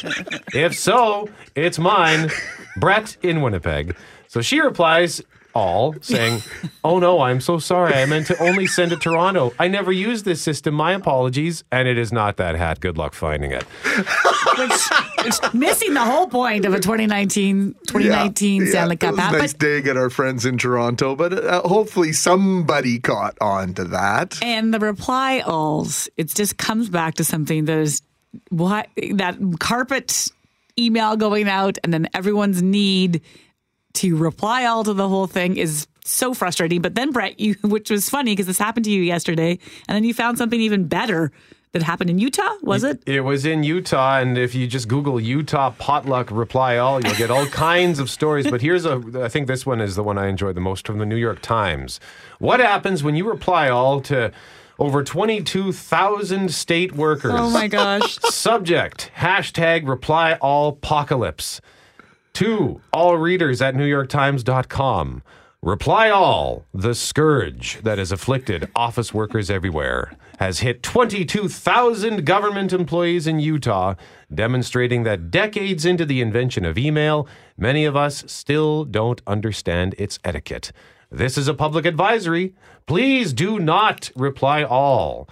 If 0.54 0.78
so, 0.78 1.28
it's 1.54 1.78
mine, 1.78 2.30
Brett 2.76 3.16
in 3.22 3.40
Winnipeg. 3.40 3.96
So 4.28 4.40
she 4.40 4.60
replies 4.60 5.22
all 5.54 5.94
saying, 6.00 6.40
Oh 6.84 6.98
no, 6.98 7.20
I'm 7.20 7.40
so 7.40 7.58
sorry. 7.58 7.94
I 7.94 8.06
meant 8.06 8.26
to 8.28 8.38
only 8.42 8.66
send 8.66 8.92
it 8.92 8.96
to 8.96 9.10
Toronto. 9.10 9.52
I 9.58 9.68
never 9.68 9.92
used 9.92 10.24
this 10.24 10.40
system. 10.40 10.74
My 10.74 10.92
apologies. 10.92 11.64
And 11.72 11.86
it 11.88 11.98
is 11.98 12.12
not 12.12 12.36
that 12.38 12.54
hat. 12.56 12.80
Good 12.80 12.96
luck 12.98 13.14
finding 13.14 13.50
it. 13.52 13.64
Which, 14.58 14.80
which 15.24 15.54
missing 15.54 15.94
the 15.94 16.00
whole 16.04 16.26
point 16.28 16.64
of 16.64 16.74
a 16.74 16.80
2019 16.80 17.74
2019 17.86 18.62
Yeah, 18.62 18.68
Stanley 18.70 18.94
it 18.94 19.00
Cup 19.00 19.10
was 19.12 19.18
a 19.18 19.22
hat. 19.22 19.32
nice 19.32 19.52
But 19.52 19.60
dig 19.60 19.86
at 19.86 19.96
our 19.96 20.10
friends 20.10 20.44
in 20.44 20.58
Toronto, 20.58 21.14
but 21.16 21.32
uh, 21.32 21.62
hopefully 21.62 22.12
somebody 22.12 22.98
caught 22.98 23.36
on 23.40 23.74
to 23.74 23.84
that. 23.84 24.38
and 24.42 24.72
the 24.74 24.78
reply 24.78 25.40
alls, 25.46 26.08
it 26.16 26.28
just 26.28 26.56
comes 26.58 26.88
back 26.88 27.14
to 27.14 27.24
something 27.24 27.64
that 27.66 27.78
is 27.78 28.02
what 28.50 28.88
that 29.14 29.36
carpet 29.58 30.28
email 30.78 31.16
going 31.16 31.48
out, 31.48 31.78
and 31.84 31.92
then 31.92 32.08
everyone's 32.14 32.62
need 32.62 33.20
to 33.94 34.16
reply 34.16 34.64
all 34.64 34.84
to 34.84 34.94
the 34.94 35.08
whole 35.08 35.26
thing 35.26 35.56
is 35.56 35.86
so 36.04 36.34
frustrating. 36.34 36.82
But 36.82 36.94
then 36.94 37.10
Brett, 37.10 37.38
you, 37.38 37.54
which 37.62 37.90
was 37.90 38.08
funny 38.08 38.32
because 38.32 38.46
this 38.46 38.58
happened 38.58 38.84
to 38.84 38.90
you 38.90 39.02
yesterday, 39.02 39.58
and 39.88 39.96
then 39.96 40.04
you 40.04 40.14
found 40.14 40.38
something 40.38 40.60
even 40.60 40.86
better 40.86 41.32
that 41.72 41.82
happened 41.82 42.10
in 42.10 42.18
Utah. 42.18 42.52
Was 42.62 42.84
it? 42.84 43.02
It 43.06 43.22
was 43.22 43.46
in 43.46 43.64
Utah, 43.64 44.18
and 44.18 44.36
if 44.36 44.54
you 44.54 44.66
just 44.66 44.88
Google 44.88 45.18
Utah 45.18 45.70
potluck 45.78 46.30
reply 46.30 46.76
all, 46.76 47.02
you'll 47.02 47.16
get 47.16 47.30
all 47.30 47.46
kinds 47.46 47.98
of 47.98 48.10
stories. 48.10 48.50
But 48.50 48.60
here's 48.60 48.84
a, 48.84 49.02
I 49.22 49.28
think 49.28 49.46
this 49.46 49.64
one 49.64 49.80
is 49.80 49.96
the 49.96 50.02
one 50.02 50.18
I 50.18 50.28
enjoy 50.28 50.52
the 50.52 50.60
most 50.60 50.86
from 50.86 50.98
the 50.98 51.06
New 51.06 51.16
York 51.16 51.40
Times. 51.40 51.98
What 52.38 52.60
happens 52.60 53.02
when 53.02 53.16
you 53.16 53.26
reply 53.26 53.70
all 53.70 54.02
to 54.02 54.32
over 54.78 55.02
22,000 55.02 56.52
state 56.52 56.92
workers? 56.92 57.32
Oh 57.34 57.48
my 57.48 57.68
gosh. 57.68 58.18
Subject, 58.18 59.10
hashtag 59.16 59.88
reply 59.88 60.34
all 60.34 60.70
apocalypse. 60.70 61.62
Two, 62.32 62.80
all 62.92 63.18
readers 63.18 63.60
at 63.60 63.74
NewYorkTimes.com. 63.74 65.22
Reply 65.60 66.10
all, 66.10 66.64
the 66.74 66.94
scourge 66.94 67.80
that 67.82 67.98
has 67.98 68.10
afflicted 68.10 68.68
office 68.74 69.14
workers 69.14 69.50
everywhere 69.50 70.16
has 70.38 70.60
hit 70.60 70.82
22,000 70.82 72.24
government 72.24 72.72
employees 72.72 73.26
in 73.28 73.38
Utah, 73.38 73.94
demonstrating 74.34 75.04
that 75.04 75.30
decades 75.30 75.84
into 75.84 76.04
the 76.04 76.20
invention 76.20 76.64
of 76.64 76.78
email, 76.78 77.28
many 77.56 77.84
of 77.84 77.94
us 77.96 78.24
still 78.26 78.84
don't 78.84 79.22
understand 79.26 79.94
its 79.98 80.18
etiquette. 80.24 80.72
This 81.12 81.38
is 81.38 81.46
a 81.46 81.54
public 81.54 81.84
advisory. 81.84 82.54
Please 82.86 83.32
do 83.32 83.60
not 83.60 84.10
reply 84.16 84.64
all. 84.64 85.28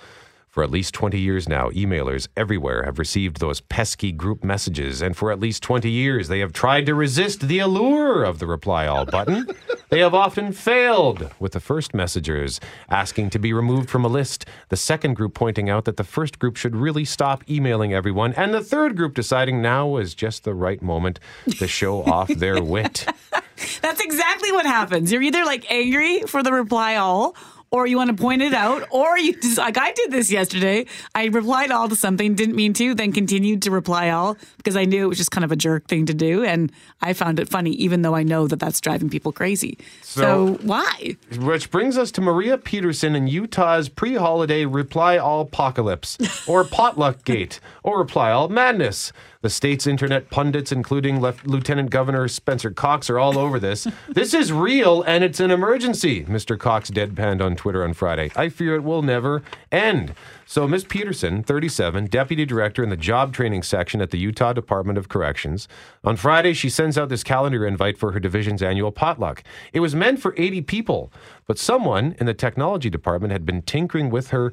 For 0.50 0.64
at 0.64 0.71
least 0.73 0.95
20 0.95 1.16
years 1.16 1.49
now, 1.49 1.71
emailers 1.71 2.26
everywhere 2.37 2.83
have 2.83 2.99
received 2.99 3.38
those 3.38 3.61
pesky 3.61 4.11
group 4.11 4.42
messages, 4.42 5.00
and 5.00 5.16
for 5.16 5.30
at 5.30 5.38
least 5.38 5.62
20 5.62 5.88
years, 5.88 6.26
they 6.26 6.40
have 6.40 6.52
tried 6.52 6.87
to 6.87 6.95
resist 6.97 7.42
the 7.42 7.61
allure 7.61 8.25
of 8.25 8.40
the 8.40 8.49
reply 8.49 8.88
all 8.88 9.07
button. 9.07 9.47
they 9.90 10.00
have 10.00 10.12
often 10.12 10.50
failed, 10.50 11.33
with 11.38 11.52
the 11.52 11.61
first 11.61 11.95
messengers 11.95 12.59
asking 12.88 13.30
to 13.30 13.38
be 13.38 13.52
removed 13.52 13.88
from 13.88 14.04
a 14.04 14.09
list, 14.09 14.45
the 14.71 14.76
second 14.76 15.14
group 15.14 15.35
pointing 15.35 15.71
out 15.71 15.85
that 15.85 15.97
the 15.97 16.02
first 16.02 16.40
group 16.40 16.57
should 16.57 16.75
really 16.75 17.04
stop 17.04 17.49
emailing 17.49 17.95
everyone, 17.95 18.33
and 18.33 18.52
the 18.52 18.64
third 18.64 18.97
group 18.97 19.14
deciding 19.14 19.62
now 19.62 19.87
was 19.87 20.14
just 20.16 20.42
the 20.42 20.52
right 20.52 20.83
moment 20.83 21.21
to 21.59 21.69
show 21.69 22.02
off 22.02 22.26
their 22.26 22.61
wit. 22.61 23.07
That's 23.83 24.00
exactly 24.00 24.50
what 24.50 24.66
happens. 24.66 25.12
You're 25.12 25.23
either 25.23 25.45
like 25.45 25.71
angry 25.71 26.23
for 26.23 26.42
the 26.42 26.52
reply 26.52 26.97
all, 26.97 27.37
or 27.70 27.86
you 27.86 27.96
want 27.96 28.08
to 28.16 28.20
point 28.20 28.42
it 28.42 28.52
out, 28.52 28.86
or 28.90 29.16
you 29.18 29.34
just 29.40 29.58
like 29.58 29.78
I 29.78 29.92
did 29.92 30.10
this 30.10 30.30
yesterday. 30.30 30.86
I 31.14 31.26
replied 31.26 31.70
all 31.70 31.88
to 31.88 31.96
something, 31.96 32.34
didn't 32.34 32.56
mean 32.56 32.72
to, 32.74 32.94
then 32.94 33.12
continued 33.12 33.62
to 33.62 33.70
reply 33.70 34.10
all 34.10 34.36
because 34.56 34.76
I 34.76 34.84
knew 34.84 35.04
it 35.04 35.08
was 35.08 35.18
just 35.18 35.30
kind 35.30 35.44
of 35.44 35.52
a 35.52 35.56
jerk 35.56 35.86
thing 35.86 36.06
to 36.06 36.14
do, 36.14 36.42
and 36.44 36.72
I 37.00 37.12
found 37.12 37.38
it 37.38 37.48
funny, 37.48 37.70
even 37.72 38.02
though 38.02 38.14
I 38.14 38.22
know 38.24 38.46
that 38.48 38.58
that's 38.58 38.80
driving 38.80 39.08
people 39.08 39.32
crazy. 39.32 39.78
So, 40.02 40.20
So- 40.56 40.58
why? 40.62 41.16
Which 41.38 41.70
brings 41.70 41.96
us 41.96 42.10
to 42.12 42.20
Maria 42.20 42.58
Peterson 42.58 43.14
in 43.14 43.26
Utah's 43.28 43.88
pre 43.88 44.14
holiday 44.16 44.64
reply 44.64 45.16
all 45.16 45.42
apocalypse, 45.42 46.18
or 46.48 46.64
potluck 46.64 47.24
gate, 47.24 47.60
or 47.82 47.98
reply 47.98 48.30
all 48.32 48.48
madness. 48.48 49.12
The 49.42 49.49
state's 49.49 49.87
internet 49.87 50.28
pundits, 50.28 50.70
including 50.70 51.18
Lef- 51.18 51.47
Lieutenant 51.47 51.88
Governor 51.88 52.28
Spencer 52.28 52.70
Cox, 52.70 53.09
are 53.09 53.18
all 53.18 53.38
over 53.38 53.59
this. 53.59 53.87
this 54.09 54.35
is 54.35 54.52
real 54.52 55.00
and 55.00 55.25
it's 55.25 55.40
an 55.40 55.50
emergency, 55.50 56.26
Mr. 56.26 56.59
Cox 56.59 56.90
deadpanned 56.90 57.40
on 57.40 57.56
Twitter 57.56 57.82
on 57.82 57.94
Friday. 57.94 58.30
I 58.37 58.50
fear 58.50 58.75
it 58.75 58.85
will 58.85 59.00
never 59.00 59.42
end. 59.73 60.14
So, 60.44 60.68
Ms. 60.68 60.85
Peterson, 60.85 61.42
37, 61.42 62.09
deputy 62.09 62.44
director 62.44 62.82
in 62.82 62.90
the 62.90 62.99
job 62.99 63.32
training 63.32 63.62
section 63.62 64.02
at 64.02 64.11
the 64.11 64.18
Utah 64.18 64.52
Department 64.52 64.99
of 64.99 65.09
Corrections, 65.09 65.68
on 66.04 66.16
Friday 66.16 66.52
she 66.52 66.68
sends 66.68 66.99
out 66.99 67.09
this 67.09 67.25
calendar 67.25 67.66
invite 67.66 67.97
for 67.97 68.12
her 68.12 68.20
division's 68.20 68.62
annual 68.62 68.92
potluck. 68.92 69.42
It 69.73 69.80
was 69.80 69.94
meant 69.94 70.20
for 70.20 70.35
80 70.37 70.61
people, 70.62 71.11
but 71.47 71.59
someone 71.59 72.14
in 72.20 72.26
the 72.26 72.35
technology 72.35 72.90
department 72.90 73.32
had 73.32 73.47
been 73.47 73.62
tinkering 73.62 74.11
with 74.11 74.28
her 74.28 74.52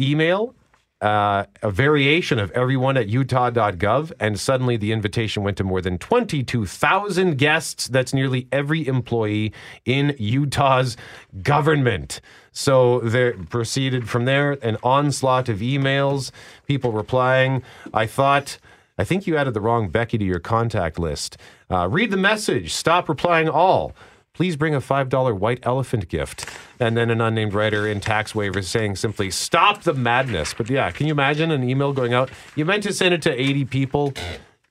email. 0.00 0.54
Uh, 1.02 1.44
a 1.62 1.70
variation 1.70 2.38
of 2.38 2.50
everyone 2.52 2.96
at 2.96 3.06
utah.gov, 3.06 4.12
and 4.18 4.40
suddenly 4.40 4.78
the 4.78 4.92
invitation 4.92 5.42
went 5.42 5.58
to 5.58 5.62
more 5.62 5.82
than 5.82 5.98
22,000 5.98 7.36
guests. 7.36 7.86
That's 7.88 8.14
nearly 8.14 8.48
every 8.50 8.86
employee 8.86 9.52
in 9.84 10.16
Utah's 10.18 10.96
government. 11.42 12.22
So 12.50 13.00
there 13.00 13.34
proceeded 13.34 14.08
from 14.08 14.24
there 14.24 14.52
an 14.62 14.78
onslaught 14.82 15.50
of 15.50 15.58
emails, 15.58 16.30
people 16.66 16.92
replying. 16.92 17.62
I 17.92 18.06
thought, 18.06 18.56
I 18.96 19.04
think 19.04 19.26
you 19.26 19.36
added 19.36 19.52
the 19.52 19.60
wrong 19.60 19.90
Becky 19.90 20.16
to 20.16 20.24
your 20.24 20.40
contact 20.40 20.98
list. 20.98 21.36
Uh, 21.70 21.88
read 21.88 22.10
the 22.10 22.16
message. 22.16 22.72
Stop 22.72 23.10
replying 23.10 23.50
all. 23.50 23.94
Please 24.36 24.54
bring 24.54 24.74
a 24.74 24.80
$5 24.80 25.38
white 25.38 25.60
elephant 25.62 26.10
gift. 26.10 26.46
And 26.78 26.94
then 26.94 27.10
an 27.10 27.22
unnamed 27.22 27.54
writer 27.54 27.88
in 27.88 28.00
tax 28.00 28.34
waivers 28.34 28.64
saying 28.64 28.96
simply, 28.96 29.30
stop 29.30 29.84
the 29.84 29.94
madness. 29.94 30.52
But 30.52 30.68
yeah, 30.68 30.90
can 30.90 31.06
you 31.06 31.12
imagine 31.12 31.50
an 31.50 31.68
email 31.68 31.94
going 31.94 32.12
out? 32.12 32.30
You 32.54 32.66
meant 32.66 32.82
to 32.82 32.92
send 32.92 33.14
it 33.14 33.22
to 33.22 33.32
80 33.32 33.64
people, 33.64 34.12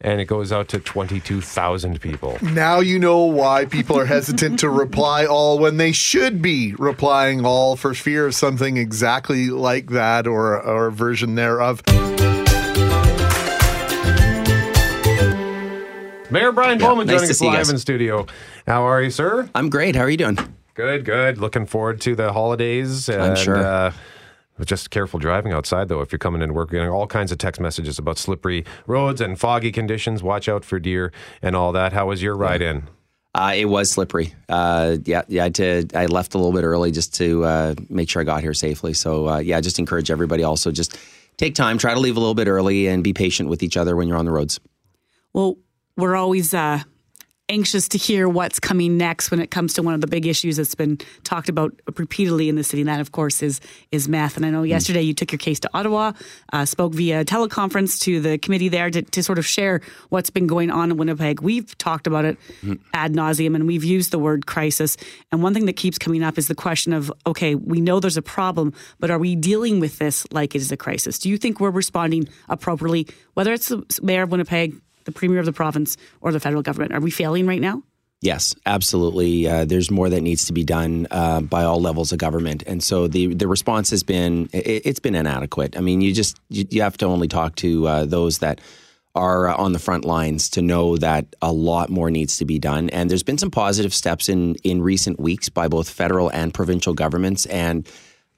and 0.01 0.21
it 0.21 0.25
goes 0.25 0.51
out 0.51 0.67
to 0.67 0.79
22,000 0.79 1.99
people. 1.99 2.37
Now 2.43 2.79
you 2.79 2.99
know 2.99 3.21
why 3.25 3.65
people 3.65 3.97
are 3.97 4.05
hesitant 4.05 4.59
to 4.59 4.69
reply 4.69 5.25
all 5.25 5.57
when 5.57 5.77
they 5.77 5.93
should 5.93 6.43
be 6.43 6.75
replying 6.77 7.43
all 7.43 7.75
for 7.75 7.95
fear 7.95 8.27
of 8.27 8.35
something 8.35 8.77
exactly 8.77 9.49
like 9.49 9.89
that 9.89 10.27
or, 10.27 10.61
or 10.61 10.87
a 10.87 10.91
version 10.91 11.33
thereof. 11.33 11.81
Mayor 16.35 16.51
Brian 16.51 16.77
Bowman 16.77 17.07
nice 17.07 17.21
joining 17.21 17.27
to 17.27 17.31
us 17.31 17.41
live 17.41 17.53
guys. 17.53 17.69
in 17.69 17.77
studio. 17.77 18.25
How 18.67 18.83
are 18.83 19.01
you, 19.01 19.09
sir? 19.09 19.49
I'm 19.55 19.69
great. 19.69 19.95
How 19.95 20.01
are 20.01 20.09
you 20.09 20.17
doing? 20.17 20.37
Good, 20.73 21.05
good. 21.05 21.37
Looking 21.37 21.65
forward 21.65 22.01
to 22.01 22.13
the 22.13 22.33
holidays. 22.33 23.07
And, 23.07 23.37
sure. 23.37 23.55
Uh, 23.55 23.93
just 24.65 24.89
careful 24.89 25.17
driving 25.17 25.53
outside, 25.53 25.87
though. 25.87 26.01
If 26.01 26.11
you're 26.11 26.19
coming 26.19 26.41
into 26.41 26.53
work, 26.53 26.73
you're 26.73 26.81
getting 26.81 26.93
all 26.93 27.07
kinds 27.07 27.31
of 27.31 27.37
text 27.37 27.61
messages 27.61 27.97
about 27.97 28.17
slippery 28.17 28.65
roads 28.85 29.21
and 29.21 29.39
foggy 29.39 29.71
conditions. 29.71 30.21
Watch 30.21 30.49
out 30.49 30.65
for 30.65 30.77
deer 30.77 31.13
and 31.41 31.55
all 31.55 31.71
that. 31.71 31.93
How 31.93 32.07
was 32.07 32.21
your 32.21 32.35
ride 32.35 32.61
in? 32.61 32.89
Uh, 33.33 33.53
it 33.55 33.65
was 33.65 33.89
slippery. 33.89 34.35
Uh, 34.49 34.97
yeah, 35.05 35.21
yeah. 35.29 35.43
I, 35.43 35.45
had 35.45 35.55
to, 35.55 35.87
I 35.95 36.07
left 36.07 36.33
a 36.33 36.37
little 36.37 36.51
bit 36.51 36.65
early 36.65 36.91
just 36.91 37.15
to 37.15 37.45
uh, 37.45 37.75
make 37.89 38.09
sure 38.09 38.21
I 38.21 38.25
got 38.25 38.41
here 38.41 38.53
safely. 38.53 38.93
So 38.93 39.29
uh, 39.29 39.37
yeah, 39.37 39.61
just 39.61 39.79
encourage 39.79 40.11
everybody 40.11 40.43
also 40.43 40.69
just 40.69 40.97
take 41.37 41.55
time, 41.55 41.77
try 41.77 41.93
to 41.93 41.99
leave 42.01 42.17
a 42.17 42.19
little 42.19 42.35
bit 42.35 42.49
early, 42.49 42.87
and 42.87 43.05
be 43.05 43.13
patient 43.13 43.47
with 43.47 43.63
each 43.63 43.77
other 43.77 43.95
when 43.95 44.09
you're 44.09 44.17
on 44.17 44.25
the 44.25 44.33
roads. 44.33 44.59
Well, 45.31 45.57
we're 45.97 46.15
always 46.15 46.53
uh, 46.53 46.79
anxious 47.47 47.87
to 47.89 47.97
hear 47.97 48.27
what's 48.27 48.59
coming 48.59 48.97
next 48.97 49.29
when 49.29 49.39
it 49.39 49.51
comes 49.51 49.73
to 49.73 49.83
one 49.83 49.93
of 49.93 50.01
the 50.01 50.07
big 50.07 50.25
issues 50.25 50.57
that's 50.57 50.75
been 50.75 50.97
talked 51.23 51.47
about 51.47 51.71
repeatedly 51.97 52.49
in 52.49 52.55
the 52.55 52.63
city. 52.63 52.81
And 52.81 52.89
that, 52.89 52.99
of 52.99 53.11
course, 53.11 53.43
is 53.43 53.61
is 53.91 54.07
meth. 54.07 54.35
And 54.37 54.45
I 54.45 54.49
know 54.49 54.63
yesterday 54.63 55.01
you 55.01 55.13
took 55.13 55.31
your 55.31 55.39
case 55.39 55.59
to 55.61 55.69
Ottawa, 55.73 56.13
uh, 56.53 56.65
spoke 56.65 56.93
via 56.93 57.23
teleconference 57.23 57.99
to 58.01 58.19
the 58.19 58.37
committee 58.37 58.69
there 58.69 58.89
to, 58.89 59.01
to 59.01 59.23
sort 59.23 59.37
of 59.37 59.45
share 59.45 59.81
what's 60.09 60.29
been 60.29 60.47
going 60.47 60.71
on 60.71 60.91
in 60.91 60.97
Winnipeg. 60.97 61.41
We've 61.41 61.77
talked 61.77 62.07
about 62.07 62.25
it 62.25 62.37
ad 62.93 63.13
nauseum, 63.13 63.55
and 63.55 63.67
we've 63.67 63.83
used 63.83 64.11
the 64.11 64.19
word 64.19 64.47
crisis. 64.47 64.97
And 65.31 65.43
one 65.43 65.53
thing 65.53 65.65
that 65.67 65.75
keeps 65.75 65.97
coming 65.97 66.23
up 66.23 66.37
is 66.37 66.47
the 66.47 66.55
question 66.55 66.93
of, 66.93 67.11
okay, 67.27 67.55
we 67.55 67.79
know 67.79 67.99
there's 67.99 68.17
a 68.17 68.21
problem, 68.21 68.73
but 68.99 69.11
are 69.11 69.19
we 69.19 69.35
dealing 69.35 69.79
with 69.79 69.99
this 69.99 70.25
like 70.31 70.55
it 70.55 70.61
is 70.61 70.71
a 70.71 70.77
crisis? 70.77 71.19
Do 71.19 71.29
you 71.29 71.37
think 71.37 71.59
we're 71.59 71.69
responding 71.69 72.27
appropriately, 72.49 73.07
whether 73.35 73.53
it's 73.53 73.69
the 73.69 73.83
mayor 74.01 74.23
of 74.23 74.31
Winnipeg? 74.31 74.81
The 75.05 75.11
premier 75.11 75.39
of 75.39 75.45
the 75.45 75.53
province 75.53 75.97
or 76.21 76.31
the 76.31 76.39
federal 76.39 76.61
government? 76.61 76.93
Are 76.93 76.99
we 76.99 77.11
failing 77.11 77.47
right 77.47 77.61
now? 77.61 77.83
Yes, 78.21 78.55
absolutely. 78.65 79.47
Uh, 79.47 79.65
there's 79.65 79.91
more 79.91 80.09
that 80.09 80.21
needs 80.21 80.45
to 80.45 80.53
be 80.53 80.63
done 80.63 81.07
uh, 81.11 81.41
by 81.41 81.63
all 81.63 81.79
levels 81.79 82.11
of 82.11 82.17
government, 82.17 82.63
and 82.65 82.81
so 82.83 83.07
the 83.07 83.33
the 83.33 83.47
response 83.47 83.91
has 83.91 84.03
been 84.03 84.49
it, 84.51 84.81
it's 84.85 84.99
been 84.99 85.15
inadequate. 85.15 85.77
I 85.77 85.81
mean, 85.81 86.01
you 86.01 86.13
just 86.13 86.39
you, 86.49 86.65
you 86.71 86.81
have 86.81 86.97
to 86.97 87.05
only 87.05 87.27
talk 87.27 87.55
to 87.57 87.87
uh, 87.87 88.05
those 88.05 88.39
that 88.39 88.61
are 89.13 89.49
uh, 89.49 89.55
on 89.55 89.73
the 89.73 89.79
front 89.79 90.05
lines 90.05 90.49
to 90.51 90.61
know 90.61 90.97
that 90.97 91.35
a 91.41 91.51
lot 91.51 91.89
more 91.89 92.09
needs 92.09 92.37
to 92.37 92.45
be 92.45 92.57
done. 92.57 92.89
And 92.89 93.09
there's 93.09 93.23
been 93.23 93.37
some 93.37 93.51
positive 93.51 93.93
steps 93.93 94.27
in 94.27 94.55
in 94.63 94.81
recent 94.81 95.19
weeks 95.19 95.49
by 95.49 95.67
both 95.67 95.89
federal 95.89 96.29
and 96.29 96.53
provincial 96.53 96.93
governments, 96.93 97.45
and 97.45 97.87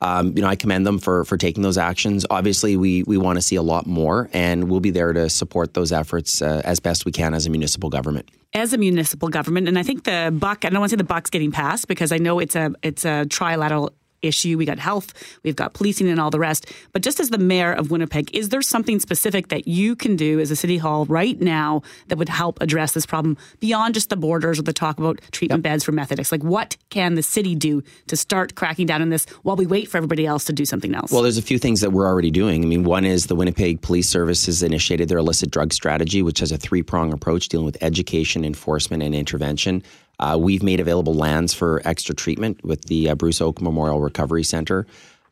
um, 0.02 0.34
you 0.36 0.42
know, 0.42 0.48
I 0.48 0.56
commend 0.56 0.86
them 0.86 1.00
for 1.00 1.26
for 1.26 1.38
taking 1.38 1.64
those 1.64 1.78
actions. 1.78 2.26
Obviously, 2.30 2.78
we 2.78 3.04
we 3.04 3.18
want 3.18 3.38
to 3.38 3.42
see 3.42 3.56
a 3.56 3.62
lot 3.62 3.88
more, 3.88 4.30
and 4.32 4.70
we'll 4.70 4.80
be 4.80 4.92
there 4.92 5.14
to 5.14 5.30
support 5.30 5.74
those 5.74 5.92
efforts 5.92 6.42
uh, 6.42 6.62
as 6.64 6.80
best 6.80 7.06
we 7.06 7.12
can 7.12 7.34
as 7.34 7.46
a 7.46 7.50
municipal 7.50 7.90
government. 7.90 8.30
As 8.54 8.74
a 8.74 8.78
municipal 8.78 9.30
government, 9.30 9.68
and 9.68 9.78
I 9.78 9.84
think 9.84 10.04
the 10.04 10.36
buck. 10.38 10.66
I 10.66 10.70
don't 10.70 10.80
want 10.80 10.92
to 10.92 10.94
say 10.94 10.98
the 10.98 11.04
buck's 11.04 11.30
getting 11.30 11.52
passed 11.52 11.88
because 11.88 12.12
I 12.12 12.18
know 12.18 12.40
it's 12.40 12.56
a 12.56 12.74
it's 12.84 13.06
a 13.06 13.26
trilateral 13.28 13.92
issue. 14.22 14.58
We 14.58 14.66
got 14.66 14.80
health, 14.80 15.14
we've 15.44 15.56
got 15.56 15.74
policing, 15.74 16.08
and 16.08 16.20
all 16.20 16.30
the 16.30 16.40
rest. 16.40 16.72
But 16.92 17.02
just 17.02 17.20
as 17.20 17.30
the 17.30 17.38
mayor 17.38 17.74
of 17.74 17.92
Winnipeg, 17.92 18.36
is 18.36 18.50
there 18.50 18.62
something 18.62 19.00
specific 19.00 19.50
that 19.50 19.68
you 19.68 19.96
can 19.96 20.16
do 20.16 20.40
as 20.40 20.52
a 20.52 20.56
city 20.56 20.78
hall 20.78 21.06
right 21.06 21.40
now 21.40 21.82
that 22.08 22.18
would 22.18 22.30
help 22.30 22.62
address 22.62 22.94
this 22.94 23.06
problem 23.06 23.38
beyond 23.60 23.94
just 23.94 24.10
the 24.10 24.16
borders 24.16 24.60
or 24.60 24.64
the 24.64 24.74
talk 24.74 24.98
about 24.98 25.20
treatment 25.32 25.64
beds 25.64 25.84
for 25.84 25.92
meth 25.92 26.12
addicts? 26.12 26.32
Like, 26.32 26.44
what 26.44 26.78
can 26.90 27.16
the 27.16 27.24
city 27.24 27.56
do 27.56 27.84
to 28.08 28.18
start 28.18 28.56
cracking 28.56 28.88
down 28.88 29.02
on 29.02 29.10
this 29.10 29.26
while 29.44 29.56
we 29.56 29.66
wait 29.66 29.88
for 29.88 29.98
everybody 29.98 30.26
else 30.26 30.46
to 30.46 30.54
do 30.54 30.66
something 30.66 30.96
else? 30.96 31.12
Well, 31.12 31.22
there's 31.22 31.38
a 31.38 31.42
few 31.44 31.60
things 31.60 31.82
that 31.82 31.92
we're 31.92 32.08
already 32.08 32.32
doing. 32.32 32.64
I 32.64 32.68
mean, 32.68 32.84
one 32.84 33.06
is 33.06 33.28
the 33.28 33.36
Winnipeg 33.36 33.82
Police 33.82 34.10
Service 34.10 34.46
has 34.48 34.64
initiated 34.64 35.10
their 35.10 35.18
illicit 35.20 35.52
drug 35.52 35.74
strategy, 35.74 36.22
which 36.22 36.40
has 36.40 36.52
a 36.52 36.58
three 36.58 36.84
prong 36.84 37.14
approach 37.14 37.50
dealing 37.50 37.66
with 37.66 37.78
education, 37.82 38.44
enforcement, 38.44 39.04
and 39.04 39.14
intervention. 39.14 39.84
Uh, 40.20 40.38
we've 40.40 40.64
made 40.64 40.80
available 40.80 41.14
lands 41.14 41.54
for 41.54 41.82
extra 41.86 42.16
treatment 42.16 42.64
with 42.64 42.86
the 42.86 43.10
uh, 43.10 43.16
Bruce 43.16 43.40
Oake 43.40 43.62
Memorial 43.62 44.02
Recovery 44.02 44.44
Center. 44.44 44.88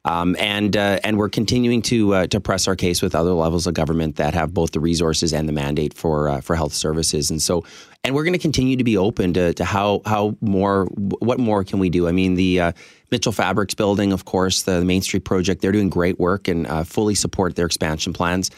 Um, 0.06 0.36
and 0.40 0.78
uh, 0.78 1.00
and 1.04 1.18
we're 1.18 1.30
continuing 1.30 1.82
to 1.84 2.14
uh, 2.14 2.28
to 2.28 2.40
press 2.40 2.68
our 2.68 2.76
case 2.76 3.02
with 3.02 3.16
other 3.16 3.32
levels 3.32 3.66
of 3.66 3.74
government 3.74 4.18
that 4.18 4.36
have 4.36 4.54
both 4.54 4.72
the 4.72 4.80
resources 4.80 5.34
and 5.34 5.50
the 5.50 5.54
mandate 5.54 5.96
for 5.96 6.30
uh, 6.30 6.42
for 6.42 6.56
health 6.56 6.74
services. 6.74 7.32
And 7.32 7.42
so, 7.42 7.66
and 8.04 8.14
we're 8.14 8.24
going 8.24 8.34
to 8.34 8.40
continue 8.40 8.78
to 8.78 8.84
be 8.84 8.98
open 8.98 9.34
to, 9.34 9.56
to 9.56 9.66
how 9.66 10.04
how 10.06 10.38
more 10.42 10.86
what 10.86 11.40
more 11.40 11.64
can 11.64 11.80
we 11.80 11.90
do? 11.90 12.08
I 12.08 12.12
mean, 12.12 12.36
the 12.36 12.60
uh, 12.60 12.72
Mitchell 13.10 13.32
Fabrics 13.32 13.74
building, 13.74 14.14
of 14.14 14.26
course, 14.26 14.62
the 14.62 14.86
Main 14.86 15.02
Street 15.02 15.26
project, 15.26 15.64
they're 15.64 15.72
doing 15.72 15.90
great 15.90 16.20
work 16.20 16.48
and 16.48 16.68
fully 16.88 17.16
support 17.16 17.56
their 17.56 17.66
expansion 17.66 18.14
plans. 18.14 18.52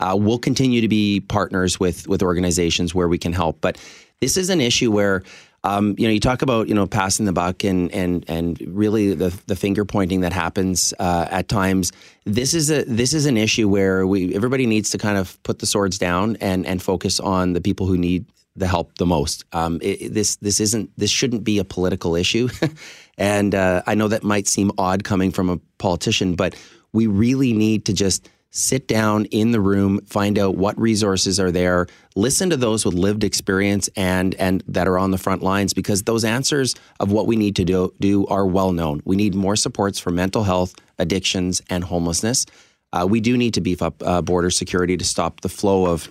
We'll 0.00 0.38
continue 0.38 0.82
to 0.82 0.88
be 0.88 1.18
partners 1.18 1.80
with 1.80 2.06
with 2.06 2.22
organizations 2.22 2.94
where 2.94 3.08
we 3.08 3.18
can 3.18 3.32
help, 3.32 3.60
but 3.60 3.76
this 4.20 4.36
is 4.36 4.50
an 4.50 4.60
issue 4.60 4.92
where 4.92 5.24
um, 5.64 5.94
you 5.96 6.06
know, 6.06 6.12
you 6.12 6.20
talk 6.20 6.42
about 6.42 6.68
you 6.68 6.74
know 6.74 6.86
passing 6.86 7.26
the 7.26 7.32
buck 7.32 7.62
and 7.62 7.90
and 7.92 8.24
and 8.28 8.60
really 8.66 9.14
the 9.14 9.38
the 9.46 9.54
finger 9.54 9.84
pointing 9.84 10.20
that 10.22 10.32
happens 10.32 10.92
uh, 10.98 11.26
at 11.30 11.48
times. 11.48 11.92
This 12.24 12.52
is 12.52 12.70
a 12.70 12.84
this 12.84 13.12
is 13.12 13.26
an 13.26 13.36
issue 13.36 13.68
where 13.68 14.06
we 14.06 14.34
everybody 14.34 14.66
needs 14.66 14.90
to 14.90 14.98
kind 14.98 15.16
of 15.16 15.40
put 15.44 15.60
the 15.60 15.66
swords 15.66 15.98
down 15.98 16.36
and 16.40 16.66
and 16.66 16.82
focus 16.82 17.20
on 17.20 17.52
the 17.52 17.60
people 17.60 17.86
who 17.86 17.96
need 17.96 18.26
the 18.56 18.66
help 18.66 18.96
the 18.98 19.06
most. 19.06 19.44
Um, 19.52 19.78
it, 19.82 20.12
this 20.12 20.36
this 20.36 20.58
isn't 20.58 20.90
this 20.96 21.10
shouldn't 21.10 21.44
be 21.44 21.58
a 21.60 21.64
political 21.64 22.16
issue, 22.16 22.48
and 23.18 23.54
uh, 23.54 23.82
I 23.86 23.94
know 23.94 24.08
that 24.08 24.24
might 24.24 24.48
seem 24.48 24.72
odd 24.78 25.04
coming 25.04 25.30
from 25.30 25.48
a 25.48 25.58
politician, 25.78 26.34
but 26.34 26.56
we 26.92 27.06
really 27.06 27.52
need 27.52 27.84
to 27.86 27.92
just 27.92 28.28
sit 28.52 28.86
down 28.86 29.24
in 29.26 29.50
the 29.50 29.60
room, 29.60 29.98
find 30.04 30.38
out 30.38 30.56
what 30.56 30.78
resources 30.78 31.40
are 31.40 31.50
there, 31.50 31.86
listen 32.14 32.50
to 32.50 32.56
those 32.56 32.84
with 32.84 32.94
lived 32.94 33.24
experience 33.24 33.88
and 33.96 34.34
and 34.34 34.62
that 34.68 34.86
are 34.86 34.98
on 34.98 35.10
the 35.10 35.18
front 35.18 35.42
lines 35.42 35.72
because 35.72 36.02
those 36.02 36.22
answers 36.22 36.74
of 37.00 37.10
what 37.10 37.26
we 37.26 37.34
need 37.34 37.56
to 37.56 37.64
do, 37.64 37.92
do 37.98 38.26
are 38.26 38.46
well 38.46 38.72
known. 38.72 39.00
We 39.04 39.16
need 39.16 39.34
more 39.34 39.56
supports 39.56 39.98
for 39.98 40.10
mental 40.10 40.44
health, 40.44 40.74
addictions, 40.98 41.62
and 41.70 41.82
homelessness. 41.82 42.44
Uh, 42.92 43.06
we 43.08 43.20
do 43.20 43.38
need 43.38 43.54
to 43.54 43.62
beef 43.62 43.80
up 43.80 44.02
uh, 44.02 44.20
border 44.20 44.50
security 44.50 44.98
to 44.98 45.04
stop 45.04 45.40
the 45.40 45.48
flow 45.48 45.86
of 45.86 46.08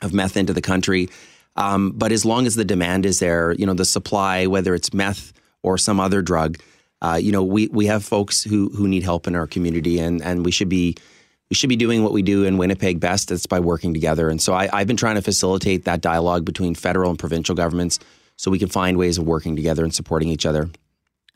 of 0.00 0.14
meth 0.14 0.36
into 0.36 0.52
the 0.52 0.62
country. 0.62 1.08
Um, 1.56 1.90
but 1.90 2.12
as 2.12 2.24
long 2.24 2.46
as 2.46 2.54
the 2.54 2.64
demand 2.64 3.04
is 3.04 3.18
there, 3.18 3.52
you 3.52 3.66
know, 3.66 3.74
the 3.74 3.84
supply, 3.84 4.46
whether 4.46 4.74
it's 4.74 4.94
meth 4.94 5.32
or 5.62 5.76
some 5.78 6.00
other 6.00 6.22
drug, 6.22 6.58
uh, 7.02 7.18
you 7.20 7.32
know, 7.32 7.42
we 7.42 7.66
we 7.68 7.86
have 7.86 8.04
folks 8.04 8.44
who 8.44 8.68
who 8.70 8.86
need 8.86 9.02
help 9.02 9.26
in 9.26 9.34
our 9.34 9.48
community, 9.48 9.98
and 9.98 10.22
and 10.22 10.44
we 10.44 10.52
should 10.52 10.68
be 10.68 10.94
we 11.52 11.54
should 11.54 11.68
be 11.68 11.76
doing 11.76 12.02
what 12.02 12.14
we 12.14 12.22
do 12.22 12.44
in 12.44 12.56
Winnipeg 12.56 12.98
best. 12.98 13.28
That's 13.28 13.44
by 13.44 13.60
working 13.60 13.92
together. 13.92 14.30
And 14.30 14.40
so 14.40 14.54
I, 14.54 14.70
I've 14.72 14.86
been 14.86 14.96
trying 14.96 15.16
to 15.16 15.20
facilitate 15.20 15.84
that 15.84 16.00
dialogue 16.00 16.46
between 16.46 16.74
federal 16.74 17.10
and 17.10 17.18
provincial 17.18 17.54
governments 17.54 17.98
so 18.36 18.50
we 18.50 18.58
can 18.58 18.70
find 18.70 18.96
ways 18.96 19.18
of 19.18 19.26
working 19.26 19.54
together 19.54 19.84
and 19.84 19.94
supporting 19.94 20.30
each 20.30 20.46
other. 20.46 20.70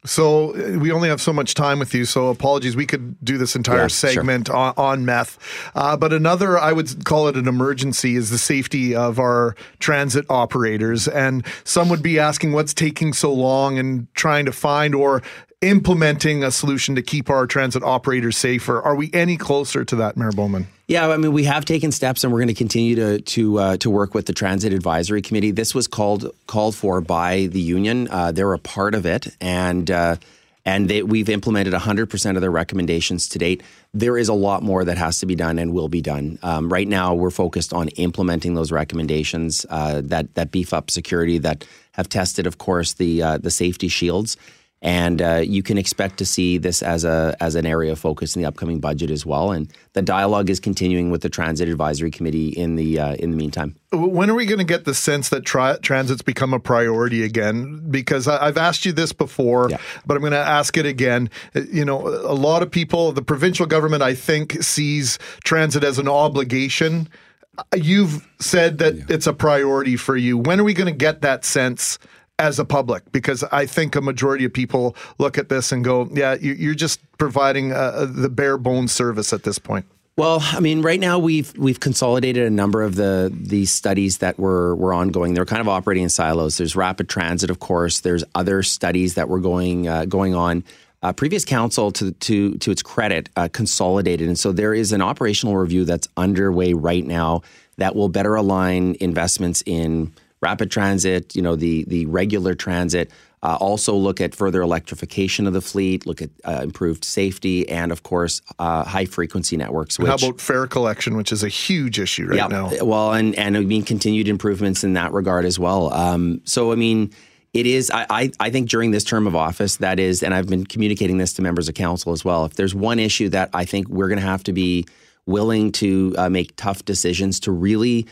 So 0.07 0.55
uh, 0.55 0.79
we 0.79 0.91
only 0.91 1.11
have 1.11 1.21
so 1.21 1.35
much 1.35 1.53
time 1.53 1.79
with 1.79 1.93
you. 1.93 2.07
So 2.07 2.29
apologies. 2.29 2.77
We 2.77 2.87
could 2.87 3.23
do 3.23 3.37
this 3.37 3.57
entire 3.57 3.83
Yeah, 3.83 3.87
segment 3.89 4.49
on, 4.49 4.73
on 4.79 5.05
meth. 5.05 5.37
Uh, 5.75 5.99
but 5.99 6.15
another, 6.15 6.59
I 6.59 6.73
would 6.73 7.05
call 7.05 7.29
it 7.29 7.37
an 7.37 7.47
emergency, 7.47 8.17
is 8.17 8.31
the 8.31 8.39
safety 8.39 8.95
of 8.95 9.19
our 9.19 9.55
transit 9.81 10.25
operators. 10.31 11.09
And 11.09 11.45
some 11.65 11.91
would 11.91 12.03
be 12.03 12.19
asking 12.19 12.53
what's 12.53 12.73
taking 12.73 13.13
so 13.13 13.35
long 13.35 13.79
and 13.79 14.07
trying 14.15 14.47
to 14.47 14.53
find 14.53 14.95
or 14.95 15.23
implementing 15.63 16.45
a 16.45 16.51
solution 16.51 16.95
to 16.97 17.03
keep 17.03 17.31
our 17.31 17.47
transit 17.47 17.83
operators 17.83 18.37
safer. 18.37 18.81
Are 18.81 18.95
we 18.95 19.11
any 19.13 19.37
closer 19.37 19.85
to 19.85 19.97
that, 19.97 20.17
Mayor 20.17 20.33
Bowman? 20.33 20.67
Yeah, 20.87 21.09
I 21.09 21.17
mean, 21.17 21.33
we 21.33 21.45
have 21.45 21.65
taken 21.65 21.91
steps, 21.93 22.23
and 22.23 22.33
we're 22.33 22.41
going 22.41 22.49
to 22.49 22.55
continue 22.55 22.95
to 22.97 23.21
to 23.21 23.59
uh, 23.59 23.77
to 23.79 23.91
work 23.91 24.15
with 24.15 24.27
the 24.27 24.33
Transit 24.33 24.73
Advisory 24.73 25.23
Committee. 25.23 25.51
This 25.51 25.75
was 25.75 25.87
called 25.87 26.31
called 26.47 26.77
for 26.77 27.01
by 27.01 27.47
the 27.47 27.61
union. 27.61 28.09
Uh, 28.09 28.33
they're 28.33 28.53
a 28.53 28.59
part 28.59 28.95
of 28.95 29.05
it, 29.05 29.27
and 29.41 29.91
uh, 29.91 30.17
and 30.65 30.89
they, 30.89 31.03
we've 31.03 31.29
implemented 31.29 31.73
100 31.73 32.09
percent 32.09 32.37
of 32.37 32.41
their 32.41 32.53
recommendations 32.53 33.29
to 33.31 33.39
date. 33.39 33.65
There 33.95 34.17
is 34.17 34.29
a 34.29 34.35
lot 34.35 34.63
more 34.63 34.85
that 34.85 34.99
has 34.99 35.19
to 35.21 35.27
be 35.27 35.35
done 35.35 35.59
and 35.59 35.73
will 35.73 35.89
be 35.89 36.03
done. 36.03 36.39
Um, 36.43 36.73
right 36.73 36.87
now, 36.87 37.15
we're 37.15 37.31
focused 37.31 37.73
on 37.73 37.89
implementing 37.89 38.55
those 38.55 38.71
recommendations 38.71 39.67
uh, 39.71 40.03
that 40.05 40.35
that 40.35 40.53
beef 40.53 40.73
up 40.73 40.93
security, 40.93 41.39
that 41.39 41.67
have 41.93 42.09
tested, 42.09 42.47
of 42.47 42.59
course, 42.59 42.93
the 42.93 43.23
uh, 43.23 43.39
the 43.39 43.51
safety 43.51 43.89
shields. 43.89 44.37
And 44.83 45.23
uh, 45.23 45.37
you 45.43 45.63
can 45.63 45.79
expect 45.79 46.19
to 46.19 46.27
see 46.27 46.59
this 46.59 46.83
as 46.83 47.03
a 47.05 47.35
as 47.41 47.55
an 47.55 47.65
area 47.65 47.93
of 47.93 47.99
focus 47.99 48.37
in 48.37 48.43
the 48.43 48.47
upcoming 48.47 48.79
budget 48.79 49.11
as 49.11 49.25
well. 49.25 49.51
And 49.51 49.73
the 49.95 50.03
dialogue 50.03 50.51
is 50.51 50.61
continuing 50.61 51.11
with 51.11 51.23
the 51.23 51.31
Transit 51.31 51.69
Advisory 51.71 52.11
Committee 52.11 52.51
in 52.51 52.77
the 52.77 52.99
uh, 53.01 53.15
in 53.15 53.31
the 53.31 53.37
meantime. 53.39 53.75
When 53.91 54.29
are 54.29 54.35
we 54.35 54.45
going 54.45 54.59
to 54.59 54.65
get 54.65 54.85
the 54.85 54.93
sense 54.95 55.31
that 55.31 55.47
tri- 55.47 55.79
transit's 55.79 56.21
become 56.21 56.53
a 56.53 56.61
priority 56.61 57.25
again? 57.25 57.91
Because 57.91 58.29
I- 58.29 58.47
I've 58.47 58.59
asked 58.59 58.85
you 58.85 58.93
this 58.93 59.13
before, 59.15 59.71
but 60.05 60.15
I'm 60.15 60.21
going 60.21 60.33
to 60.33 60.39
ask 60.39 60.77
it 60.77 60.85
again. 60.87 61.31
Uh, 61.55 61.63
You 61.73 61.85
know, 61.87 62.07
a 62.07 62.35
lot 62.35 62.63
of 62.63 62.71
people, 62.71 63.13
the 63.13 63.23
provincial 63.23 63.65
government, 63.65 64.03
I 64.03 64.15
think, 64.15 64.63
sees 64.63 65.19
transit 65.43 65.85
as 65.85 65.99
an 65.99 66.07
obligation. 66.07 67.09
Uh, 67.57 67.63
You've 67.77 68.29
said 68.41 68.77
that 68.79 69.11
it's 69.11 69.27
a 69.27 69.33
priority 69.33 69.97
for 69.97 70.19
you. 70.19 70.37
When 70.37 70.61
are 70.61 70.65
we 70.65 70.75
going 70.75 70.93
to 70.93 70.97
get 71.07 71.23
that 71.23 71.47
sense? 71.47 71.99
As 72.39 72.59
a 72.59 72.67
public, 72.67 73.11
because 73.13 73.43
I 73.45 73.65
think 73.65 73.97
a 73.97 74.03
majority 74.03 74.45
of 74.45 74.53
people 74.53 74.95
look 75.19 75.39
at 75.39 75.49
this 75.49 75.73
and 75.73 75.83
go, 75.83 76.07
"Yeah, 76.13 76.37
you- 76.39 76.53
you're 76.53 76.75
just 76.75 77.01
providing 77.17 77.73
uh, 77.73 78.07
the 78.11 78.29
bare 78.29 78.59
bones 78.59 78.93
service 78.93 79.33
at 79.33 79.45
this 79.45 79.59
point." 79.59 79.87
Well, 80.19 80.43
I 80.53 80.61
mean, 80.61 80.83
right 80.83 81.01
now 81.01 81.19
we've 81.19 81.57
we've 81.57 81.81
consolidated 81.81 82.47
a 82.47 82.51
number 82.51 82.83
of 82.83 82.97
the 82.97 83.33
these 83.35 83.73
studies 83.73 84.19
that 84.19 84.39
were 84.39 84.77
were 84.77 84.93
ongoing. 84.93 85.33
They're 85.33 85.47
kind 85.47 85.63
of 85.63 85.69
operating 85.71 86.03
in 86.03 86.09
silos. 86.11 86.59
There's 86.59 86.77
rapid 86.77 87.09
transit, 87.09 87.49
of 87.49 87.59
course. 87.59 88.01
There's 88.01 88.23
other 88.35 88.63
studies 88.63 89.15
that 89.15 89.31
were 89.31 89.41
going 89.41 89.89
uh, 89.89 90.05
going 90.05 90.35
on. 90.35 90.63
Uh, 91.03 91.15
previous 91.15 91.43
council, 91.47 91.91
to 91.93 92.13
to 92.13 92.59
to 92.59 92.71
its 92.71 92.83
credit, 92.83 93.31
uh, 93.37 93.49
consolidated, 93.51 94.29
and 94.29 94.39
so 94.39 94.53
there 94.53 94.75
is 94.75 94.93
an 94.93 95.01
operational 95.01 95.57
review 95.57 95.87
that's 95.87 96.09
underway 96.19 96.75
right 96.75 97.07
now 97.07 97.41
that 97.79 97.97
will 97.97 98.11
better 98.11 98.35
align 98.35 98.95
investments 99.01 99.63
in 99.65 100.13
rapid 100.47 100.71
transit. 100.71 101.35
You 101.37 101.43
know, 101.43 101.57
the 101.57 101.85
the 101.85 102.07
regular 102.07 102.55
transit. 102.55 103.11
Uh, 103.43 103.57
also 103.61 103.95
look 103.95 104.21
at 104.21 104.35
further 104.35 104.61
electrification 104.63 105.47
of 105.47 105.53
the 105.53 105.61
fleet. 105.61 106.07
Look 106.07 106.21
at 106.23 106.31
uh, 106.45 106.61
improved 106.63 107.05
safety, 107.05 107.69
and 107.69 107.93
of 107.93 108.03
course, 108.03 108.41
uh, 108.59 108.83
high 108.83 109.05
frequency 109.05 109.57
networks. 109.57 109.99
Which, 109.99 110.09
How 110.09 110.17
about 110.17 110.41
fare 110.41 110.67
collection, 110.67 111.17
which 111.17 111.31
is 111.33 111.45
a 111.45 111.49
huge 111.49 112.01
issue 112.01 112.27
right 112.27 112.39
yeah, 112.39 112.47
now? 112.47 112.73
Well, 112.83 113.13
and 113.13 113.35
and 113.37 113.57
I 113.57 113.61
mean 113.61 113.85
continued 113.85 114.29
improvements 114.29 114.85
in 114.85 114.95
that 114.95 115.13
regard 115.13 115.45
as 115.45 115.59
well. 115.59 115.93
Um, 115.93 116.41
so 116.45 116.73
I 116.73 116.77
mean, 116.77 117.13
it 117.53 117.67
is. 117.67 117.91
I, 117.91 118.07
I 118.09 118.31
I 118.41 118.51
think 118.51 118.69
during 118.69 118.91
this 118.91 119.05
term 119.05 119.27
of 119.27 119.37
office, 119.37 119.77
that 119.77 119.99
is, 120.01 120.23
and 120.23 120.33
I've 120.35 120.49
been 120.49 120.65
communicating 120.65 121.19
this 121.19 121.35
to 121.35 121.43
members 121.43 121.69
of 121.69 121.75
council 121.75 122.13
as 122.13 122.25
well. 122.25 122.47
If 122.47 122.55
there's 122.55 122.75
one 122.75 122.99
issue 122.99 123.29
that 123.31 123.51
I 123.53 123.65
think 123.65 123.89
we're 123.89 124.09
going 124.09 124.21
to 124.21 124.27
have 124.27 124.45
to 124.45 124.53
be 124.53 124.87
willing 125.27 125.73
to 125.73 126.15
uh, 126.17 126.31
make 126.31 126.57
tough 126.57 126.85
decisions 126.85 127.41
to 127.41 127.53
really 127.53 128.07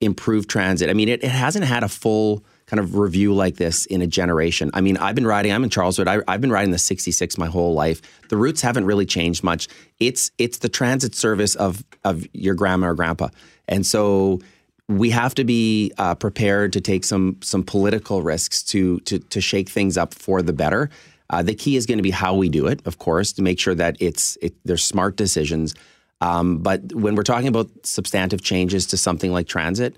improve 0.00 0.46
transit. 0.46 0.90
I 0.90 0.92
mean, 0.92 1.08
it, 1.08 1.24
it 1.24 1.30
hasn't 1.30 1.64
had 1.64 1.82
a 1.82 1.88
full 1.88 2.44
kind 2.66 2.80
of 2.80 2.96
review 2.96 3.34
like 3.34 3.56
this 3.56 3.86
in 3.86 4.02
a 4.02 4.06
generation. 4.06 4.70
I 4.74 4.80
mean, 4.80 4.96
I've 4.98 5.14
been 5.14 5.26
riding. 5.26 5.52
I'm 5.52 5.64
in 5.64 5.70
Charleswood. 5.70 6.06
I, 6.06 6.20
I've 6.28 6.40
been 6.40 6.52
riding 6.52 6.70
the 6.70 6.78
66 6.78 7.38
my 7.38 7.46
whole 7.46 7.74
life. 7.74 8.00
The 8.28 8.36
routes 8.36 8.60
haven't 8.60 8.84
really 8.84 9.06
changed 9.06 9.42
much. 9.42 9.68
It's 9.98 10.30
it's 10.38 10.58
the 10.58 10.68
transit 10.68 11.14
service 11.14 11.54
of 11.54 11.82
of 12.04 12.26
your 12.32 12.54
grandma 12.54 12.88
or 12.88 12.94
grandpa, 12.94 13.28
and 13.66 13.86
so 13.86 14.40
we 14.88 15.10
have 15.10 15.34
to 15.34 15.44
be 15.44 15.92
uh, 15.98 16.14
prepared 16.14 16.72
to 16.74 16.80
take 16.80 17.04
some 17.04 17.38
some 17.42 17.62
political 17.62 18.22
risks 18.22 18.62
to 18.64 19.00
to 19.00 19.18
to 19.18 19.40
shake 19.40 19.68
things 19.68 19.96
up 19.96 20.14
for 20.14 20.42
the 20.42 20.52
better. 20.52 20.90
Uh, 21.30 21.42
the 21.42 21.54
key 21.54 21.76
is 21.76 21.84
going 21.84 21.98
to 21.98 22.02
be 22.02 22.10
how 22.10 22.34
we 22.34 22.48
do 22.48 22.66
it, 22.66 22.80
of 22.86 22.98
course, 22.98 23.32
to 23.32 23.42
make 23.42 23.58
sure 23.58 23.74
that 23.74 23.96
it's 24.00 24.38
it, 24.40 24.54
there's 24.64 24.84
smart 24.84 25.16
decisions. 25.16 25.74
Um, 26.20 26.58
but 26.58 26.92
when 26.92 27.14
we're 27.14 27.22
talking 27.22 27.48
about 27.48 27.68
substantive 27.84 28.42
changes 28.42 28.86
to 28.86 28.96
something 28.96 29.32
like 29.32 29.46
transit, 29.46 29.96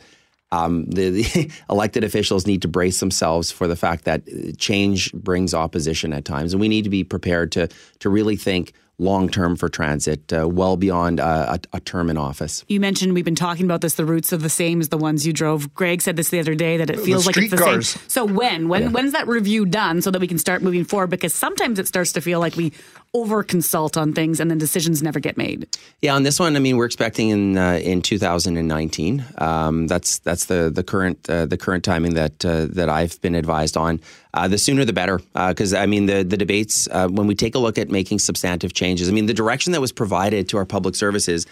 um, 0.53 0.87
the, 0.87 1.11
the 1.11 1.51
elected 1.71 2.05
officials 2.05 2.47
need 2.47 2.63
to 2.63 2.69
brace 2.69 3.01
themselves 3.01 3.51
for 3.51 3.67
the 3.67 3.77
fact 3.77 4.05
that 4.05 4.23
change 4.59 5.13
brings 5.13 5.55
opposition 5.55 6.13
at 6.13 6.25
times, 6.25 6.53
and 6.53 6.61
we 6.61 6.69
need 6.69 6.85
to 6.85 6.91
be 6.91 7.05
prepared 7.05 7.53
to 7.53 7.69
to 8.01 8.11
really 8.11 8.37
think 8.37 8.73
long 9.01 9.29
term 9.29 9.57
for 9.57 9.69
transit, 9.69 10.33
uh, 10.33 10.47
well 10.47 10.77
beyond 10.77 11.19
uh, 11.19 11.57
a, 11.73 11.77
a 11.77 11.81
term 11.81 12.11
in 12.11 12.17
office. 12.17 12.65
You 12.69 12.79
mentioned 12.79 13.15
we've 13.15 13.25
been 13.25 13.35
talking 13.35 13.65
about 13.65 13.81
this. 13.81 13.95
The 13.95 14.05
routes 14.05 14.33
are 14.33 14.37
the 14.37 14.51
same 14.51 14.81
as 14.81 14.91
the 14.91 14.99
ones 14.99 15.27
you 15.27 15.33
drove. 15.33 15.75
Greg 15.75 16.03
said 16.03 16.17
this 16.17 16.29
the 16.29 16.39
other 16.39 16.55
day 16.55 16.77
that 16.77 16.91
it 16.91 17.01
feels 17.01 17.27
like 17.27 17.37
it's 17.37 17.51
the 17.51 17.57
streetcars. 17.57 17.89
same. 17.89 18.09
So 18.09 18.25
when 18.25 18.69
when 18.69 18.93
when's 18.93 19.13
that 19.13 19.27
review 19.27 19.65
done 19.65 20.03
so 20.03 20.11
that 20.11 20.21
we 20.21 20.27
can 20.27 20.39
start 20.39 20.63
moving 20.63 20.85
forward? 20.85 21.11
Because 21.11 21.35
sometimes 21.35 21.79
it 21.79 21.89
starts 21.89 22.13
to 22.13 22.21
feel 22.21 22.39
like 22.39 22.57
we 22.57 22.73
over 23.13 23.43
consult 23.43 23.97
on 23.97 24.13
things 24.13 24.39
and 24.39 24.51
then 24.51 24.59
decisions 24.59 25.03
never 25.03 25.19
get 25.19 25.37
made. 25.37 25.67
Yeah, 26.01 26.15
on 26.15 26.23
this 26.23 26.39
one, 26.39 26.55
I 26.55 26.61
mean, 26.61 26.77
we're 26.77 26.87
expecting 26.87 27.31
in 27.31 27.59
uh, 27.59 27.81
in 27.83 28.03
2019. 28.03 29.25
Um, 29.39 29.87
that's 29.87 30.19
that's 30.19 30.47
the 30.47 30.71
the 30.71 30.85
current 30.85 31.29
uh, 31.29 31.47
the 31.47 31.57
current 31.57 31.83
timing 31.83 32.15
that 32.15 32.45
uh, 32.45 32.67
that 32.71 32.89
I've 32.89 33.21
been 33.21 33.35
advised 33.35 33.77
on. 33.77 34.01
Uh, 34.33 34.47
the 34.47 34.59
sooner 34.59 34.85
the 34.85 34.93
better, 34.93 35.21
because 35.35 35.75
I 35.75 35.87
mean, 35.87 36.07
the 36.07 36.23
the 36.23 36.37
debates 36.37 36.89
uh, 36.93 37.09
when 37.09 37.27
we 37.27 37.35
take 37.35 37.55
a 37.55 37.59
look 37.59 37.79
at 37.79 37.91
making 37.91 38.21
substantive 38.21 38.75
changes. 38.75 39.09
I 39.09 39.13
mean, 39.13 39.27
the 39.27 39.35
direction 39.35 39.73
that 39.73 39.81
was 39.81 39.93
provided 39.93 40.49
to 40.51 40.57
our 40.57 40.67
public 40.67 40.95
services. 40.95 41.47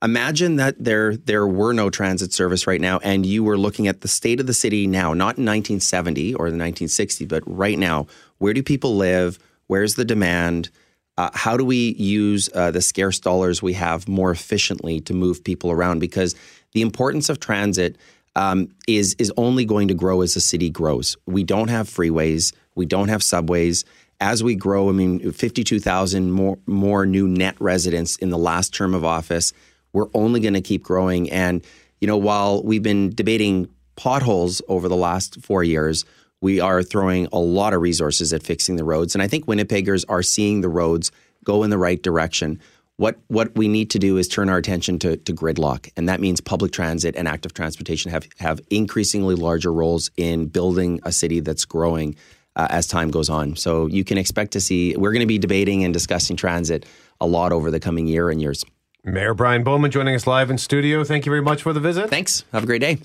Imagine 0.00 0.56
that 0.56 0.76
there 0.78 1.16
there 1.16 1.44
were 1.44 1.72
no 1.72 1.90
transit 1.90 2.32
service 2.32 2.68
right 2.68 2.80
now, 2.80 3.00
and 3.00 3.26
you 3.26 3.42
were 3.42 3.58
looking 3.58 3.88
at 3.88 4.02
the 4.02 4.06
state 4.06 4.38
of 4.38 4.46
the 4.46 4.54
city 4.54 4.86
now, 4.86 5.12
not 5.12 5.38
in 5.38 5.44
1970 5.44 6.34
or 6.34 6.52
the 6.52 6.56
1960s, 6.56 7.26
but 7.26 7.42
right 7.46 7.76
now. 7.76 8.06
Where 8.36 8.54
do 8.54 8.62
people 8.62 8.94
live? 8.94 9.40
Where's 9.66 9.96
the 9.96 10.04
demand? 10.04 10.70
Uh, 11.18 11.30
how 11.34 11.56
do 11.56 11.64
we 11.64 11.94
use 11.98 12.48
uh, 12.54 12.70
the 12.70 12.80
scarce 12.80 13.18
dollars 13.18 13.60
we 13.60 13.72
have 13.72 14.08
more 14.08 14.30
efficiently 14.30 15.00
to 15.00 15.12
move 15.12 15.42
people 15.42 15.70
around? 15.72 15.98
Because 15.98 16.36
the 16.72 16.80
importance 16.80 17.28
of 17.28 17.40
transit 17.40 17.96
um, 18.36 18.68
is 18.86 19.16
is 19.18 19.32
only 19.36 19.64
going 19.64 19.88
to 19.88 19.94
grow 19.94 20.22
as 20.22 20.34
the 20.34 20.40
city 20.40 20.70
grows. 20.70 21.16
We 21.26 21.42
don't 21.42 21.68
have 21.68 21.88
freeways, 21.88 22.54
we 22.76 22.86
don't 22.86 23.08
have 23.08 23.22
subways. 23.22 23.84
As 24.20 24.42
we 24.42 24.54
grow, 24.54 24.88
I 24.88 24.92
mean, 24.92 25.32
fifty-two 25.32 25.80
thousand 25.80 26.30
more 26.30 26.58
more 26.66 27.04
new 27.04 27.26
net 27.26 27.56
residents 27.60 28.16
in 28.16 28.30
the 28.30 28.38
last 28.38 28.72
term 28.72 28.94
of 28.94 29.04
office. 29.04 29.52
We're 29.92 30.10
only 30.14 30.40
going 30.40 30.54
to 30.54 30.60
keep 30.60 30.84
growing, 30.84 31.30
and 31.30 31.64
you 32.00 32.06
know, 32.06 32.16
while 32.16 32.62
we've 32.62 32.82
been 32.82 33.10
debating 33.10 33.68
potholes 33.96 34.62
over 34.68 34.88
the 34.88 34.96
last 34.96 35.40
four 35.42 35.64
years, 35.64 36.04
we 36.40 36.60
are 36.60 36.82
throwing 36.82 37.28
a 37.32 37.38
lot 37.38 37.74
of 37.74 37.80
resources 37.80 38.32
at 38.32 38.42
fixing 38.42 38.76
the 38.76 38.84
roads. 38.84 39.14
And 39.14 39.22
I 39.22 39.28
think 39.28 39.46
Winnipeggers 39.46 40.04
are 40.08 40.22
seeing 40.22 40.60
the 40.60 40.68
roads 40.68 41.10
go 41.44 41.62
in 41.62 41.70
the 41.70 41.78
right 41.78 42.02
direction. 42.02 42.60
What, 42.96 43.16
what 43.28 43.54
we 43.56 43.68
need 43.68 43.90
to 43.90 43.98
do 43.98 44.16
is 44.16 44.26
turn 44.26 44.48
our 44.48 44.58
attention 44.58 44.98
to, 45.00 45.16
to 45.16 45.32
gridlock. 45.32 45.90
And 45.96 46.08
that 46.08 46.20
means 46.20 46.40
public 46.40 46.72
transit 46.72 47.14
and 47.16 47.28
active 47.28 47.54
transportation 47.54 48.10
have, 48.10 48.28
have 48.38 48.60
increasingly 48.70 49.36
larger 49.36 49.72
roles 49.72 50.10
in 50.16 50.46
building 50.46 51.00
a 51.04 51.12
city 51.12 51.40
that's 51.40 51.64
growing 51.64 52.16
uh, 52.56 52.66
as 52.70 52.88
time 52.88 53.10
goes 53.10 53.30
on. 53.30 53.54
So 53.54 53.86
you 53.86 54.02
can 54.02 54.18
expect 54.18 54.52
to 54.52 54.60
see, 54.60 54.96
we're 54.96 55.12
going 55.12 55.20
to 55.20 55.26
be 55.26 55.38
debating 55.38 55.84
and 55.84 55.94
discussing 55.94 56.36
transit 56.36 56.86
a 57.20 57.26
lot 57.26 57.52
over 57.52 57.70
the 57.70 57.80
coming 57.80 58.08
year 58.08 58.30
and 58.30 58.42
years. 58.42 58.64
Mayor 59.04 59.32
Brian 59.32 59.62
Bowman 59.62 59.92
joining 59.92 60.16
us 60.16 60.26
live 60.26 60.50
in 60.50 60.58
studio. 60.58 61.04
Thank 61.04 61.24
you 61.24 61.30
very 61.30 61.42
much 61.42 61.62
for 61.62 61.72
the 61.72 61.80
visit. 61.80 62.10
Thanks. 62.10 62.44
Have 62.52 62.64
a 62.64 62.66
great 62.66 62.80
day. 62.80 62.98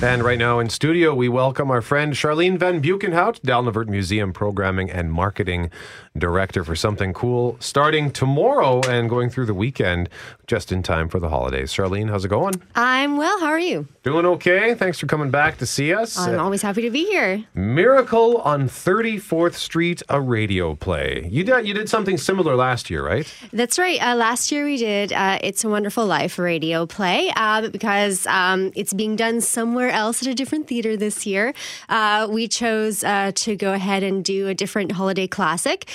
And 0.00 0.22
right 0.22 0.38
now 0.38 0.60
in 0.60 0.70
studio, 0.70 1.12
we 1.12 1.28
welcome 1.28 1.72
our 1.72 1.82
friend 1.82 2.12
Charlene 2.12 2.56
Van 2.56 2.80
Buchenhout, 2.80 3.40
Dalnavert 3.40 3.88
Museum 3.88 4.32
Programming 4.32 4.88
and 4.88 5.12
Marketing 5.12 5.70
Director 6.16 6.62
for 6.62 6.76
Something 6.76 7.12
Cool, 7.12 7.56
starting 7.58 8.12
tomorrow 8.12 8.80
and 8.88 9.10
going 9.10 9.28
through 9.28 9.46
the 9.46 9.54
weekend 9.54 10.08
just 10.46 10.70
in 10.70 10.84
time 10.84 11.08
for 11.08 11.18
the 11.18 11.28
holidays. 11.28 11.72
Charlene, 11.72 12.08
how's 12.10 12.24
it 12.24 12.28
going? 12.28 12.54
I'm 12.76 13.16
well. 13.16 13.40
How 13.40 13.48
are 13.48 13.58
you? 13.58 13.88
Doing 14.04 14.24
okay. 14.24 14.74
Thanks 14.74 15.00
for 15.00 15.06
coming 15.06 15.30
back 15.30 15.58
to 15.58 15.66
see 15.66 15.92
us. 15.92 16.16
I'm 16.16 16.38
always 16.38 16.62
happy 16.62 16.82
to 16.82 16.90
be 16.90 17.04
here. 17.04 17.44
Miracle 17.54 18.38
on 18.38 18.68
34th 18.68 19.54
Street, 19.54 20.02
a 20.08 20.20
radio 20.20 20.76
play. 20.76 21.28
You 21.28 21.42
did, 21.42 21.66
you 21.66 21.74
did 21.74 21.88
something 21.88 22.16
similar 22.18 22.54
last 22.54 22.88
year, 22.88 23.04
right? 23.04 23.32
That's 23.52 23.78
right. 23.80 24.00
Uh, 24.00 24.14
last 24.14 24.52
year 24.52 24.64
we 24.64 24.76
did 24.76 25.12
uh, 25.12 25.40
It's 25.42 25.64
a 25.64 25.68
Wonderful 25.68 26.06
Life 26.06 26.38
radio 26.38 26.86
play 26.86 27.32
uh, 27.34 27.68
because 27.68 28.26
um, 28.28 28.70
it's 28.76 28.92
being 28.92 29.16
done 29.16 29.40
somewhere 29.40 29.87
else 29.88 30.22
at 30.22 30.28
a 30.28 30.34
different 30.34 30.66
theater 30.68 30.96
this 30.96 31.26
year. 31.26 31.54
Uh, 31.88 32.28
we 32.30 32.48
chose 32.48 33.04
uh, 33.04 33.32
to 33.34 33.56
go 33.56 33.72
ahead 33.72 34.02
and 34.02 34.24
do 34.24 34.48
a 34.48 34.54
different 34.54 34.92
holiday 34.92 35.26
classic, 35.26 35.88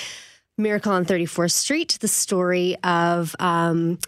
Miracle 0.56 0.92
on 0.92 1.04
34th 1.04 1.52
Street, 1.52 1.98
the 2.00 2.08
story 2.08 2.76
of 2.84 3.34
um, 3.38 3.98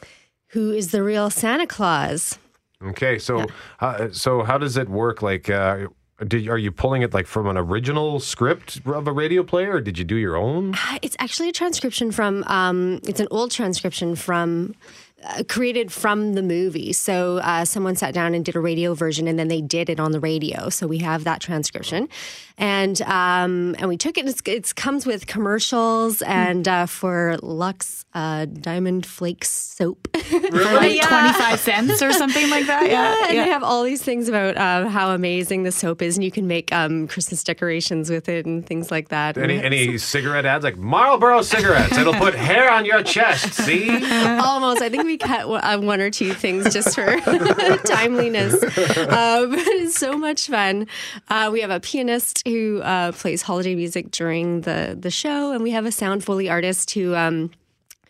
who 0.48 0.70
is 0.72 0.90
the 0.90 1.02
real 1.02 1.28
Santa 1.30 1.66
Claus. 1.66 2.38
Okay, 2.82 3.18
so 3.18 3.46
uh, 3.80 4.08
so 4.12 4.42
how 4.42 4.58
does 4.58 4.76
it 4.76 4.88
work? 4.88 5.22
Like, 5.22 5.48
uh, 5.48 5.88
did 6.26 6.46
are 6.48 6.58
you 6.58 6.70
pulling 6.70 7.02
it 7.02 7.14
like 7.14 7.26
from 7.26 7.46
an 7.46 7.56
original 7.56 8.20
script 8.20 8.80
of 8.86 9.08
a 9.08 9.12
radio 9.12 9.42
play, 9.42 9.64
or 9.64 9.80
did 9.80 9.98
you 9.98 10.04
do 10.04 10.16
your 10.16 10.36
own? 10.36 10.74
Uh, 10.74 10.98
It's 11.02 11.16
actually 11.18 11.48
a 11.48 11.52
transcription 11.52 12.12
from, 12.12 12.44
um, 12.46 13.00
it's 13.04 13.20
an 13.20 13.28
old 13.30 13.50
transcription 13.50 14.14
from. 14.14 14.74
Uh, 15.24 15.42
created 15.48 15.90
from 15.90 16.34
the 16.34 16.42
movie. 16.42 16.92
So 16.92 17.38
uh, 17.38 17.64
someone 17.64 17.96
sat 17.96 18.12
down 18.12 18.34
and 18.34 18.44
did 18.44 18.54
a 18.54 18.60
radio 18.60 18.92
version, 18.92 19.26
and 19.26 19.38
then 19.38 19.48
they 19.48 19.62
did 19.62 19.88
it 19.88 19.98
on 19.98 20.12
the 20.12 20.20
radio. 20.20 20.68
So 20.68 20.86
we 20.86 20.98
have 20.98 21.24
that 21.24 21.40
transcription, 21.40 22.10
and 22.58 23.00
um, 23.02 23.74
and 23.78 23.88
we 23.88 23.96
took 23.96 24.16
it. 24.18 24.26
It's, 24.26 24.40
it 24.46 24.74
comes 24.76 25.04
with 25.06 25.26
commercials 25.26 26.22
and 26.22 26.66
uh, 26.66 26.86
for 26.86 27.36
Lux 27.42 28.04
uh, 28.14 28.46
Diamond 28.46 29.04
Flakes 29.06 29.50
soap. 29.50 30.08
Like 30.56 31.00
25 31.02 31.60
cents 31.60 32.02
or 32.02 32.12
something 32.12 32.48
like 32.50 32.66
that. 32.66 32.84
Yeah, 32.86 32.90
Yeah. 32.90 33.24
and 33.28 33.34
yeah. 33.36 33.44
they 33.44 33.50
have 33.50 33.62
all 33.62 33.82
these 33.84 34.02
things 34.02 34.28
about 34.28 34.56
uh, 34.56 34.88
how 34.88 35.10
amazing 35.12 35.62
the 35.62 35.72
soap 35.72 36.02
is, 36.02 36.16
and 36.16 36.24
you 36.24 36.30
can 36.30 36.46
make 36.46 36.72
um, 36.72 37.08
Christmas 37.08 37.42
decorations 37.44 38.10
with 38.10 38.28
it 38.28 38.46
and 38.46 38.64
things 38.66 38.90
like 38.90 39.08
that. 39.08 39.36
Any 39.38 39.62
any 39.62 39.98
cigarette 39.98 40.44
ads 40.46 40.64
like 40.64 40.76
Marlboro 40.76 41.42
cigarettes? 41.42 41.96
It'll 41.96 42.14
put 42.14 42.34
hair 42.34 42.70
on 42.70 42.84
your 42.84 43.02
chest. 43.02 43.54
See, 43.54 43.88
Almost. 44.12 44.82
I 44.82 44.88
think 44.88 45.04
we 45.04 45.16
cut 45.18 45.48
one- 45.48 46.00
uh, 46.00 46.04
or 46.04 46.10
two 46.10 46.32
things 46.34 46.72
just 46.72 46.94
for 46.94 47.06
timeliness. 47.84 48.54
Uh, 48.62 49.46
but 49.48 49.58
it's 49.58 49.96
so 49.96 50.16
much 50.18 50.46
fun. 50.48 50.86
Uh, 51.28 51.50
we 51.52 51.60
have 51.60 51.70
a 51.70 51.80
pianist 51.80 52.45
who 52.46 52.80
uh, 52.82 53.12
plays 53.12 53.42
holiday 53.42 53.74
music 53.74 54.10
during 54.10 54.62
the, 54.62 54.96
the 54.98 55.10
show, 55.10 55.52
and 55.52 55.62
we 55.62 55.72
have 55.72 55.84
a 55.84 55.92
sound 55.92 56.24
foley 56.24 56.48
artist 56.48 56.90
who. 56.92 57.14
Um, 57.14 57.50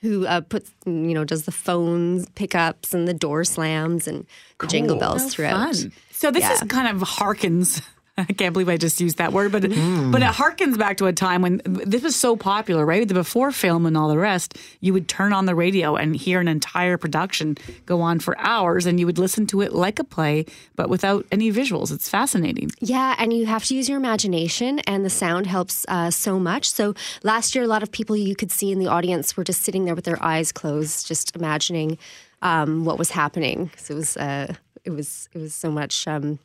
who 0.02 0.26
uh, 0.26 0.42
puts, 0.42 0.70
you 0.84 0.92
know, 1.14 1.24
does 1.24 1.46
the 1.46 1.50
phones 1.50 2.28
pickups 2.34 2.92
and 2.92 3.08
the 3.08 3.14
door 3.14 3.44
slams 3.44 4.06
and 4.06 4.26
the 4.60 4.66
jingle 4.66 4.96
bells 4.98 5.24
Oh, 5.24 5.28
throughout. 5.30 5.74
fun. 5.74 5.90
So 6.12 6.30
this 6.30 6.42
Yeah. 6.42 6.52
is 6.52 6.60
kind 6.68 6.86
of 6.94 7.00
harkens. 7.08 7.80
I 8.18 8.24
can't 8.24 8.54
believe 8.54 8.68
I 8.68 8.78
just 8.78 8.98
used 8.98 9.18
that 9.18 9.32
word, 9.32 9.52
but 9.52 9.62
but 9.62 10.22
it 10.22 10.32
harkens 10.32 10.78
back 10.78 10.96
to 10.98 11.06
a 11.06 11.12
time 11.12 11.42
when 11.42 11.60
this 11.64 12.02
was 12.02 12.16
so 12.16 12.34
popular, 12.34 12.86
right? 12.86 13.06
The 13.06 13.12
before 13.12 13.52
film 13.52 13.84
and 13.84 13.94
all 13.94 14.08
the 14.08 14.16
rest, 14.16 14.56
you 14.80 14.94
would 14.94 15.06
turn 15.06 15.34
on 15.34 15.44
the 15.44 15.54
radio 15.54 15.96
and 15.96 16.16
hear 16.16 16.40
an 16.40 16.48
entire 16.48 16.96
production 16.96 17.58
go 17.84 18.00
on 18.00 18.20
for 18.20 18.38
hours, 18.38 18.86
and 18.86 18.98
you 18.98 19.04
would 19.04 19.18
listen 19.18 19.46
to 19.48 19.60
it 19.60 19.74
like 19.74 19.98
a 19.98 20.04
play, 20.04 20.46
but 20.76 20.88
without 20.88 21.26
any 21.30 21.52
visuals. 21.52 21.92
It's 21.92 22.08
fascinating. 22.08 22.70
Yeah, 22.80 23.14
and 23.18 23.34
you 23.34 23.44
have 23.46 23.64
to 23.64 23.74
use 23.74 23.86
your 23.86 23.98
imagination, 23.98 24.78
and 24.80 25.04
the 25.04 25.10
sound 25.10 25.46
helps 25.46 25.84
uh, 25.88 26.10
so 26.10 26.38
much. 26.38 26.70
So 26.70 26.94
last 27.22 27.54
year, 27.54 27.64
a 27.64 27.68
lot 27.68 27.82
of 27.82 27.92
people 27.92 28.16
you 28.16 28.34
could 28.34 28.50
see 28.50 28.72
in 28.72 28.78
the 28.78 28.86
audience 28.86 29.36
were 29.36 29.44
just 29.44 29.60
sitting 29.60 29.84
there 29.84 29.94
with 29.94 30.06
their 30.06 30.22
eyes 30.22 30.52
closed, 30.52 31.06
just 31.06 31.36
imagining 31.36 31.98
um, 32.40 32.86
what 32.86 32.98
was 32.98 33.10
happening. 33.10 33.70
So 33.76 33.92
it 33.92 33.96
was, 33.98 34.16
uh, 34.16 34.54
it 34.84 34.90
was, 34.90 35.28
it 35.34 35.38
was 35.38 35.54
so 35.54 35.70
much. 35.70 36.08
Um, 36.08 36.38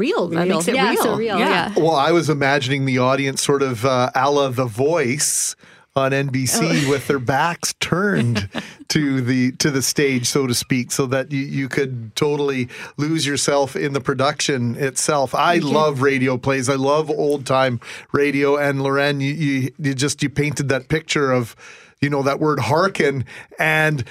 Real. 0.00 0.28
That 0.28 0.44
Real. 0.46 0.56
makes 0.56 0.68
it 0.68 0.74
Yeah, 0.74 0.90
real. 0.90 1.02
so 1.02 1.14
real, 1.16 1.38
yeah. 1.38 1.72
Well, 1.76 1.94
I 1.96 2.10
was 2.12 2.30
imagining 2.30 2.86
the 2.86 2.98
audience 2.98 3.42
sort 3.42 3.62
of 3.62 3.84
uh, 3.84 4.10
a 4.14 4.30
la 4.30 4.48
The 4.48 4.64
Voice 4.64 5.54
on 5.96 6.12
NBC 6.12 6.88
with 6.90 7.06
their 7.08 7.18
backs 7.18 7.74
turned 7.80 8.48
to 8.88 9.20
the 9.20 9.52
to 9.52 9.70
the 9.70 9.82
stage, 9.82 10.26
so 10.26 10.46
to 10.46 10.54
speak, 10.54 10.92
so 10.92 11.04
that 11.06 11.30
you, 11.32 11.40
you 11.42 11.68
could 11.68 12.14
totally 12.16 12.68
lose 12.96 13.26
yourself 13.26 13.74
in 13.76 13.92
the 13.92 14.00
production 14.00 14.76
itself. 14.76 15.34
I 15.34 15.56
love 15.58 16.00
radio 16.00 16.38
plays. 16.38 16.68
I 16.68 16.76
love 16.76 17.10
old 17.10 17.44
time 17.44 17.80
radio. 18.12 18.56
And 18.56 18.82
Loren, 18.82 19.20
you, 19.20 19.32
you 19.34 19.70
you 19.78 19.94
just 19.94 20.22
you 20.22 20.30
painted 20.30 20.68
that 20.70 20.88
picture 20.88 21.32
of 21.32 21.54
you 22.00 22.08
know 22.08 22.22
that 22.22 22.40
word 22.40 22.60
hearken 22.60 23.24
and 23.58 24.04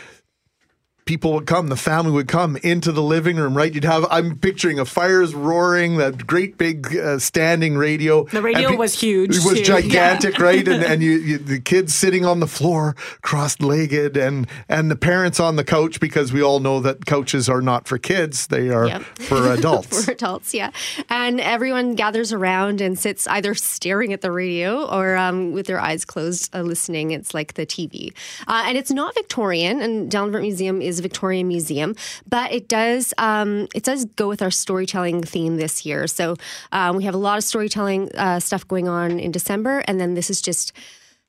people 1.10 1.34
would 1.34 1.48
come, 1.48 1.70
the 1.70 1.76
family 1.76 2.12
would 2.12 2.28
come 2.28 2.56
into 2.58 2.92
the 2.92 3.02
living 3.02 3.36
room, 3.36 3.58
right? 3.58 3.74
You'd 3.74 3.84
have, 3.84 4.06
I'm 4.12 4.38
picturing 4.38 4.78
a 4.78 4.86
fires 4.86 5.34
roaring, 5.34 5.98
that 5.98 6.28
great 6.28 6.56
big 6.60 6.96
uh, 6.96 7.18
standing 7.18 7.76
radio. 7.78 8.26
The 8.26 8.44
radio 8.44 8.70
pe- 8.70 8.76
was 8.76 9.02
huge, 9.02 9.36
It 9.36 9.44
was 9.44 9.58
too. 9.58 9.64
gigantic, 9.66 10.38
right? 10.38 10.68
And, 10.68 10.84
and 10.84 11.02
you, 11.02 11.12
you, 11.30 11.38
the 11.40 11.60
kids 11.60 11.96
sitting 11.96 12.26
on 12.26 12.42
the 12.42 12.46
floor, 12.48 12.96
cross 13.24 13.60
legged, 13.60 14.18
and, 14.18 14.46
and 14.70 14.92
the 14.92 14.96
parents 14.96 15.40
on 15.40 15.56
the 15.56 15.64
couch 15.64 16.00
because 16.00 16.32
we 16.32 16.44
all 16.44 16.60
know 16.60 16.80
that 16.82 17.08
couches 17.08 17.50
are 17.50 17.62
not 17.64 17.88
for 17.88 17.98
kids, 17.98 18.46
they 18.46 18.70
are 18.70 18.86
Yep. 18.88 19.02
for 19.02 19.52
adults. 19.58 20.06
for 20.06 20.12
adults, 20.12 20.54
yeah. 20.54 20.70
And 21.10 21.42
everyone 21.42 21.96
gathers 21.96 22.32
around 22.32 22.82
and 22.82 23.00
sits 23.00 23.26
either 23.26 23.56
staring 23.56 24.14
at 24.14 24.22
the 24.22 24.32
radio 24.32 24.86
or 24.86 25.18
um, 25.18 25.54
with 25.54 25.66
their 25.66 25.80
eyes 25.80 26.06
closed, 26.06 26.54
uh, 26.56 26.62
listening. 26.62 27.10
It's 27.12 27.34
like 27.34 27.56
the 27.56 27.66
TV. 27.66 28.14
Uh, 28.48 28.66
and 28.68 28.78
it's 28.78 28.92
not 28.92 29.16
Victorian, 29.16 29.82
and 29.82 30.12
Dalnavert 30.12 30.42
Museum 30.44 30.84
is 30.84 30.99
a 31.00 31.02
Victorian 31.02 31.48
museum, 31.48 31.96
but 32.28 32.52
it 32.52 32.68
does 32.68 33.14
um, 33.18 33.68
it 33.74 33.84
does 33.84 34.06
go 34.06 34.28
with 34.28 34.42
our 34.42 34.52
storytelling 34.52 35.24
theme 35.24 35.58
this 35.58 35.86
year. 35.86 36.08
So 36.08 36.36
um, 36.72 36.98
we 36.98 37.04
have 37.06 37.14
a 37.14 37.18
lot 37.18 37.38
of 37.38 37.44
storytelling 37.44 38.10
uh, 38.16 38.40
stuff 38.40 38.68
going 38.68 38.88
on 38.88 39.20
in 39.20 39.32
December, 39.32 39.84
and 39.88 40.00
then 40.00 40.14
this 40.14 40.30
is 40.30 40.42
just 40.42 40.74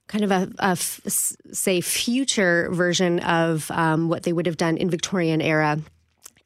kind 0.09 0.25
of 0.25 0.31
a, 0.33 0.51
a 0.59 0.71
f- 0.71 1.01
say 1.07 1.81
future 1.81 2.69
version 2.73 3.21
of 3.21 3.71
um, 3.71 4.09
what 4.09 4.25
they 4.25 4.33
would 4.33 4.47
have 4.47 4.57
done 4.57 4.77
in 4.77 4.91
Victorian 4.91 5.41
era 5.41 5.79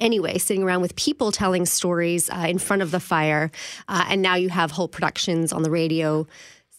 anyway, 0.01 0.39
sitting 0.39 0.63
around 0.63 0.83
with 0.83 0.95
people 0.97 1.33
telling 1.33 1.67
stories 1.67 2.29
uh, 2.31 2.47
in 2.49 2.59
front 2.59 2.83
of 2.83 2.91
the 2.91 3.01
fire. 3.01 3.51
Uh, 3.89 4.05
and 4.09 4.23
now 4.23 4.35
you 4.35 4.51
have 4.51 4.71
whole 4.73 4.89
productions 4.89 5.53
on 5.53 5.63
the 5.63 5.71
radio 5.71 6.27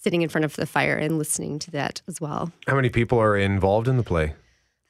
sitting 0.01 0.21
in 0.21 0.29
front 0.29 0.45
of 0.45 0.55
the 0.55 0.67
fire 0.67 0.95
and 0.95 1.17
listening 1.17 1.57
to 1.57 1.71
that 1.71 2.01
as 2.07 2.21
well. 2.21 2.51
how 2.67 2.75
many 2.75 2.89
people 2.89 3.19
are 3.19 3.35
involved 3.35 3.87
in 3.87 3.97
the 3.97 4.03
play? 4.03 4.33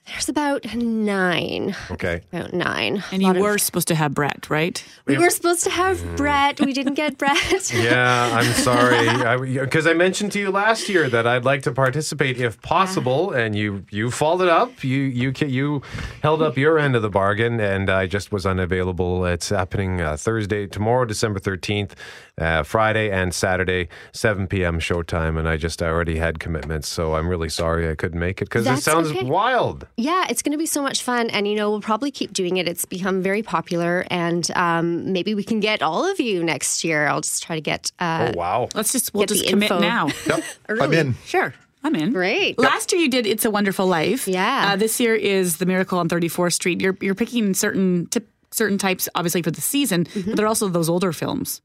There's 0.08 0.30
about 0.30 0.64
nine. 0.76 1.76
Okay. 1.90 2.22
About 2.32 2.54
nine. 2.54 3.04
And 3.12 3.24
you 3.24 3.34
were 3.34 3.58
supposed 3.58 3.88
to 3.88 3.96
have 3.96 4.14
Brett, 4.14 4.50
right? 4.52 4.84
We 5.08 5.18
were 5.18 5.32
supposed 5.32 5.64
to 5.64 5.72
have 5.72 6.16
Brett. 6.16 6.62
We 6.62 6.74
didn't 6.74 6.94
get 6.94 7.18
Brett. 7.18 7.36
Yeah, 7.76 8.30
I'm 8.34 8.52
sorry. 8.54 9.06
Because 9.66 9.88
I, 9.88 9.94
mentioned 9.94 10.32
to 10.34 10.40
you 10.40 10.52
last 10.52 10.88
year 10.88 11.10
that 11.10 11.26
I'd 11.26 11.46
like 11.46 11.64
to 11.64 11.72
participate 11.72 12.40
if 12.40 12.62
possible, 12.62 13.32
and 13.32 13.56
you 13.56 13.86
you 13.90 14.12
followed 14.12 14.50
up. 14.50 14.84
You 14.84 15.02
you 15.02 15.34
you 15.46 15.82
held 16.22 16.42
up 16.42 16.58
your 16.58 16.78
end 16.78 16.96
of 16.96 17.02
the 17.02 17.10
bargain, 17.10 17.60
and 17.60 17.90
I 17.90 18.06
just 18.06 18.32
was 18.32 18.46
unavailable. 18.46 19.26
It's 19.26 19.50
happening 19.50 20.02
uh, 20.02 20.18
Thursday, 20.18 20.68
tomorrow, 20.68 21.06
December 21.06 21.40
13th. 21.40 21.92
Uh, 22.38 22.64
Friday 22.64 23.10
and 23.12 23.34
Saturday, 23.34 23.88
7 24.12 24.48
p.m. 24.48 24.80
showtime. 24.80 25.38
And 25.40 25.48
I 25.48 25.58
just 25.58 25.82
I 25.82 25.88
already 25.88 26.18
had 26.18 26.40
commitments, 26.40 26.88
so 26.88 27.16
I'm 27.16 27.28
really 27.28 27.50
sorry 27.50 27.90
I 27.90 27.96
couldn't 27.96 28.20
make 28.20 28.42
it 28.42 28.46
because 28.46 28.68
it 28.68 28.78
sounds 28.82 29.10
okay. 29.12 29.24
wild. 29.24 29.88
Yeah, 29.98 30.26
it's 30.30 30.42
going 30.42 30.52
to 30.52 30.58
be 30.58 30.66
so 30.66 30.82
much 30.82 31.02
fun. 31.04 31.30
And, 31.30 31.48
you 31.48 31.56
know, 31.56 31.70
we'll 31.70 31.82
probably 31.82 32.12
keep 32.12 32.34
doing 32.34 32.58
it. 32.58 32.68
It's 32.68 32.86
become 32.86 33.22
very 33.22 33.42
popular. 33.44 34.06
And 34.10 34.50
um, 34.56 35.12
maybe 35.14 35.34
we 35.36 35.44
can 35.44 35.60
get 35.60 35.82
all 35.82 36.10
of 36.10 36.20
you 36.20 36.44
next 36.44 36.84
year. 36.84 37.08
I'll 37.08 37.22
just 37.22 37.44
try 37.44 37.56
to 37.56 37.62
get. 37.62 37.92
Uh, 38.00 38.32
oh, 38.34 38.38
wow. 38.38 38.70
Let's 38.76 38.92
just, 38.92 39.14
we'll 39.14 39.26
just 39.26 39.48
commit 39.48 39.72
info. 39.72 39.80
now. 39.80 40.10
Yep. 40.28 40.44
I'm 40.82 40.94
in. 40.94 41.16
Sure. 41.26 41.54
I'm 41.84 41.96
in. 41.96 42.12
Great. 42.14 42.58
Last 42.58 42.92
year 42.92 43.00
you 43.00 43.10
did 43.10 43.28
"It's 43.28 43.46
a 43.46 43.52
Wonderful 43.52 43.86
Life." 43.86 44.28
Yeah. 44.28 44.72
Uh, 44.72 44.76
this 44.76 45.00
year 45.00 45.14
is 45.14 45.58
"The 45.58 45.68
Miracle 45.68 46.00
on 46.00 46.10
34th 46.10 46.54
Street." 46.54 46.82
You're 46.82 46.98
you're 47.00 47.14
picking 47.14 47.54
certain 47.54 48.08
tip, 48.08 48.28
certain 48.50 48.80
types, 48.80 49.08
obviously 49.14 49.44
for 49.44 49.52
the 49.52 49.62
season, 49.62 50.06
Mm-hmm. 50.06 50.32
but 50.32 50.38
they're 50.38 50.48
also 50.48 50.68
those 50.68 50.90
older 50.90 51.14
films 51.14 51.62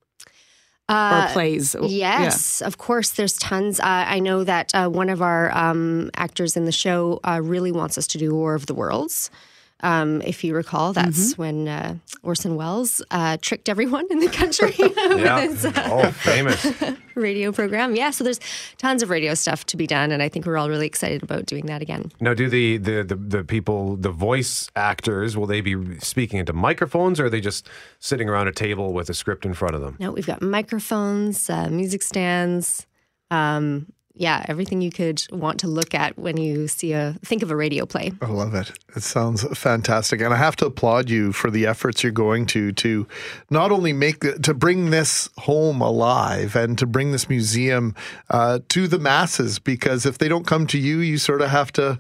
or 1.29 1.33
plays. 1.33 1.75
Uh, 1.75 1.87
Yes, 1.89 2.61
of 2.63 2.79
course. 2.79 3.11
There's 3.11 3.35
tons. 3.39 3.81
Uh, 3.81 3.85
I 3.87 4.19
know 4.19 4.45
that 4.45 4.75
uh, 4.75 4.89
one 4.89 5.09
of 5.09 5.23
our 5.23 5.51
um, 5.57 6.11
actors 6.17 6.57
in 6.57 6.65
the 6.65 6.73
show 6.73 7.21
uh, 7.25 7.41
really 7.43 7.73
wants 7.73 7.97
us 7.97 8.07
to 8.09 8.19
do 8.19 8.35
War 8.35 8.55
of 8.55 8.67
the 8.67 8.75
Worlds. 8.75 9.31
Um, 9.83 10.21
if 10.23 10.45
you 10.45 10.55
recall, 10.55 10.93
that's 10.93 11.33
Mm-hmm. 11.33 11.43
when 11.43 11.69
uh, 11.69 11.95
Orson 12.23 12.55
Welles 12.57 13.03
uh, 13.11 13.37
tricked 13.41 13.69
everyone 13.69 14.07
in 14.11 14.19
the 14.21 14.29
country 14.29 14.73
Yeah. 14.79 15.47
with 15.47 15.51
his 15.53 15.65
uh, 15.65 15.89
Oh, 15.91 16.11
famous. 16.11 16.67
radio 17.15 17.53
program. 17.53 17.95
Yeah, 17.97 18.11
so 18.11 18.25
there's 18.25 18.41
tons 18.79 19.03
of 19.03 19.11
radio 19.11 19.35
stuff 19.35 19.67
to 19.67 19.77
be 19.77 19.87
done, 19.87 20.11
and 20.13 20.23
I 20.23 20.29
think 20.29 20.47
we're 20.47 20.57
all 20.57 20.69
really 20.69 20.87
excited 20.87 21.23
about 21.23 21.47
doing 21.47 21.67
that 21.67 21.83
again. 21.83 22.11
Now, 22.21 22.35
do 22.35 22.49
the, 22.49 22.77
the, 22.79 23.03
the, 23.05 23.17
the 23.17 23.45
people, 23.45 23.97
the 23.97 24.11
voice 24.11 24.69
actors, 24.77 25.37
will 25.37 25.47
they 25.47 25.61
be 25.61 25.99
speaking 26.01 26.39
into 26.39 26.53
microphones 26.53 27.19
or 27.21 27.27
are 27.27 27.31
they 27.31 27.41
just 27.41 27.69
sitting 27.99 28.29
around 28.29 28.49
a 28.49 28.53
table 28.53 28.93
with 28.93 29.11
a 29.11 29.15
script 29.15 29.45
in 29.45 29.55
front 29.55 29.75
of 29.75 29.81
them? 29.83 29.97
No, 29.99 30.13
we've 30.13 30.27
got 30.27 30.41
microphones, 30.43 31.51
uh, 31.51 31.69
music 31.69 32.03
stands. 32.03 32.87
Um, 33.31 33.93
yeah, 34.21 34.45
everything 34.49 34.83
you 34.83 34.91
could 34.91 35.23
want 35.33 35.61
to 35.61 35.67
look 35.67 35.95
at 35.95 36.19
when 36.19 36.37
you 36.37 36.69
see 36.69 36.93
a 36.93 37.17
think 37.25 37.43
of 37.43 37.51
a 37.51 37.57
radio 37.57 37.87
play. 37.87 38.13
I 38.21 38.27
love 38.27 38.55
it. 38.55 38.71
It 38.95 39.03
sounds 39.03 39.45
fantastic, 39.59 40.21
and 40.21 40.35
I 40.35 40.37
have 40.37 40.57
to 40.57 40.67
applaud 40.67 41.09
you 41.09 41.33
for 41.33 41.51
the 41.51 41.67
efforts 41.67 42.03
you're 42.03 42.13
going 42.13 42.45
to 42.47 42.71
to 42.73 43.07
not 43.49 43.73
only 43.73 43.95
make 43.95 44.21
to 44.43 44.53
bring 44.53 44.91
this 44.91 45.31
home 45.39 45.81
alive 45.81 46.55
and 46.55 46.77
to 46.77 46.85
bring 46.85 47.13
this 47.13 47.31
museum 47.31 47.95
uh, 48.29 48.59
to 48.69 48.87
the 48.87 48.99
masses. 48.99 49.59
Because 49.59 50.05
if 50.05 50.19
they 50.19 50.29
don't 50.29 50.47
come 50.47 50.67
to 50.67 50.79
you, 50.79 50.99
you 50.99 51.17
sort 51.17 51.41
of 51.41 51.49
have 51.49 51.73
to 51.73 51.99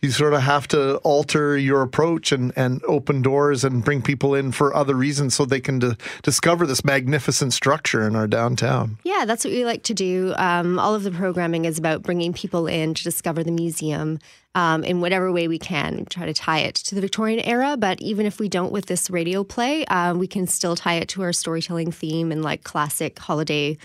you 0.00 0.10
sort 0.10 0.32
of 0.32 0.42
have 0.42 0.68
to 0.68 0.96
alter 0.98 1.56
your 1.56 1.82
approach 1.82 2.30
and, 2.30 2.52
and 2.56 2.82
open 2.84 3.20
doors 3.20 3.64
and 3.64 3.84
bring 3.84 4.00
people 4.00 4.34
in 4.34 4.52
for 4.52 4.74
other 4.74 4.94
reasons 4.94 5.34
so 5.34 5.44
they 5.44 5.60
can 5.60 5.78
d- 5.80 5.96
discover 6.22 6.66
this 6.66 6.84
magnificent 6.84 7.52
structure 7.52 8.06
in 8.06 8.14
our 8.14 8.28
downtown. 8.28 8.98
Yeah, 9.02 9.24
that's 9.24 9.44
what 9.44 9.52
we 9.52 9.64
like 9.64 9.82
to 9.84 9.94
do. 9.94 10.34
Um, 10.36 10.78
all 10.78 10.94
of 10.94 11.02
the 11.02 11.10
programming 11.10 11.64
is 11.64 11.78
about 11.78 12.02
bringing 12.02 12.32
people 12.32 12.66
in 12.66 12.94
to 12.94 13.02
discover 13.02 13.42
the 13.42 13.50
museum 13.50 14.20
um, 14.54 14.84
in 14.84 15.00
whatever 15.00 15.32
way 15.32 15.48
we 15.48 15.58
can. 15.58 15.96
We 15.96 16.04
try 16.04 16.26
to 16.26 16.34
tie 16.34 16.60
it 16.60 16.76
to 16.76 16.94
the 16.94 17.00
Victorian 17.00 17.40
era, 17.40 17.76
but 17.76 18.00
even 18.00 18.24
if 18.24 18.38
we 18.38 18.48
don't 18.48 18.72
with 18.72 18.86
this 18.86 19.10
radio 19.10 19.42
play, 19.42 19.84
um, 19.86 20.18
we 20.18 20.28
can 20.28 20.46
still 20.46 20.76
tie 20.76 20.94
it 20.94 21.08
to 21.10 21.22
our 21.22 21.32
storytelling 21.32 21.90
theme 21.90 22.30
and 22.30 22.42
like 22.42 22.62
classic 22.62 23.18
holiday 23.18 23.76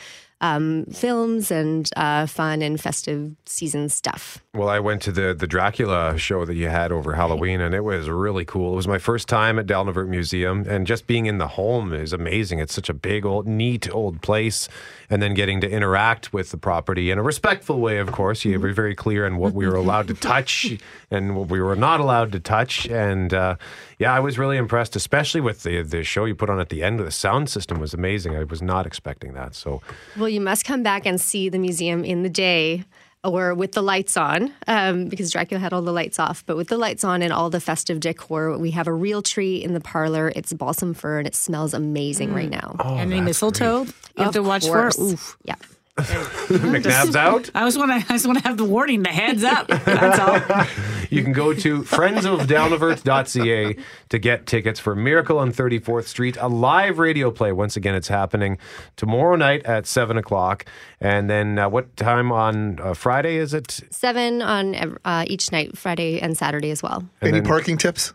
um, 0.44 0.84
films 0.88 1.52
and 1.52 1.90
uh, 1.96 2.26
fun 2.26 2.62
and 2.62 2.80
festive 2.80 3.34
season 3.46 3.88
stuff. 3.88 4.44
Well, 4.54 4.68
I 4.68 4.80
went 4.80 5.02
to 5.04 5.12
the 5.12 5.34
the 5.34 5.48
Dracula 5.48 6.18
show 6.18 6.44
that 6.46 6.56
you 6.56 6.68
had 6.68 6.92
over 6.92 7.14
Halloween, 7.14 7.62
and 7.62 7.74
it 7.74 7.80
was 7.80 8.10
really 8.10 8.44
cool. 8.44 8.74
It 8.74 8.76
was 8.76 8.88
my 8.88 8.98
first 8.98 9.30
time 9.30 9.58
at 9.58 9.66
Dalnavert 9.66 10.10
Museum, 10.10 10.66
and 10.68 10.86
just 10.86 11.08
being 11.08 11.28
in 11.28 11.38
the 11.38 11.48
home 11.48 11.94
is 11.94 12.12
amazing. 12.12 12.60
It's 12.60 12.74
such 12.74 12.90
a 12.90 12.94
big, 12.94 13.26
old, 13.26 13.48
neat 13.48 13.90
old 13.90 14.22
place, 14.22 14.68
and 15.10 15.22
then 15.22 15.34
getting 15.34 15.62
to 15.62 15.70
interact 15.70 16.34
with 16.34 16.52
the 16.52 16.58
property 16.58 17.10
in 17.10 17.18
a 17.18 17.24
respectful 17.24 17.80
way. 17.80 17.98
Of 17.98 18.12
course, 18.12 18.44
you 18.44 18.60
were 18.60 18.74
very 18.74 18.96
clear 18.96 19.26
on 19.26 19.38
what 19.38 19.54
we 19.54 19.66
were 19.66 19.76
allowed 19.76 20.10
to 20.10 20.14
touch 20.34 20.78
and 21.10 21.38
what 21.38 21.48
we 21.48 21.62
were 21.62 21.78
not 21.78 22.02
allowed 22.02 22.34
to 22.34 22.42
touch, 22.42 22.86
and 22.88 23.34
uh, 23.34 23.56
yeah, 24.00 24.14
I 24.14 24.20
was 24.20 24.38
really 24.38 24.58
impressed, 24.58 24.96
especially 24.96 25.42
with 25.42 25.64
the 25.64 25.82
the 25.84 26.04
show 26.04 26.26
you 26.26 26.36
put 26.36 26.50
on 26.50 26.60
at 26.60 26.70
the 26.70 26.84
end. 26.84 27.00
The 27.00 27.12
sound 27.12 27.50
system 27.50 27.80
was 27.80 27.94
amazing. 27.94 28.36
I 28.36 28.44
was 28.44 28.62
not 28.62 28.86
expecting 28.86 29.34
that. 29.34 29.56
So 29.56 29.82
Well, 30.18 30.30
you 30.30 30.42
must 30.42 30.66
come 30.66 30.84
back 30.84 31.06
and 31.06 31.20
see 31.20 31.50
the 31.50 31.60
museum 31.60 32.04
in 32.06 32.24
the 32.24 32.30
day 32.30 32.84
or 33.26 33.54
with 33.56 33.72
the 33.72 33.82
lights 33.82 34.18
on, 34.18 34.52
um, 34.68 35.08
because 35.08 35.32
Dracula 35.32 35.58
had 35.62 35.72
all 35.72 35.82
the 35.82 35.94
lights 35.94 36.20
off. 36.20 36.44
But 36.46 36.58
with 36.58 36.68
the 36.68 36.78
lights 36.78 37.06
on 37.06 37.22
and 37.22 37.32
all 37.32 37.50
the 37.50 37.62
festive 37.62 38.02
decor, 38.02 38.58
we 38.58 38.72
have 38.72 38.86
a 38.86 38.92
real 38.92 39.22
tree 39.22 39.64
in 39.64 39.74
the 39.74 39.80
parlor. 39.80 40.34
It's 40.36 40.52
balsam 40.52 40.94
fir 40.94 41.20
and 41.20 41.28
it 41.28 41.34
smells 41.34 41.74
amazing 41.74 42.34
right 42.34 42.50
now. 42.50 42.76
and 42.84 43.14
any 43.14 43.22
mistletoe 43.22 43.84
you 43.86 43.94
have 44.18 44.28
Of 44.28 44.34
to 44.34 44.44
watch 44.44 44.64
course. 44.66 44.98
for. 44.98 45.04
Oof. 45.04 45.38
Yeah. 45.46 45.56
McNabb's 45.98 47.16
out. 47.16 47.52
I 47.54 47.66
just 47.66 47.78
want 47.78 47.90
to. 47.92 47.96
I 48.12 48.16
just 48.16 48.26
want 48.26 48.40
to 48.40 48.48
have 48.48 48.58
the 48.58 48.64
warning, 48.66 49.04
the 49.04 49.10
heads 49.10 49.44
up. 49.44 49.68
That's 49.68 50.20
all. 50.20 50.66
You 51.10 51.22
can 51.22 51.34
go 51.34 51.54
to 51.54 51.84
friendsofdalnavert.ca 51.84 53.76
to 54.10 54.20
get 54.20 54.48
tickets 54.48 54.80
for 54.80 54.96
Miracle 54.96 55.38
on 55.38 55.52
34th 55.54 56.06
Street, 56.06 56.38
a 56.40 56.48
live 56.48 56.98
radio 56.98 57.30
play. 57.30 57.52
Once 57.52 57.78
again, 57.78 57.94
it's 57.94 58.08
happening 58.08 58.58
tomorrow 58.96 59.36
night 59.36 59.64
at 59.64 59.86
7 59.86 60.18
o'clock. 60.18 60.66
And 61.00 61.30
then 61.30 61.60
uh, 61.60 61.70
what 61.70 61.96
time 61.98 62.32
on 62.32 62.80
uh, 62.80 62.96
Friday 62.96 63.36
is 63.36 63.54
it? 63.54 63.82
Seven 63.92 64.42
on 64.42 64.98
uh, 65.06 65.26
each 65.28 65.52
night, 65.52 65.78
Friday 65.78 66.20
and 66.20 66.36
Saturday 66.36 66.72
as 66.72 66.82
well. 66.82 67.08
Any 67.22 67.34
then- 67.34 67.46
parking 67.46 67.78
tips? 67.78 68.14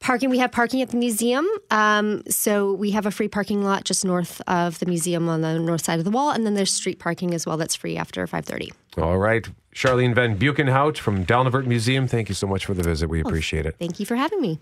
Parking, 0.00 0.30
we 0.30 0.38
have 0.38 0.52
parking 0.52 0.82
at 0.82 0.90
the 0.90 0.96
museum. 0.96 1.46
Um, 1.70 2.22
so 2.28 2.72
we 2.72 2.92
have 2.92 3.06
a 3.06 3.10
free 3.10 3.28
parking 3.28 3.62
lot 3.62 3.84
just 3.84 4.04
north 4.04 4.40
of 4.46 4.78
the 4.78 4.86
museum 4.86 5.28
on 5.28 5.40
the 5.40 5.58
north 5.58 5.84
side 5.84 5.98
of 5.98 6.04
the 6.04 6.10
wall. 6.10 6.30
And 6.30 6.46
then 6.46 6.54
there's 6.54 6.72
street 6.72 6.98
parking 6.98 7.34
as 7.34 7.46
well 7.46 7.56
that's 7.56 7.74
free 7.74 7.96
after 7.96 8.26
5.30. 8.26 8.72
All 9.02 9.18
right. 9.18 9.48
Charlene 9.74 10.14
Van 10.14 10.38
Buchenhout 10.38 10.96
from 10.96 11.26
Dalnavert 11.26 11.66
Museum, 11.66 12.08
thank 12.08 12.28
you 12.30 12.34
so 12.34 12.46
much 12.46 12.64
for 12.64 12.72
the 12.72 12.82
visit. 12.82 13.08
We 13.10 13.20
appreciate 13.20 13.66
it. 13.66 13.76
Thank 13.78 14.00
you 14.00 14.06
for 14.06 14.16
having 14.16 14.40
me. 14.40 14.58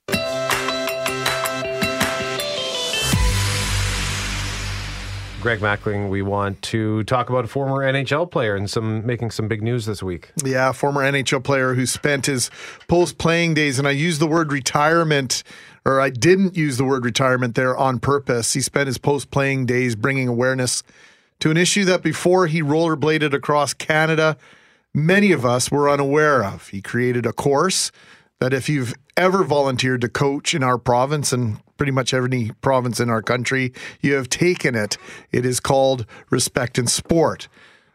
Greg 5.45 5.61
Mackling, 5.61 6.09
we 6.09 6.23
want 6.23 6.63
to 6.63 7.05
talk 7.05 7.29
about 7.29 7.45
a 7.45 7.49
former 7.49 7.85
NHL 7.85 8.31
player 8.31 8.57
and 8.57 8.71
some 8.71 9.05
making 9.05 9.31
some 9.31 9.47
big 9.47 9.63
news 9.63 9.85
this 9.85 10.03
week. 10.03 10.31
Yeah, 10.43 10.73
former 10.73 11.03
NHL 11.03 11.45
player 11.45 11.75
who 11.75 11.85
spent 11.85 12.25
his 12.25 12.51
post 12.89 13.19
playing 13.19 13.53
days, 13.53 13.79
and 13.79 13.87
I 13.87 13.91
use 13.91 14.19
the 14.19 14.27
word 14.27 14.51
retirement, 14.51 15.43
or 15.85 16.01
I 16.01 16.09
didn't 16.09 16.57
use 16.57 16.79
the 16.79 16.85
word 16.85 17.05
retirement 17.05 17.57
there 17.57 17.77
on 17.77 17.99
purpose. 17.99 18.55
He 18.55 18.63
spent 18.63 18.87
his 18.87 18.97
post 18.97 19.31
playing 19.31 19.67
days 19.67 19.97
bringing 19.97 20.29
awareness 20.29 20.83
to 21.41 21.51
an 21.51 21.59
issue 21.59 21.85
that 21.85 22.03
before 22.03 22.47
he 22.47 22.63
rollerbladed 22.63 23.35
across 23.35 23.75
Canada, 23.75 24.39
many 24.95 25.31
of 25.31 25.45
us 25.45 25.71
were 25.71 25.91
unaware 25.91 26.43
of. 26.43 26.69
He 26.69 26.81
created 26.81 27.27
a 27.27 27.35
course 27.35 27.93
that 28.41 28.55
if 28.55 28.71
you've 28.71 28.95
ever 29.15 29.45
volunteered 29.45 30.01
to 30.01 30.09
coach 30.09 30.55
in 30.55 30.63
our 30.63 30.79
province 30.79 31.35
and 31.35 31.59
pretty 31.77 31.93
much 31.93 32.15
every 32.15 32.53
province 32.61 33.01
in 33.01 33.11
our 33.11 33.23
country, 33.23 33.73
you 34.01 34.15
have 34.15 34.29
taken 34.29 34.75
it. 34.75 34.97
It 35.33 35.45
is 35.45 35.61
called 35.61 36.07
Respect 36.31 36.79
in 36.79 36.87
Sport. 36.87 37.49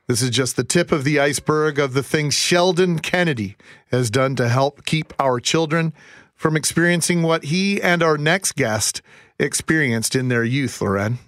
This 0.08 0.22
is 0.22 0.32
just 0.32 0.56
the 0.56 0.64
tip 0.64 0.92
of 0.92 1.04
the 1.04 1.20
iceberg 1.20 1.78
of 1.78 1.94
the 1.94 2.02
things 2.02 2.34
Sheldon 2.34 3.00
Kennedy 3.00 3.56
has 3.92 4.10
done 4.10 4.36
to 4.38 4.50
help 4.50 4.86
keep 4.86 5.14
our 5.20 5.40
children 5.40 5.94
from 6.36 6.56
experiencing 6.56 7.22
what 7.22 7.46
he 7.46 7.82
and 7.82 8.02
our 8.02 8.18
next 8.18 8.56
guest 8.56 9.02
experienced 9.38 10.16
in 10.16 10.30
their 10.30 10.44
youth, 10.44 10.82
Loren. 10.82 11.20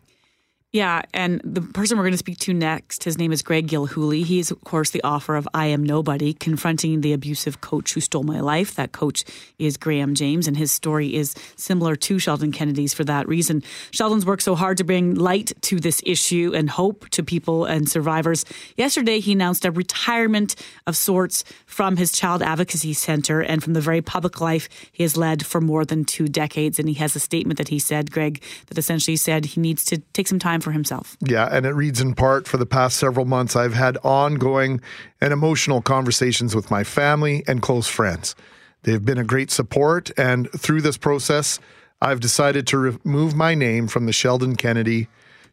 Yeah, 0.73 1.01
and 1.13 1.41
the 1.43 1.59
person 1.59 1.97
we're 1.97 2.05
going 2.05 2.13
to 2.13 2.17
speak 2.17 2.37
to 2.39 2.53
next, 2.53 3.03
his 3.03 3.17
name 3.17 3.33
is 3.33 3.41
Greg 3.41 3.67
Gilhooly. 3.67 4.23
He 4.23 4.39
is, 4.39 4.51
of 4.51 4.61
course, 4.61 4.91
the 4.91 5.03
author 5.03 5.35
of 5.35 5.45
I 5.53 5.65
Am 5.65 5.83
Nobody, 5.83 6.31
confronting 6.33 7.01
the 7.01 7.11
abusive 7.11 7.59
coach 7.59 7.93
who 7.93 7.99
stole 7.99 8.23
my 8.23 8.39
life. 8.39 8.75
That 8.75 8.93
coach 8.93 9.25
is 9.59 9.75
Graham 9.75 10.15
James, 10.15 10.47
and 10.47 10.55
his 10.55 10.71
story 10.71 11.13
is 11.13 11.35
similar 11.57 11.97
to 11.97 12.19
Sheldon 12.19 12.53
Kennedy's 12.53 12.93
for 12.93 13.03
that 13.03 13.27
reason. 13.27 13.63
Sheldon's 13.91 14.25
worked 14.25 14.43
so 14.43 14.55
hard 14.55 14.77
to 14.77 14.85
bring 14.85 15.15
light 15.15 15.51
to 15.63 15.77
this 15.77 16.01
issue 16.05 16.53
and 16.55 16.69
hope 16.69 17.09
to 17.09 17.21
people 17.21 17.65
and 17.65 17.89
survivors. 17.89 18.45
Yesterday, 18.77 19.19
he 19.19 19.33
announced 19.33 19.65
a 19.65 19.71
retirement 19.71 20.55
of 20.87 20.95
sorts 20.95 21.43
from 21.65 21.97
his 21.97 22.13
child 22.13 22.41
advocacy 22.41 22.93
center 22.93 23.41
and 23.41 23.61
from 23.61 23.73
the 23.73 23.81
very 23.81 24.01
public 24.01 24.39
life 24.39 24.69
he 24.93 25.03
has 25.03 25.17
led 25.17 25.45
for 25.45 25.59
more 25.59 25.83
than 25.83 26.05
two 26.05 26.29
decades. 26.29 26.79
And 26.79 26.87
he 26.87 26.95
has 26.95 27.13
a 27.13 27.19
statement 27.19 27.57
that 27.57 27.67
he 27.67 27.77
said, 27.77 28.09
Greg, 28.09 28.41
that 28.67 28.77
essentially 28.77 29.17
said 29.17 29.43
he 29.43 29.59
needs 29.59 29.83
to 29.83 29.97
take 30.13 30.29
some 30.29 30.39
time 30.39 30.60
for 30.61 30.71
himself. 30.71 31.17
Yeah, 31.21 31.47
and 31.51 31.65
it 31.65 31.71
reads 31.71 32.01
in 32.01 32.13
part 32.13 32.47
for 32.47 32.57
the 32.57 32.65
past 32.65 32.97
several 32.97 33.25
months, 33.25 33.55
I've 33.55 33.73
had 33.73 33.97
ongoing 34.03 34.81
and 35.19 35.33
emotional 35.33 35.81
conversations 35.81 36.55
with 36.55 36.71
my 36.71 36.83
family 36.83 37.43
and 37.47 37.61
close 37.61 37.87
friends. 37.87 38.35
They've 38.83 39.03
been 39.03 39.17
a 39.17 39.23
great 39.23 39.51
support, 39.51 40.11
and 40.17 40.49
through 40.51 40.81
this 40.81 40.97
process, 40.97 41.59
I've 42.01 42.19
decided 42.19 42.65
to 42.67 42.77
remove 42.77 43.35
my 43.35 43.53
name 43.53 43.87
from 43.87 44.07
the 44.07 44.13
Sheldon 44.13 44.55
Kennedy 44.55 45.07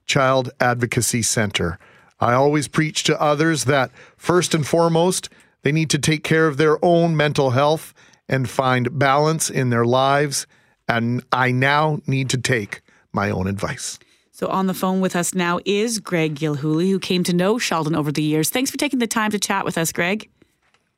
Child 0.07 0.51
Advocacy 0.61 1.23
Center. 1.23 1.79
I 2.21 2.33
always 2.33 2.69
preach 2.69 3.05
to 3.05 3.21
others 3.21 3.65
that, 3.65 3.91
first 4.17 4.55
and 4.55 4.67
foremost, 4.67 5.29
they 5.63 5.73
need 5.73 5.91
to 5.91 5.99
take 5.99 6.25
care 6.25 6.47
of 6.47 6.57
their 6.57 6.83
own 6.83 7.17
mental 7.17 7.51
health 7.51 7.93
and 8.29 8.49
find 8.49 8.99
balance 8.99 9.51
in 9.51 9.71
their 9.71 9.85
lives, 9.85 10.47
and 10.89 11.23
I 11.31 11.51
now 11.51 12.01
need 12.07 12.31
to 12.31 12.39
take 12.39 12.81
my 13.13 13.31
own 13.31 13.47
advice. 13.47 13.99
So 14.39 14.47
on 14.47 14.69
the 14.69 14.75
phone 14.75 15.01
with 15.01 15.17
us 15.17 15.35
now 15.35 15.59
is 15.65 15.99
Greg 15.99 16.37
Gilhooly, 16.37 16.91
who 16.91 17.01
came 17.01 17.25
to 17.25 17.33
know 17.33 17.59
Sheldon 17.59 17.97
over 17.97 18.13
the 18.13 18.23
years. 18.23 18.51
Thanks 18.51 18.71
for 18.71 18.77
taking 18.77 19.01
the 19.01 19.09
time 19.09 19.33
to 19.33 19.39
chat 19.41 19.65
with 19.65 19.77
us, 19.77 19.91
Greg. 19.91 20.31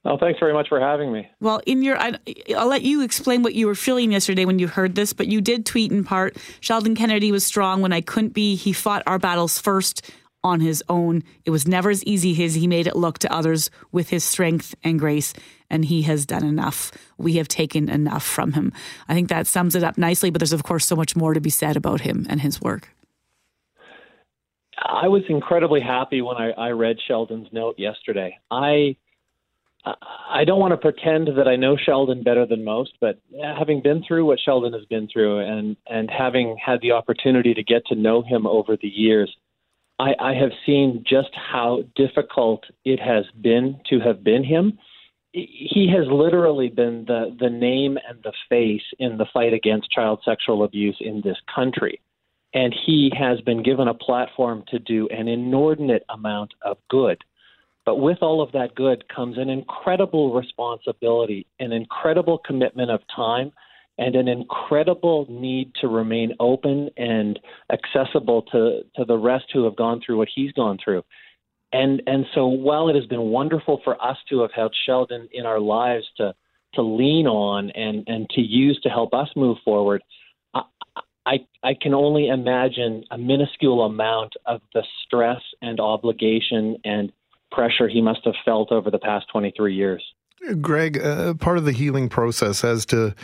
Oh, 0.04 0.18
thanks 0.18 0.38
very 0.38 0.52
much 0.52 0.68
for 0.68 0.78
having 0.78 1.10
me. 1.10 1.26
Well, 1.40 1.62
in 1.64 1.82
your, 1.82 1.98
I, 1.98 2.18
will 2.50 2.66
let 2.66 2.82
you 2.82 3.02
explain 3.02 3.42
what 3.42 3.54
you 3.54 3.66
were 3.66 3.74
feeling 3.74 4.12
yesterday 4.12 4.44
when 4.44 4.58
you 4.58 4.68
heard 4.68 4.94
this, 4.94 5.14
but 5.14 5.26
you 5.26 5.40
did 5.40 5.64
tweet 5.64 5.90
in 5.90 6.04
part 6.04 6.36
Sheldon 6.60 6.94
Kennedy 6.94 7.32
was 7.32 7.42
strong 7.42 7.80
when 7.80 7.94
I 7.94 8.02
couldn't 8.02 8.34
be. 8.34 8.56
He 8.56 8.74
fought 8.74 9.02
our 9.06 9.18
battles 9.18 9.58
first 9.58 10.10
on 10.44 10.60
his 10.60 10.84
own. 10.90 11.22
It 11.46 11.50
was 11.50 11.66
never 11.66 11.88
as 11.88 12.04
easy 12.04 12.44
as 12.44 12.54
he 12.54 12.66
made 12.66 12.86
it 12.86 12.94
look 12.94 13.20
to 13.20 13.32
others 13.32 13.70
with 13.90 14.10
his 14.10 14.22
strength 14.22 14.74
and 14.84 14.98
grace, 14.98 15.32
and 15.70 15.86
he 15.86 16.02
has 16.02 16.26
done 16.26 16.44
enough. 16.44 16.92
We 17.16 17.36
have 17.36 17.48
taken 17.48 17.88
enough 17.88 18.22
from 18.22 18.52
him. 18.52 18.74
I 19.08 19.14
think 19.14 19.30
that 19.30 19.46
sums 19.46 19.74
it 19.74 19.82
up 19.82 19.96
nicely, 19.96 20.28
but 20.28 20.40
there's, 20.40 20.52
of 20.52 20.62
course, 20.62 20.84
so 20.84 20.94
much 20.94 21.16
more 21.16 21.32
to 21.32 21.40
be 21.40 21.48
said 21.48 21.78
about 21.78 22.02
him 22.02 22.26
and 22.28 22.42
his 22.42 22.60
work. 22.60 22.90
I 24.80 25.08
was 25.08 25.22
incredibly 25.28 25.80
happy 25.80 26.22
when 26.22 26.36
I, 26.36 26.50
I 26.52 26.70
read 26.70 26.96
Sheldon's 27.06 27.48
note 27.52 27.76
yesterday. 27.78 28.38
I 28.50 28.96
I 29.84 30.44
don't 30.44 30.60
want 30.60 30.72
to 30.72 30.76
pretend 30.76 31.28
that 31.38 31.48
I 31.48 31.56
know 31.56 31.76
Sheldon 31.76 32.22
better 32.22 32.44
than 32.44 32.64
most, 32.64 32.92
but 33.00 33.18
having 33.42 33.80
been 33.80 34.04
through 34.06 34.26
what 34.26 34.38
Sheldon 34.38 34.74
has 34.74 34.84
been 34.86 35.08
through 35.08 35.38
and 35.40 35.76
and 35.86 36.10
having 36.10 36.56
had 36.64 36.80
the 36.82 36.92
opportunity 36.92 37.54
to 37.54 37.62
get 37.62 37.86
to 37.86 37.94
know 37.94 38.22
him 38.22 38.46
over 38.46 38.76
the 38.76 38.88
years, 38.88 39.34
I, 39.98 40.14
I 40.18 40.34
have 40.34 40.50
seen 40.66 41.04
just 41.08 41.30
how 41.34 41.84
difficult 41.94 42.64
it 42.84 43.00
has 43.00 43.24
been 43.40 43.80
to 43.88 44.00
have 44.00 44.22
been 44.22 44.44
him. 44.44 44.78
He 45.32 45.90
has 45.96 46.06
literally 46.10 46.68
been 46.68 47.04
the 47.06 47.34
the 47.38 47.50
name 47.50 47.98
and 48.06 48.22
the 48.22 48.32
face 48.48 48.82
in 48.98 49.16
the 49.16 49.26
fight 49.32 49.54
against 49.54 49.90
child 49.90 50.20
sexual 50.24 50.64
abuse 50.64 50.96
in 51.00 51.22
this 51.24 51.38
country. 51.54 52.00
And 52.52 52.74
he 52.86 53.12
has 53.16 53.40
been 53.42 53.62
given 53.62 53.86
a 53.86 53.94
platform 53.94 54.64
to 54.68 54.78
do 54.78 55.08
an 55.08 55.28
inordinate 55.28 56.04
amount 56.08 56.52
of 56.62 56.78
good 56.88 57.22
but 57.86 57.96
with 57.96 58.18
all 58.20 58.42
of 58.42 58.52
that 58.52 58.74
good 58.74 59.08
comes 59.08 59.38
an 59.38 59.48
incredible 59.48 60.34
responsibility, 60.34 61.46
an 61.58 61.72
incredible 61.72 62.38
commitment 62.38 62.90
of 62.90 63.00
time, 63.14 63.52
and 63.98 64.14
an 64.14 64.28
incredible 64.28 65.26
need 65.28 65.72
to 65.80 65.88
remain 65.88 66.34
open 66.40 66.90
and 66.96 67.38
accessible 67.72 68.42
to, 68.42 68.82
to 68.96 69.04
the 69.04 69.16
rest 69.16 69.46
who 69.52 69.64
have 69.64 69.76
gone 69.76 70.00
through 70.04 70.18
what 70.18 70.28
he's 70.32 70.52
gone 70.52 70.78
through. 70.82 71.02
And 71.72 72.02
and 72.06 72.26
so 72.34 72.46
while 72.46 72.88
it 72.88 72.96
has 72.96 73.06
been 73.06 73.30
wonderful 73.30 73.80
for 73.84 74.02
us 74.02 74.16
to 74.28 74.40
have 74.40 74.52
had 74.52 74.70
Sheldon 74.86 75.28
in 75.32 75.46
our 75.46 75.60
lives 75.60 76.06
to 76.16 76.34
to 76.74 76.82
lean 76.82 77.26
on 77.26 77.70
and, 77.70 78.04
and 78.06 78.30
to 78.30 78.40
use 78.40 78.80
to 78.82 78.88
help 78.88 79.12
us 79.14 79.28
move 79.34 79.58
forward, 79.64 80.02
I, 81.30 81.46
I, 81.62 81.74
can 81.80 81.94
only 81.94 82.26
imagine 82.26 83.04
a 83.12 83.16
minuscule 83.16 83.84
amount 83.84 84.32
of 84.46 84.60
the 84.74 84.82
stress 85.04 85.40
and 85.62 85.78
obligation 85.78 86.76
and 86.84 87.12
pressure 87.52 87.88
he 87.88 88.00
must 88.00 88.24
have 88.24 88.34
felt 88.44 88.72
over 88.72 88.90
the 88.90 88.98
past 88.98 89.26
23 89.32 89.74
years. 89.74 90.02
Greg, 90.60 91.00
uh, 91.00 91.34
part 91.34 91.56
of 91.56 91.64
the 91.64 91.72
healing 91.72 92.08
process 92.08 92.64
as 92.64 92.84
to 92.86 93.14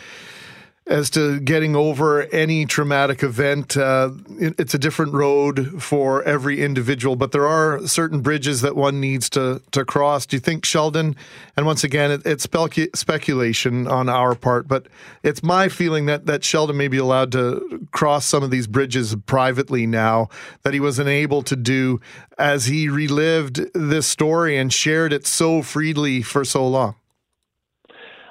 as 0.87 1.11
to 1.11 1.41
getting 1.41 1.75
over 1.75 2.23
any 2.33 2.65
traumatic 2.65 3.23
event. 3.23 3.77
Uh, 3.77 4.11
it, 4.39 4.55
it's 4.59 4.75
a 4.75 4.79
different 4.79 5.13
road 5.13 5.83
for 5.83 6.23
every 6.23 6.63
individual, 6.63 7.17
but 7.17 7.33
there 7.33 7.47
are 7.47 7.85
certain 7.87 8.21
bridges 8.21 8.61
that 8.61 8.77
one 8.77 9.01
needs 9.01 9.29
to 9.31 9.61
to 9.73 9.85
cross. 9.85 10.27
Do 10.27 10.37
you 10.37 10.41
think 10.41 10.65
Sheldon? 10.65 11.17
And 11.57 11.67
once 11.67 11.83
again, 11.83 12.11
it, 12.13 12.23
it's 12.25 12.47
specu- 12.47 12.95
speculation 12.95 13.89
on 13.89 14.09
our 14.09 14.35
part, 14.35 14.69
but 14.69 14.87
it's 15.23 15.43
my 15.43 15.69
feeling 15.69 16.07
that 16.07 16.27
that 16.27 16.45
Sheldon 16.45 16.77
may 16.77 16.89
be 16.89 16.99
allowed 16.99 17.33
to 17.33 17.89
cross 17.91 18.25
some 18.25 18.43
of 18.43 18.51
these 18.51 18.67
bridges 18.67 19.15
privately 19.27 19.87
now 19.87 20.29
that 20.63 20.73
he 20.73 20.81
was 20.81 20.99
unable 20.99 21.43
to 21.43 21.57
do 21.57 22.01
as 22.39 22.67
he 22.67 22.89
relived 22.89 23.73
this 23.75 24.07
story 24.07 24.57
and 24.57 24.73
shared 24.73 25.13
it 25.13 25.27
so 25.27 25.63
freely 25.63 26.23
for 26.23 26.45
so 26.45 26.67
long. 26.67 26.95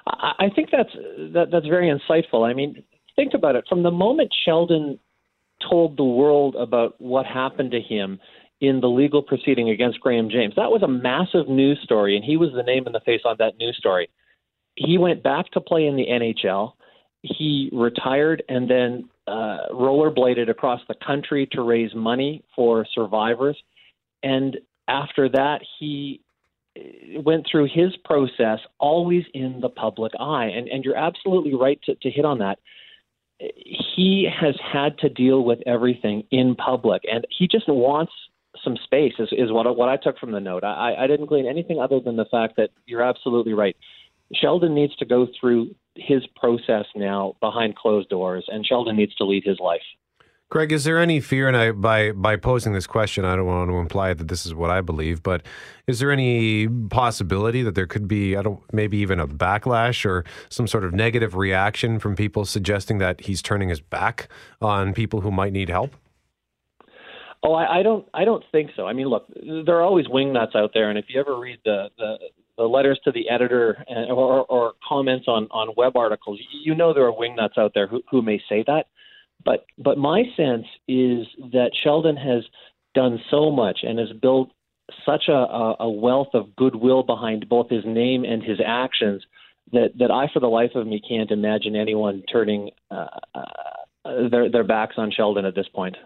I 0.07 0.49
think 0.55 0.69
that's 0.71 0.93
that, 1.33 1.47
that's 1.51 1.67
very 1.67 1.87
insightful. 1.91 2.47
I 2.47 2.53
mean, 2.53 2.83
think 3.15 3.33
about 3.33 3.55
it. 3.55 3.65
From 3.67 3.83
the 3.83 3.91
moment 3.91 4.33
Sheldon 4.45 4.99
told 5.67 5.97
the 5.97 6.03
world 6.03 6.55
about 6.55 6.99
what 6.99 7.25
happened 7.25 7.71
to 7.71 7.81
him 7.81 8.19
in 8.61 8.81
the 8.81 8.87
legal 8.87 9.21
proceeding 9.21 9.69
against 9.69 9.99
Graham 9.99 10.29
James, 10.29 10.53
that 10.55 10.69
was 10.69 10.83
a 10.83 10.87
massive 10.87 11.49
news 11.49 11.79
story, 11.83 12.15
and 12.15 12.23
he 12.23 12.37
was 12.37 12.49
the 12.55 12.63
name 12.63 12.85
in 12.85 12.93
the 12.93 12.99
face 12.99 13.21
on 13.25 13.35
that 13.39 13.57
news 13.57 13.75
story. 13.77 14.09
He 14.75 14.97
went 14.97 15.23
back 15.23 15.49
to 15.51 15.61
play 15.61 15.87
in 15.87 15.95
the 15.95 16.05
NHL. 16.05 16.73
He 17.21 17.69
retired 17.73 18.43
and 18.49 18.69
then 18.69 19.09
uh, 19.25 19.69
rollerbladed 19.71 20.49
across 20.49 20.81
the 20.87 20.95
country 21.05 21.47
to 21.53 21.61
raise 21.61 21.95
money 21.95 22.43
for 22.55 22.85
survivors. 22.93 23.57
And 24.21 24.57
after 24.87 25.29
that, 25.29 25.61
he 25.79 26.21
went 27.23 27.45
through 27.49 27.67
his 27.73 27.95
process 28.03 28.59
always 28.79 29.23
in 29.33 29.61
the 29.61 29.69
public 29.69 30.11
eye. 30.19 30.45
And, 30.45 30.67
and 30.67 30.83
you're 30.83 30.97
absolutely 30.97 31.53
right 31.55 31.79
to, 31.83 31.95
to 31.95 32.09
hit 32.09 32.25
on 32.25 32.39
that. 32.39 32.59
He 33.37 34.29
has 34.33 34.55
had 34.61 34.97
to 34.99 35.09
deal 35.09 35.43
with 35.43 35.59
everything 35.65 36.23
in 36.31 36.55
public, 36.55 37.01
and 37.11 37.25
he 37.37 37.47
just 37.47 37.67
wants 37.67 38.13
some 38.63 38.77
space, 38.83 39.13
is, 39.19 39.27
is 39.33 39.51
what, 39.51 39.75
what 39.75 39.89
I 39.89 39.97
took 39.97 40.17
from 40.17 40.31
the 40.31 40.39
note. 40.39 40.63
I, 40.63 40.95
I 40.97 41.07
didn't 41.07 41.25
glean 41.25 41.45
anything 41.45 41.79
other 41.79 41.99
than 41.99 42.15
the 42.15 42.25
fact 42.31 42.55
that 42.55 42.69
you're 42.85 43.01
absolutely 43.01 43.53
right. 43.53 43.75
Sheldon 44.33 44.73
needs 44.73 44.95
to 44.97 45.05
go 45.05 45.27
through 45.37 45.75
his 45.95 46.25
process 46.35 46.85
now 46.95 47.35
behind 47.41 47.75
closed 47.75 48.09
doors, 48.09 48.45
and 48.47 48.65
Sheldon 48.65 48.95
needs 48.95 49.13
to 49.15 49.25
lead 49.25 49.43
his 49.45 49.59
life. 49.59 49.81
Greg, 50.51 50.71
is 50.71 50.83
there 50.83 50.99
any 50.99 51.19
fear, 51.19 51.47
and 51.47 51.57
I, 51.57 51.71
by 51.71 52.11
by 52.11 52.35
posing 52.35 52.73
this 52.73 52.85
question, 52.85 53.25
I 53.25 53.35
don't 53.35 53.47
want 53.47 53.69
to 53.69 53.77
imply 53.77 54.13
that 54.13 54.27
this 54.27 54.45
is 54.45 54.53
what 54.53 54.69
I 54.69 54.79
believe, 54.79 55.23
but 55.23 55.41
is 55.87 55.99
there 55.99 56.11
any 56.11 56.67
possibility 56.67 57.63
that 57.63 57.73
there 57.73 57.87
could 57.87 58.07
be, 58.07 58.37
I 58.37 58.43
don't, 58.43 58.61
maybe 58.71 58.97
even 58.99 59.19
a 59.19 59.27
backlash 59.27 60.05
or 60.05 60.23
some 60.49 60.67
sort 60.67 60.83
of 60.83 60.93
negative 60.93 61.35
reaction 61.35 61.97
from 61.99 62.15
people 62.15 62.45
suggesting 62.45 62.99
that 62.99 63.21
he's 63.21 63.41
turning 63.41 63.69
his 63.69 63.81
back 63.81 64.29
on 64.61 64.93
people 64.93 65.21
who 65.21 65.31
might 65.31 65.51
need 65.51 65.69
help? 65.69 65.95
Oh, 67.43 67.53
I, 67.53 67.79
I 67.79 67.83
don't, 67.83 68.07
I 68.13 68.23
don't 68.23 68.43
think 68.51 68.71
so. 68.75 68.85
I 68.85 68.93
mean, 68.93 69.07
look, 69.07 69.25
there 69.65 69.75
are 69.77 69.83
always 69.83 70.05
wingnuts 70.05 70.55
out 70.55 70.71
there, 70.75 70.89
and 70.91 70.99
if 70.99 71.05
you 71.09 71.19
ever 71.19 71.39
read 71.39 71.57
the 71.65 71.89
the, 71.97 72.17
the 72.57 72.63
letters 72.63 72.99
to 73.03 73.11
the 73.11 73.29
editor 73.29 73.83
and, 73.87 74.11
or, 74.11 74.45
or 74.45 74.73
comments 74.87 75.27
on 75.27 75.47
on 75.49 75.73
web 75.75 75.97
articles, 75.97 76.39
you 76.63 76.75
know 76.75 76.93
there 76.93 77.07
are 77.07 77.11
wingnuts 77.11 77.57
out 77.57 77.71
there 77.73 77.87
who, 77.87 78.03
who 78.11 78.21
may 78.21 78.39
say 78.47 78.63
that. 78.67 78.85
But 79.43 79.65
but 79.77 79.97
my 79.97 80.23
sense 80.35 80.65
is 80.87 81.27
that 81.51 81.71
Sheldon 81.83 82.17
has 82.17 82.43
done 82.93 83.19
so 83.29 83.51
much 83.51 83.79
and 83.83 83.99
has 83.99 84.11
built 84.21 84.51
such 85.05 85.23
a, 85.27 85.75
a 85.79 85.89
wealth 85.89 86.29
of 86.33 86.55
goodwill 86.55 87.03
behind 87.03 87.49
both 87.49 87.69
his 87.69 87.83
name 87.85 88.23
and 88.23 88.41
his 88.41 88.59
actions 88.65 89.23
that 89.71 89.89
that 89.99 90.11
I, 90.11 90.27
for 90.31 90.39
the 90.39 90.47
life 90.47 90.71
of 90.75 90.87
me, 90.87 91.01
can't 91.07 91.31
imagine 91.31 91.75
anyone 91.75 92.23
turning 92.31 92.71
uh, 92.91 93.07
uh, 93.33 94.29
their 94.29 94.49
their 94.49 94.63
backs 94.63 94.95
on 94.97 95.11
Sheldon 95.11 95.45
at 95.45 95.55
this 95.55 95.67
point. 95.73 95.97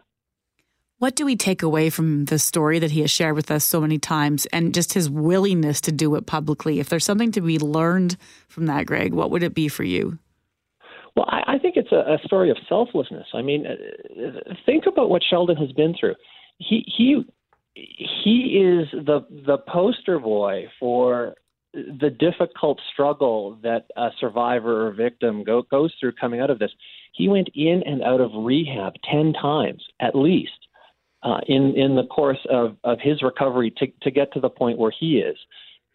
What 0.99 1.15
do 1.15 1.25
we 1.25 1.37
take 1.37 1.63
away 1.63 1.89
from 1.89 2.25
the 2.25 2.37
story 2.37 2.77
that 2.79 2.91
he 2.91 2.99
has 3.01 3.11
shared 3.11 3.35
with 3.35 3.49
us 3.51 3.63
so 3.63 3.79
many 3.79 3.97
times 3.97 4.45
and 4.47 4.73
just 4.73 4.93
his 4.93 5.09
willingness 5.09 5.79
to 5.81 5.93
do 5.93 6.13
it 6.15 6.25
publicly? 6.25 6.81
If 6.81 6.89
there's 6.89 7.05
something 7.05 7.31
to 7.31 7.41
be 7.41 7.57
learned 7.57 8.17
from 8.49 8.65
that, 8.65 8.85
Greg, 8.85 9.13
what 9.13 9.31
would 9.31 9.41
it 9.41 9.53
be 9.53 9.69
for 9.69 9.85
you? 9.85 10.19
Well, 11.15 11.25
I, 11.29 11.55
I 11.55 11.57
think 11.57 11.68
it's 11.89 12.07
a, 12.07 12.13
a 12.13 12.27
story 12.27 12.49
of 12.49 12.57
selflessness. 12.67 13.27
I 13.33 13.41
mean, 13.41 13.65
uh, 13.65 14.53
think 14.65 14.85
about 14.87 15.09
what 15.09 15.21
Sheldon 15.27 15.57
has 15.57 15.71
been 15.71 15.95
through. 15.99 16.15
He 16.57 16.83
he 16.85 17.23
he 17.75 18.61
is 18.61 18.87
the 18.91 19.21
the 19.29 19.57
poster 19.67 20.19
boy 20.19 20.65
for 20.79 21.35
the 21.73 22.09
difficult 22.09 22.79
struggle 22.91 23.59
that 23.61 23.85
a 23.95 24.09
survivor 24.19 24.87
or 24.87 24.91
victim 24.91 25.43
go, 25.43 25.61
goes 25.61 25.93
through 25.99 26.13
coming 26.13 26.39
out 26.39 26.49
of 26.49 26.59
this. 26.59 26.71
He 27.13 27.29
went 27.29 27.49
in 27.53 27.83
and 27.85 28.01
out 28.01 28.21
of 28.21 28.31
rehab 28.33 28.93
ten 29.09 29.33
times 29.33 29.83
at 29.99 30.15
least 30.15 30.67
uh, 31.23 31.39
in 31.47 31.75
in 31.75 31.95
the 31.95 32.05
course 32.05 32.45
of, 32.49 32.75
of 32.83 32.99
his 33.01 33.21
recovery 33.21 33.71
to 33.77 33.87
to 34.01 34.11
get 34.11 34.31
to 34.33 34.39
the 34.39 34.49
point 34.49 34.77
where 34.77 34.93
he 34.97 35.19
is, 35.19 35.37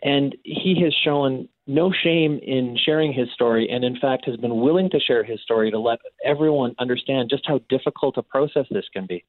and 0.03 0.36
he 0.45 0.80
has 0.82 0.95
shown 1.05 1.49
no 1.66 1.92
shame 1.92 2.38
in 2.42 2.76
sharing 2.84 3.12
his 3.12 3.30
story, 3.32 3.68
and 3.70 3.84
in 3.84 3.99
fact 3.99 4.26
has 4.26 4.36
been 4.36 4.61
willing 4.61 4.90
to 4.90 5.01
share 5.01 5.24
his 5.24 5.40
story 5.40 5.70
to 5.70 5.78
let 5.78 5.99
everyone 6.24 6.74
understand 6.78 7.30
just 7.30 7.47
how 7.47 7.61
difficult 7.68 8.18
a 8.18 8.22
process 8.22 8.66
this 8.70 8.84
can 8.92 9.07
be. 9.07 9.24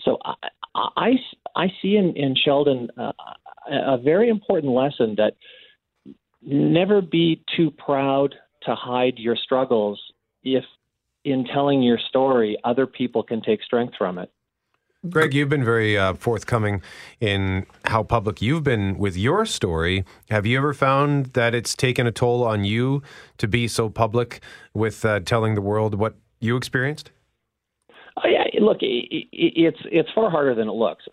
So 0.00 0.18
I, 0.24 0.34
I, 0.74 1.12
I 1.56 1.72
see 1.80 1.96
in, 1.96 2.16
in 2.16 2.34
Sheldon 2.36 2.88
uh, 2.96 3.12
a 3.68 3.98
very 3.98 4.28
important 4.28 4.72
lesson 4.72 5.16
that 5.16 5.34
never 6.42 7.00
be 7.00 7.42
too 7.56 7.70
proud 7.70 8.34
to 8.62 8.74
hide 8.74 9.18
your 9.18 9.36
struggles 9.36 10.00
if 10.42 10.64
in 11.24 11.44
telling 11.44 11.82
your 11.82 11.98
story 12.08 12.56
other 12.64 12.86
people 12.86 13.22
can 13.22 13.40
take 13.40 13.62
strength 13.62 13.94
from 13.96 14.18
it. 14.18 14.30
Greg, 15.10 15.34
you've 15.34 15.50
been 15.50 15.64
very 15.64 15.98
uh, 15.98 16.14
forthcoming 16.14 16.80
in 17.20 17.66
how 17.84 18.02
public 18.02 18.40
you've 18.40 18.64
been 18.64 18.96
with 18.96 19.16
your 19.16 19.44
story. 19.44 20.04
Have 20.30 20.46
you 20.46 20.56
ever 20.56 20.72
found 20.72 21.26
that 21.34 21.54
it's 21.54 21.74
taken 21.74 22.06
a 22.06 22.12
toll 22.12 22.42
on 22.42 22.64
you 22.64 23.02
to 23.36 23.46
be 23.46 23.68
so 23.68 23.90
public 23.90 24.40
with 24.72 25.04
uh, 25.04 25.20
telling 25.20 25.56
the 25.56 25.60
world 25.60 25.94
what 25.94 26.14
you 26.40 26.56
experienced? 26.56 27.10
Oh, 28.16 28.28
yeah, 28.28 28.44
look, 28.60 28.78
it's 28.80 29.78
it's 29.90 30.08
far 30.14 30.30
harder 30.30 30.54
than 30.54 30.68
it 30.68 30.72
looks. 30.72 31.04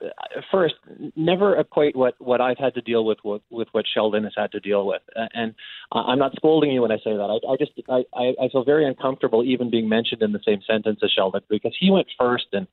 First, 0.51 0.75
never 1.15 1.59
equate 1.59 1.95
what 1.95 2.13
what 2.19 2.39
I've 2.39 2.59
had 2.59 2.75
to 2.75 2.81
deal 2.81 3.03
with 3.03 3.17
with, 3.23 3.41
with 3.49 3.67
what 3.71 3.85
Sheldon 3.91 4.23
has 4.23 4.33
had 4.37 4.51
to 4.51 4.59
deal 4.59 4.85
with, 4.85 5.01
and 5.33 5.55
I'm 5.91 6.19
not 6.19 6.35
scolding 6.35 6.69
you 6.71 6.83
when 6.83 6.91
I 6.91 6.97
say 6.97 7.17
that. 7.17 7.41
I, 7.43 7.51
I 7.51 7.55
just 7.57 7.71
I, 7.89 8.03
I 8.39 8.49
feel 8.51 8.63
very 8.63 8.87
uncomfortable 8.87 9.43
even 9.43 9.71
being 9.71 9.89
mentioned 9.89 10.21
in 10.21 10.31
the 10.31 10.41
same 10.45 10.59
sentence 10.65 10.99
as 11.03 11.09
Sheldon 11.09 11.41
because 11.49 11.75
he 11.77 11.89
went 11.89 12.05
first 12.19 12.45
and 12.53 12.67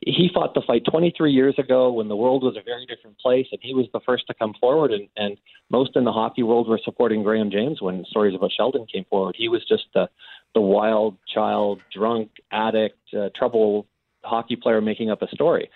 he 0.00 0.30
fought 0.32 0.54
the 0.54 0.62
fight 0.66 0.82
23 0.90 1.32
years 1.32 1.54
ago 1.58 1.92
when 1.92 2.08
the 2.08 2.16
world 2.16 2.42
was 2.42 2.56
a 2.56 2.62
very 2.62 2.86
different 2.86 3.18
place, 3.18 3.46
and 3.52 3.60
he 3.62 3.74
was 3.74 3.86
the 3.92 4.00
first 4.00 4.26
to 4.26 4.34
come 4.34 4.54
forward. 4.60 4.92
And, 4.92 5.08
and 5.16 5.38
most 5.70 5.96
in 5.96 6.04
the 6.04 6.12
hockey 6.12 6.42
world 6.42 6.68
were 6.68 6.80
supporting 6.84 7.22
Graham 7.22 7.50
James 7.50 7.80
when 7.80 8.04
stories 8.04 8.34
about 8.34 8.52
Sheldon 8.52 8.86
came 8.86 9.04
forward. 9.04 9.36
He 9.38 9.48
was 9.48 9.64
just 9.66 9.84
the 9.94 10.08
the 10.54 10.60
wild 10.60 11.16
child, 11.32 11.80
drunk, 11.92 12.30
addict, 12.50 12.98
uh, 13.14 13.28
trouble 13.36 13.86
hockey 14.24 14.56
player 14.56 14.80
making 14.80 15.10
up 15.10 15.20
a 15.22 15.28
story. 15.28 15.70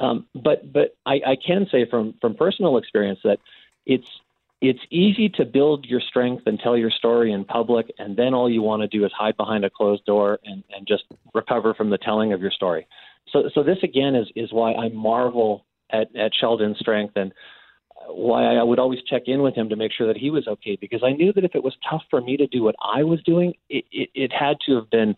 Um, 0.00 0.26
but 0.34 0.72
but 0.72 0.96
I, 1.06 1.20
I 1.26 1.36
can 1.36 1.66
say 1.70 1.86
from 1.88 2.14
from 2.20 2.34
personal 2.34 2.76
experience 2.76 3.20
that 3.24 3.38
it's 3.86 4.08
it's 4.60 4.80
easy 4.90 5.28
to 5.30 5.44
build 5.44 5.86
your 5.86 6.00
strength 6.00 6.44
and 6.46 6.58
tell 6.58 6.76
your 6.76 6.90
story 6.90 7.32
in 7.32 7.44
public, 7.44 7.92
and 7.98 8.16
then 8.16 8.34
all 8.34 8.50
you 8.50 8.60
want 8.60 8.82
to 8.82 8.88
do 8.88 9.04
is 9.04 9.12
hide 9.12 9.36
behind 9.36 9.64
a 9.64 9.70
closed 9.70 10.04
door 10.04 10.40
and, 10.44 10.64
and 10.74 10.86
just 10.86 11.04
recover 11.32 11.74
from 11.74 11.90
the 11.90 11.98
telling 11.98 12.32
of 12.32 12.40
your 12.40 12.50
story. 12.50 12.86
So, 13.32 13.50
so 13.54 13.62
this 13.62 13.78
again 13.82 14.14
is 14.14 14.26
is 14.36 14.52
why 14.52 14.72
I 14.72 14.88
marvel 14.88 15.66
at, 15.90 16.14
at 16.16 16.32
Sheldon's 16.38 16.78
strength 16.78 17.14
and 17.16 17.32
why 18.06 18.56
I 18.56 18.62
would 18.62 18.78
always 18.78 19.00
check 19.08 19.22
in 19.26 19.42
with 19.42 19.54
him 19.54 19.68
to 19.68 19.76
make 19.76 19.92
sure 19.92 20.06
that 20.06 20.16
he 20.16 20.30
was 20.30 20.46
okay 20.46 20.78
because 20.80 21.02
I 21.04 21.12
knew 21.12 21.32
that 21.32 21.44
if 21.44 21.54
it 21.54 21.62
was 21.64 21.76
tough 21.88 22.02
for 22.10 22.20
me 22.20 22.36
to 22.36 22.46
do 22.46 22.62
what 22.62 22.76
I 22.80 23.02
was 23.02 23.22
doing, 23.22 23.54
it, 23.68 23.84
it, 23.90 24.08
it 24.14 24.32
had 24.32 24.56
to 24.66 24.76
have 24.76 24.90
been, 24.90 25.16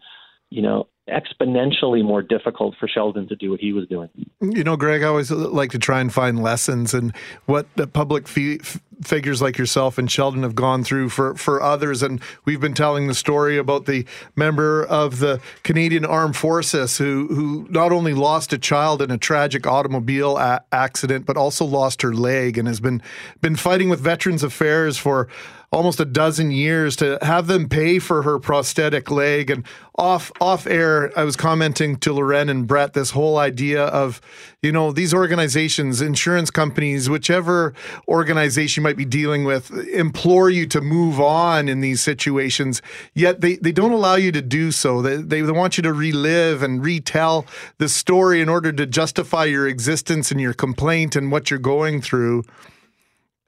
you 0.51 0.63
know, 0.63 0.87
exponentially 1.09 2.05
more 2.05 2.23
difficult 2.23 2.75
for 2.79 2.89
Sheldon 2.89 3.27
to 3.29 3.37
do 3.37 3.51
what 3.51 3.61
he 3.61 3.73
was 3.73 3.87
doing. 3.89 4.09
You 4.41 4.65
know, 4.65 4.77
Greg, 4.77 5.03
I 5.03 5.07
always 5.07 5.31
like 5.31 5.71
to 5.73 5.79
try 5.79 6.01
and 6.01 6.13
find 6.13 6.43
lessons 6.43 6.95
and 6.95 7.15
what 7.47 7.67
the 7.77 7.87
public 7.87 8.29
figures 8.29 9.43
like 9.43 9.59
yourself 9.59 9.99
and 9.99 10.11
Sheldon 10.11 10.43
have 10.43 10.55
gone 10.55 10.85
through 10.85 11.09
for, 11.09 11.35
for 11.35 11.63
others. 11.63 12.03
And 12.03 12.21
we've 12.45 12.61
been 12.61 12.75
telling 12.75 13.07
the 13.07 13.15
story 13.15 13.59
about 13.59 13.87
the 13.87 14.07
member 14.37 14.85
of 14.85 15.19
the 15.19 15.41
Canadian 15.63 16.05
Armed 16.05 16.37
Forces 16.37 16.99
who, 16.99 17.27
who 17.29 17.67
not 17.71 17.93
only 17.93 18.15
lost 18.15 18.53
a 18.53 18.59
child 18.59 19.03
in 19.03 19.11
a 19.11 19.19
tragic 19.19 19.67
automobile 19.67 20.37
a- 20.37 20.63
accident, 20.71 21.27
but 21.27 21.37
also 21.37 21.65
lost 21.65 22.03
her 22.03 22.15
leg 22.15 22.57
and 22.57 22.69
has 22.69 22.81
been, 22.81 23.03
been 23.41 23.57
fighting 23.57 23.89
with 23.89 24.01
Veterans 24.01 24.43
Affairs 24.43 24.97
for 24.97 25.29
almost 25.73 26.01
a 26.01 26.05
dozen 26.05 26.51
years 26.51 26.97
to 26.97 27.17
have 27.23 27.47
them 27.47 27.69
pay 27.69 28.01
for 28.01 28.23
her 28.23 28.41
prosthetic 28.41 29.09
leg. 29.09 29.51
And 29.51 29.65
off 29.97 30.33
off 30.41 30.67
air, 30.67 31.13
I 31.17 31.23
was 31.23 31.37
commenting 31.37 31.97
to 31.99 32.13
Loren 32.13 32.49
and 32.49 32.67
Brett 32.67 32.93
this 32.93 33.11
whole 33.11 33.39
idea 33.39 33.85
of, 33.85 34.21
you 34.63 34.73
know, 34.73 34.91
these 34.91 35.15
organizations, 35.15 36.01
insurance 36.01 36.51
companies, 36.51 37.09
whichever 37.09 37.73
organization 38.09 38.81
you 38.81 38.85
might 38.85 38.97
be 38.97 39.05
dealing 39.05 39.45
with, 39.45 39.71
implore 39.89 40.51
you 40.51 40.67
to 40.67 40.81
move 40.81 41.21
on 41.21 41.69
in 41.69 41.81
these 41.81 42.01
situations. 42.01 42.83
Yet 43.15 43.41
they, 43.41 43.57
they 43.57 43.73
don't 43.73 43.93
allow 43.93 44.17
you 44.17 44.33
to 44.33 44.43
do 44.43 44.73
so. 44.73 45.03
They, 45.03 45.17
they 45.17 45.43
want 45.43 45.77
you 45.77 45.83
to 45.83 45.93
relive 45.93 46.63
and 46.63 46.85
retell 46.85 47.47
the 47.79 47.89
story 47.89 48.41
in 48.41 48.49
order 48.49 48.73
to 48.73 48.87
justify 48.87 49.45
your 49.45 49.69
existence 49.69 50.33
and 50.33 50.41
your 50.41 50.55
complaint 50.55 51.15
and 51.15 51.31
what 51.31 51.51
you're 51.51 51.61
going 51.61 52.01
through. 52.01 52.43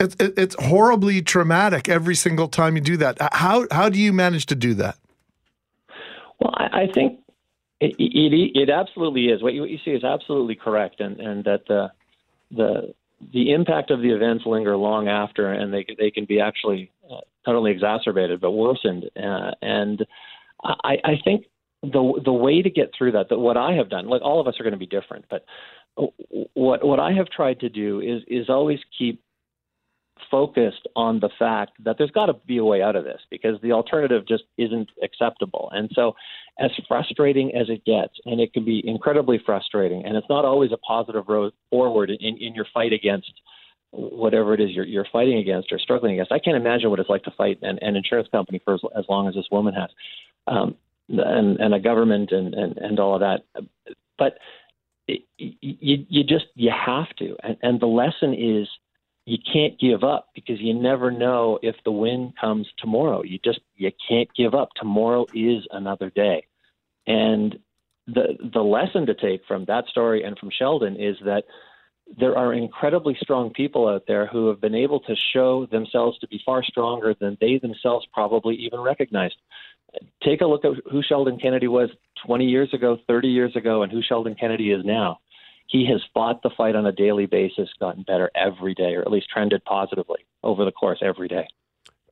It's, 0.03 0.17
it's 0.19 0.57
horribly 0.59 1.23
traumatic 1.23 1.89
every 1.89 2.15
single 2.15 2.49
time 2.49 2.77
you 2.77 2.83
do 2.83 2.97
that. 2.99 3.19
How 3.33 3.67
how 3.71 3.89
do 3.89 3.99
you 3.99 4.13
manage 4.13 4.47
to 4.47 4.55
do 4.55 4.75
that? 4.75 4.97
Well, 6.41 6.53
I, 6.55 6.83
I 6.83 6.87
think 6.93 7.21
it, 7.81 7.95
it, 7.99 8.59
it 8.63 8.71
absolutely 8.71 9.27
is. 9.27 9.43
What 9.43 9.55
you, 9.55 9.61
what 9.63 9.71
you 9.71 9.79
see 9.85 9.93
is 9.93 10.05
absolutely 10.05 10.57
correct, 10.57 11.01
and 11.01 11.21
and 11.21 11.45
that 11.45 11.63
the 11.69 11.93
the 12.51 12.95
the 13.33 13.53
impact 13.53 13.91
of 13.91 14.01
the 14.01 14.11
events 14.11 14.45
linger 14.47 14.77
long 14.77 15.09
after, 15.09 15.53
and 15.53 15.73
they 15.73 15.87
they 15.99 16.11
can 16.11 16.25
be 16.25 16.41
actually 16.41 16.91
uh, 17.11 17.21
not 17.47 17.57
only 17.57 17.71
exacerbated 17.71 18.41
but 18.41 18.51
worsened. 18.51 19.05
Uh, 19.17 19.53
and 19.63 20.05
I, 20.65 20.97
I 21.05 21.15
think 21.25 21.47
the 21.83 22.21
the 22.25 22.33
way 22.33 22.63
to 22.63 22.71
get 22.71 22.91
through 22.97 23.13
that, 23.13 23.29
that 23.29 23.39
what 23.39 23.57
I 23.57 23.73
have 23.75 23.89
done, 23.89 24.09
like 24.09 24.23
all 24.23 24.41
of 24.41 24.47
us 24.47 24.55
are 24.59 24.63
going 24.63 24.73
to 24.73 24.79
be 24.79 24.87
different, 24.87 25.27
but 25.31 25.45
what 26.55 26.85
what 26.85 27.01
I 27.01 27.13
have 27.13 27.29
tried 27.29 27.61
to 27.61 27.69
do 27.69 28.01
is 28.01 28.23
is 28.29 28.49
always 28.49 28.79
keep 28.99 29.23
focused 30.33 30.89
on 30.97 31.21
the 31.21 31.29
fact 31.39 31.73
that 31.85 31.97
there's 31.99 32.11
got 32.11 32.27
to 32.27 32.33
be 32.47 32.57
a 32.57 32.65
way 32.65 32.81
out 32.81 32.97
of 32.97 33.05
this 33.05 33.21
because 33.31 33.61
the 33.63 33.71
alternative 33.71 34.27
just 34.27 34.45
isn't 34.57 34.89
acceptable. 35.03 35.69
And 35.73 35.91
so, 35.95 36.17
as 36.59 36.71
frustrating 36.89 37.55
as 37.55 37.69
it 37.69 37.85
gets, 37.85 38.15
and 38.25 38.41
it 38.41 38.53
can 38.53 38.65
be 38.65 38.83
incredibly 38.85 39.39
frustrating, 39.45 40.05
and 40.05 40.17
it's 40.17 40.27
not 40.31 40.45
always 40.45 40.73
a 40.73 40.79
positive 40.79 41.25
road 41.29 41.53
forward 41.71 42.11
in, 42.11 42.37
in 42.39 42.55
your 42.55 42.67
fight 42.73 42.93
against 42.93 43.31
whatever 43.91 44.55
it 44.55 44.61
is 44.61 44.71
you're, 44.71 44.87
you're 44.87 45.07
fighting 45.13 45.37
against 45.37 45.71
or 45.71 45.79
struggling 45.79 46.15
against. 46.15 46.33
I 46.33 46.39
can't 46.39 46.57
imagine 46.57 46.89
what 46.89 46.99
it's 46.99 47.11
like 47.11 47.25
to 47.25 47.31
fight 47.31 47.59
an, 47.61 47.79
an 47.83 47.95
insurance 47.95 48.29
company 48.33 48.61
for 48.65 48.75
as, 48.75 48.81
as 48.97 49.05
long 49.09 49.29
as 49.29 49.35
this 49.35 49.45
woman 49.53 49.75
has, 49.75 49.91
um, 50.47 50.75
and, 51.11 51.61
and 51.61 51.75
a 51.75 51.79
government 51.79 52.33
and, 52.33 52.55
and, 52.55 52.79
and 52.79 52.99
all 52.99 53.15
of 53.15 53.21
that. 53.21 53.67
But 54.19 54.39
it, 55.07 55.23
you, 55.37 56.07
you 56.09 56.25
just 56.25 56.47
you 56.55 56.71
have 56.71 57.11
to, 57.19 57.37
and, 57.43 57.57
and 57.63 57.81
the 57.81 57.87
lesson 57.87 58.33
is 58.35 58.67
you 59.25 59.39
can't 59.53 59.79
give 59.79 60.03
up 60.03 60.29
because 60.35 60.61
you 60.61 60.75
never 60.75 61.11
know 61.11 61.59
if 61.63 61.77
the 61.85 61.93
win 61.93 62.33
comes 62.41 62.67
tomorrow. 62.79 63.23
You 63.23 63.39
just 63.45 63.61
you 63.77 63.91
can't 64.09 64.29
give 64.37 64.55
up. 64.55 64.71
Tomorrow 64.77 65.27
is 65.33 65.65
another 65.71 66.11
day. 66.11 66.47
And 67.07 67.59
the 68.07 68.37
the 68.53 68.63
lesson 68.63 69.07
to 69.07 69.15
take 69.15 69.43
from 69.47 69.65
that 69.67 69.87
story 69.87 70.25
and 70.25 70.37
from 70.39 70.51
Sheldon 70.57 70.97
is 71.01 71.17
that 71.25 71.45
there 72.19 72.37
are 72.37 72.53
incredibly 72.53 73.17
strong 73.21 73.53
people 73.53 73.89
out 73.89 74.05
there 74.09 74.27
who 74.27 74.49
have 74.49 74.61
been 74.61 74.75
able 74.75 75.01
to 75.01 75.15
show 75.33 75.67
themselves 75.67 76.19
to 76.19 76.29
be 76.29 76.41
far 76.45 76.65
stronger 76.65 77.15
than 77.19 77.39
they 77.41 77.59
themselves 77.59 78.07
probably 78.13 78.57
even 78.57 78.81
recognized. 78.81 79.37
Take 80.23 80.41
a 80.41 80.47
look 80.47 80.65
at 80.65 80.73
who 80.91 81.03
Sheldon 81.03 81.39
Kennedy 81.39 81.69
was 81.69 81.91
20 82.27 82.45
years 82.45 82.75
ago, 82.75 82.99
30 83.07 83.29
years 83.29 83.55
ago, 83.55 83.83
and 83.83 83.93
who 83.93 84.03
Sheldon 84.03 84.35
Kennedy 84.35 84.73
is 84.73 84.85
now 84.85 85.21
he 85.73 85.87
has 85.87 86.03
fought 86.13 86.43
the 86.43 86.51
fight 86.55 86.77
on 86.77 86.85
a 86.85 86.93
daily 86.93 87.25
basis, 87.25 87.71
gotten 87.81 88.03
better 88.03 88.31
every 88.35 88.75
day, 88.75 88.95
or 88.95 89.01
at 89.01 89.11
least 89.11 89.29
trended 89.33 89.65
positively 89.65 90.19
over 90.45 90.67
the 90.67 90.71
course 90.71 90.99
every 91.01 91.29
day. 91.29 91.49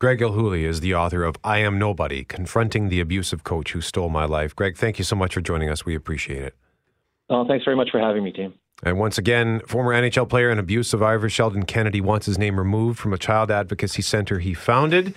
Greg 0.01 0.19
Gilhooly 0.19 0.63
is 0.63 0.81
the 0.81 0.95
author 0.95 1.23
of 1.25 1.37
I 1.45 1.59
Am 1.59 1.79
Nobody 1.79 2.25
Confronting 2.25 2.89
the 2.89 3.01
Abusive 3.01 3.45
Coach 3.45 3.73
Who 3.73 3.83
Stole 3.83 4.09
My 4.09 4.25
Life. 4.25 4.57
Greg, 4.57 4.79
thank 4.79 4.97
you 4.97 5.05
so 5.05 5.15
much 5.15 5.35
for 5.35 5.43
joining 5.43 5.69
us. 5.69 5.85
We 5.85 5.95
appreciate 5.95 6.43
it. 6.43 6.57
Oh, 7.29 7.47
thanks 7.47 7.67
very 7.67 7.77
much 7.77 7.91
for 7.91 8.01
having 8.01 8.25
me, 8.25 8.33
team. 8.33 8.55
And 8.83 8.99
once 8.99 9.19
again, 9.19 9.61
former 9.67 9.93
NHL 9.93 10.31
player 10.31 10.49
and 10.49 10.59
abuse 10.59 10.89
survivor 10.89 11.29
Sheldon 11.29 11.67
Kennedy 11.67 12.01
wants 12.01 12.25
his 12.25 12.39
name 12.39 12.59
removed 12.59 12.99
from 12.99 13.13
a 13.13 13.19
child 13.19 13.51
advocacy 13.51 14.01
center 14.01 14.39
he 14.39 14.55
founded. 14.55 15.15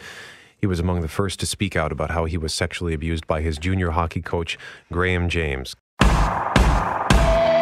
He 0.57 0.67
was 0.67 0.81
among 0.81 0.99
the 0.99 1.07
first 1.07 1.39
to 1.39 1.45
speak 1.45 1.77
out 1.77 1.93
about 1.93 2.11
how 2.11 2.25
he 2.25 2.37
was 2.37 2.53
sexually 2.53 2.93
abused 2.93 3.25
by 3.25 3.39
his 3.39 3.57
junior 3.57 3.91
hockey 3.91 4.21
coach, 4.21 4.57
Graham 4.91 5.29
James. 5.29 5.77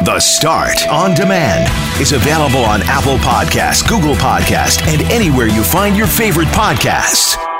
The 0.04 0.18
Start 0.18 0.88
on 0.88 1.14
Demand 1.14 1.70
is 2.00 2.10
available 2.10 2.64
on 2.64 2.82
Apple 2.86 3.18
Podcasts, 3.18 3.86
Google 3.88 4.16
Podcasts, 4.16 4.84
and 4.88 5.00
anywhere 5.12 5.46
you 5.46 5.62
find 5.62 5.96
your 5.96 6.08
favorite 6.08 6.48
podcasts. 6.48 7.51